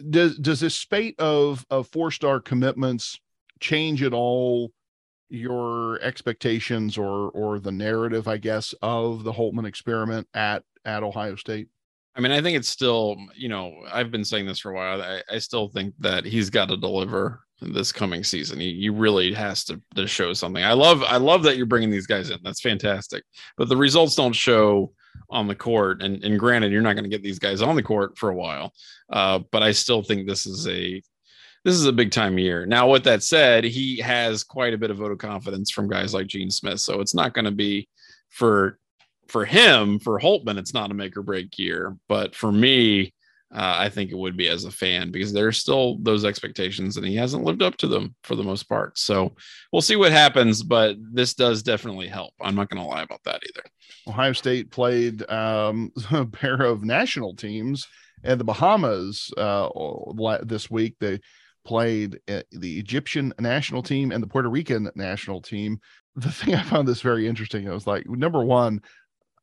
does 0.10 0.38
does 0.38 0.60
this 0.60 0.78
spate 0.78 1.20
of 1.20 1.66
of 1.70 1.88
four 1.88 2.12
star 2.12 2.40
commitments 2.40 3.20
change 3.60 4.04
at 4.04 4.14
all 4.14 4.72
your 5.30 6.00
expectations 6.02 6.98
or 6.98 7.30
or 7.32 7.60
the 7.60 7.72
narrative, 7.72 8.28
I 8.28 8.38
guess, 8.38 8.74
of 8.82 9.24
the 9.24 9.34
holtmann 9.34 9.68
experiment 9.68 10.28
at 10.34 10.64
at 10.86 11.04
Ohio 11.04 11.36
State? 11.36 11.68
I 12.16 12.22
mean, 12.22 12.32
I 12.32 12.42
think 12.42 12.58
it's 12.58 12.68
still, 12.68 13.16
you 13.36 13.48
know, 13.48 13.74
I've 13.90 14.12
been 14.12 14.26
saying 14.26 14.46
this 14.46 14.60
for 14.60 14.72
a 14.72 14.76
while. 14.76 15.02
I, 15.02 15.22
I 15.32 15.40
still 15.40 15.70
think 15.70 15.94
that 16.00 16.26
he's 16.26 16.50
got 16.50 16.68
to 16.68 16.76
deliver 16.76 17.42
this 17.62 17.92
coming 17.92 18.24
season. 18.24 18.60
He, 18.60 18.74
he 18.78 18.90
really 18.90 19.32
has 19.34 19.64
to, 19.66 19.82
to 19.96 20.08
show 20.08 20.34
something. 20.34 20.64
I 20.64 20.74
love, 20.74 21.04
I 21.04 21.18
love 21.18 21.44
that 21.44 21.56
you're 21.56 21.66
bringing 21.66 21.92
these 21.92 22.08
guys 22.08 22.30
in. 22.30 22.40
That's 22.44 22.62
fantastic. 22.62 23.24
But 23.58 23.70
the 23.70 23.78
results 23.78 24.16
don't 24.16 24.34
show 24.34 24.92
on 25.30 25.48
the 25.48 25.56
court. 25.56 26.02
And, 26.02 26.24
and 26.24 26.40
granted, 26.40 26.72
you're 26.72 26.82
not 26.82 26.94
going 26.94 27.04
to 27.04 27.10
get 27.10 27.24
these 27.24 27.40
guys 27.40 27.62
on 27.62 27.76
the 27.76 27.84
court 27.84 28.18
for 28.18 28.30
a 28.30 28.36
while. 28.36 28.74
Uh, 29.12 29.40
but 29.52 29.64
I 29.64 29.72
still 29.72 30.04
think 30.04 30.28
this 30.28 30.46
is 30.46 30.68
a 30.68 31.02
this 31.66 31.76
is 31.76 31.86
a 31.86 31.92
big 31.94 32.12
time 32.12 32.38
year. 32.38 32.66
Now, 32.66 32.90
with 32.90 33.04
that 33.04 33.22
said, 33.22 33.66
he 33.66 33.98
has 33.98 34.44
quite 34.44 34.74
a 34.74 34.78
bit 34.78 34.92
of 34.92 34.98
vote 34.98 35.12
of 35.12 35.18
confidence 35.18 35.72
from 35.72 35.90
guys 35.90 36.14
like 36.14 36.28
Gene 36.28 36.50
Smith. 36.50 36.80
So 36.80 37.02
it's 37.02 37.14
not 37.14 37.34
going 37.34 37.46
to 37.46 37.52
be 37.52 37.90
for 38.30 38.80
for 39.28 39.46
him, 39.46 40.00
for 40.00 40.20
Holtmann. 40.20 40.58
it's 40.58 40.74
not 40.74 40.92
a 40.92 40.94
make 40.94 41.16
or 41.16 41.22
break 41.22 41.60
year. 41.60 41.96
But 42.08 42.34
for 42.34 42.52
me, 42.52 43.14
uh, 43.52 43.76
I 43.78 43.90
think 43.90 44.12
it 44.12 44.18
would 44.18 44.38
be 44.38 44.48
as 44.48 44.66
a 44.66 44.72
fan 44.72 45.12
because 45.12 45.34
there's 45.34 45.58
still 45.58 45.98
those 46.02 46.24
expectations 46.24 46.98
and 46.98 47.06
he 47.06 47.16
hasn't 47.16 47.44
lived 47.44 47.64
up 47.64 47.78
to 47.78 47.88
them 47.88 48.16
for 48.24 48.36
the 48.36 48.44
most 48.44 48.64
part. 48.70 48.98
So 48.98 49.36
we'll 49.72 49.82
see 49.82 49.96
what 49.96 50.12
happens, 50.12 50.62
but 50.62 50.98
this 51.14 51.34
does 51.34 51.64
definitely 51.64 52.08
help. 52.08 52.34
I'm 52.40 52.56
not 52.56 52.70
going 52.70 52.82
to 52.82 52.88
lie 52.88 53.02
about 53.02 53.24
that 53.26 53.42
either. 53.48 53.64
Ohio 54.08 54.34
State 54.34 54.70
played 54.72 55.30
um, 55.32 55.92
a 56.12 56.26
pair 56.26 56.62
of 56.62 56.84
national 56.84 57.36
teams 57.36 57.88
and 58.24 58.40
the 58.40 58.46
Bahamas 58.46 59.32
uh, 59.38 59.70
this 60.44 60.70
week 60.70 60.96
they 61.00 61.20
played 61.66 62.20
uh, 62.28 62.42
the 62.52 62.80
Egyptian 62.80 63.34
national 63.40 63.84
team 63.84 64.12
and 64.12 64.24
the 64.24 64.28
Puerto 64.28 64.50
Rican 64.50 64.90
national 64.96 65.42
team. 65.42 65.80
The 66.16 66.32
thing 66.32 66.56
I 66.56 66.64
found 66.64 66.88
this 66.88 67.02
very 67.02 67.28
interesting, 67.28 67.70
I 67.70 67.74
was 67.74 67.88
like, 67.88 68.08
number 68.10 68.44
one, 68.44 68.82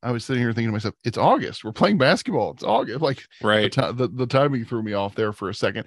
I 0.03 0.12
was 0.12 0.24
sitting 0.24 0.42
here 0.42 0.53
thinking 0.53 0.68
to 0.68 0.72
myself, 0.72 0.94
it's 1.05 1.18
August. 1.18 1.64
We're 1.64 1.72
playing 1.72 1.99
basketball. 1.99 2.53
It's 2.53 2.62
August. 2.62 3.01
Like 3.01 3.22
right. 3.42 3.72
The, 3.72 3.92
the, 3.92 4.09
the 4.09 4.26
timing 4.26 4.64
threw 4.64 4.82
me 4.82 4.92
off 4.92 5.14
there 5.14 5.32
for 5.32 5.49
a 5.49 5.55
second 5.55 5.86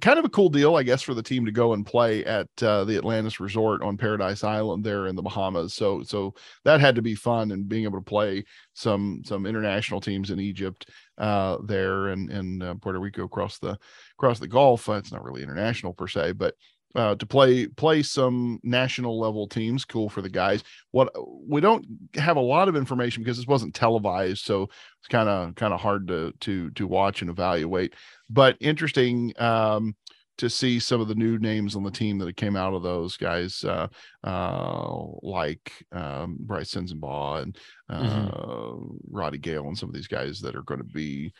kind 0.00 0.18
of 0.18 0.24
a 0.24 0.30
cool 0.30 0.48
deal, 0.48 0.76
I 0.76 0.82
guess, 0.82 1.02
for 1.02 1.14
the 1.14 1.22
team 1.22 1.44
to 1.44 1.52
go 1.52 1.72
and 1.72 1.84
play 1.84 2.24
at 2.24 2.48
uh, 2.62 2.84
the 2.84 2.96
Atlantis 2.96 3.40
Resort 3.40 3.82
on 3.82 3.96
Paradise 3.96 4.44
Island 4.44 4.84
there 4.84 5.06
in 5.06 5.16
the 5.16 5.22
Bahamas. 5.22 5.74
So, 5.74 6.02
so 6.02 6.34
that 6.64 6.80
had 6.80 6.94
to 6.94 7.02
be 7.02 7.14
fun, 7.14 7.52
and 7.52 7.68
being 7.68 7.84
able 7.84 7.98
to 7.98 8.04
play 8.04 8.44
some 8.74 9.22
some 9.24 9.46
international 9.46 10.00
teams 10.00 10.30
in 10.30 10.40
Egypt 10.40 10.88
uh, 11.18 11.58
there 11.64 12.08
and 12.08 12.30
and 12.30 12.62
uh, 12.62 12.74
Puerto 12.74 12.98
Rico 12.98 13.24
across 13.24 13.58
the 13.58 13.78
across 14.18 14.38
the 14.38 14.48
Gulf. 14.48 14.88
Uh, 14.88 14.94
it's 14.94 15.12
not 15.12 15.24
really 15.24 15.42
international 15.42 15.92
per 15.92 16.08
se, 16.08 16.32
but 16.32 16.54
uh, 16.94 17.14
to 17.16 17.26
play 17.26 17.66
play 17.66 18.02
some 18.02 18.60
national 18.62 19.18
level 19.18 19.46
teams. 19.48 19.84
Cool 19.84 20.08
for 20.08 20.22
the 20.22 20.28
guys. 20.28 20.62
What 20.90 21.10
we 21.48 21.60
don't 21.60 21.86
have 22.14 22.36
a 22.36 22.40
lot 22.40 22.68
of 22.68 22.76
information 22.76 23.22
because 23.22 23.36
this 23.36 23.46
wasn't 23.46 23.74
televised, 23.74 24.44
so 24.44 24.64
it's 24.64 25.08
kind 25.08 25.28
of 25.28 25.54
kind 25.54 25.72
of 25.72 25.80
hard 25.80 26.08
to 26.08 26.32
to 26.40 26.70
to 26.70 26.86
watch 26.86 27.22
and 27.22 27.30
evaluate. 27.30 27.94
But 28.28 28.56
interesting 28.60 29.32
um, 29.38 29.94
to 30.38 30.50
see 30.50 30.78
some 30.80 31.00
of 31.00 31.08
the 31.08 31.14
new 31.14 31.38
names 31.38 31.76
on 31.76 31.82
the 31.82 31.90
team 31.90 32.18
that 32.18 32.36
came 32.36 32.56
out 32.56 32.74
of 32.74 32.82
those 32.82 33.16
guys, 33.16 33.64
uh, 33.64 33.88
uh, 34.24 34.94
like 35.22 35.72
um, 35.92 36.36
Brice 36.40 36.74
Sensabaugh 36.74 37.42
and 37.42 37.58
uh, 37.88 38.02
mm-hmm. 38.02 38.86
Roddy 39.10 39.38
Gayle, 39.38 39.68
and 39.68 39.76
some 39.76 39.88
of 39.88 39.94
these 39.94 40.08
guys 40.08 40.40
that 40.40 40.56
are 40.56 40.62
going 40.62 40.80
to 40.80 40.84
be 40.84 41.32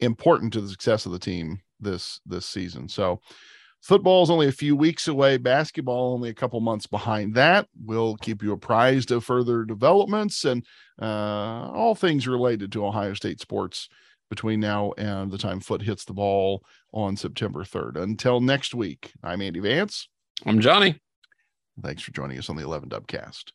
important 0.00 0.52
to 0.52 0.60
the 0.60 0.68
success 0.68 1.06
of 1.06 1.12
the 1.12 1.18
team 1.18 1.58
this 1.80 2.20
this 2.26 2.46
season. 2.46 2.88
So 2.88 3.20
Football 3.86 4.24
is 4.24 4.30
only 4.30 4.48
a 4.48 4.52
few 4.52 4.74
weeks 4.74 5.06
away, 5.06 5.36
basketball 5.36 6.12
only 6.12 6.28
a 6.28 6.34
couple 6.34 6.58
months 6.58 6.88
behind 6.88 7.36
that. 7.36 7.68
We'll 7.84 8.16
keep 8.16 8.42
you 8.42 8.50
apprised 8.50 9.12
of 9.12 9.24
further 9.24 9.64
developments 9.64 10.44
and 10.44 10.66
uh, 11.00 11.70
all 11.70 11.94
things 11.94 12.26
related 12.26 12.72
to 12.72 12.84
Ohio 12.84 13.14
State 13.14 13.38
sports 13.38 13.88
between 14.28 14.58
now 14.58 14.92
and 14.98 15.30
the 15.30 15.38
time 15.38 15.60
foot 15.60 15.82
hits 15.82 16.04
the 16.04 16.14
ball 16.14 16.64
on 16.92 17.16
September 17.16 17.62
3rd. 17.62 18.02
Until 18.02 18.40
next 18.40 18.74
week, 18.74 19.12
I'm 19.22 19.40
Andy 19.40 19.60
Vance. 19.60 20.08
I'm 20.44 20.58
Johnny. 20.58 20.98
Thanks 21.80 22.02
for 22.02 22.10
joining 22.10 22.38
us 22.38 22.50
on 22.50 22.56
the 22.56 22.64
11 22.64 22.88
Dubcast. 22.88 23.52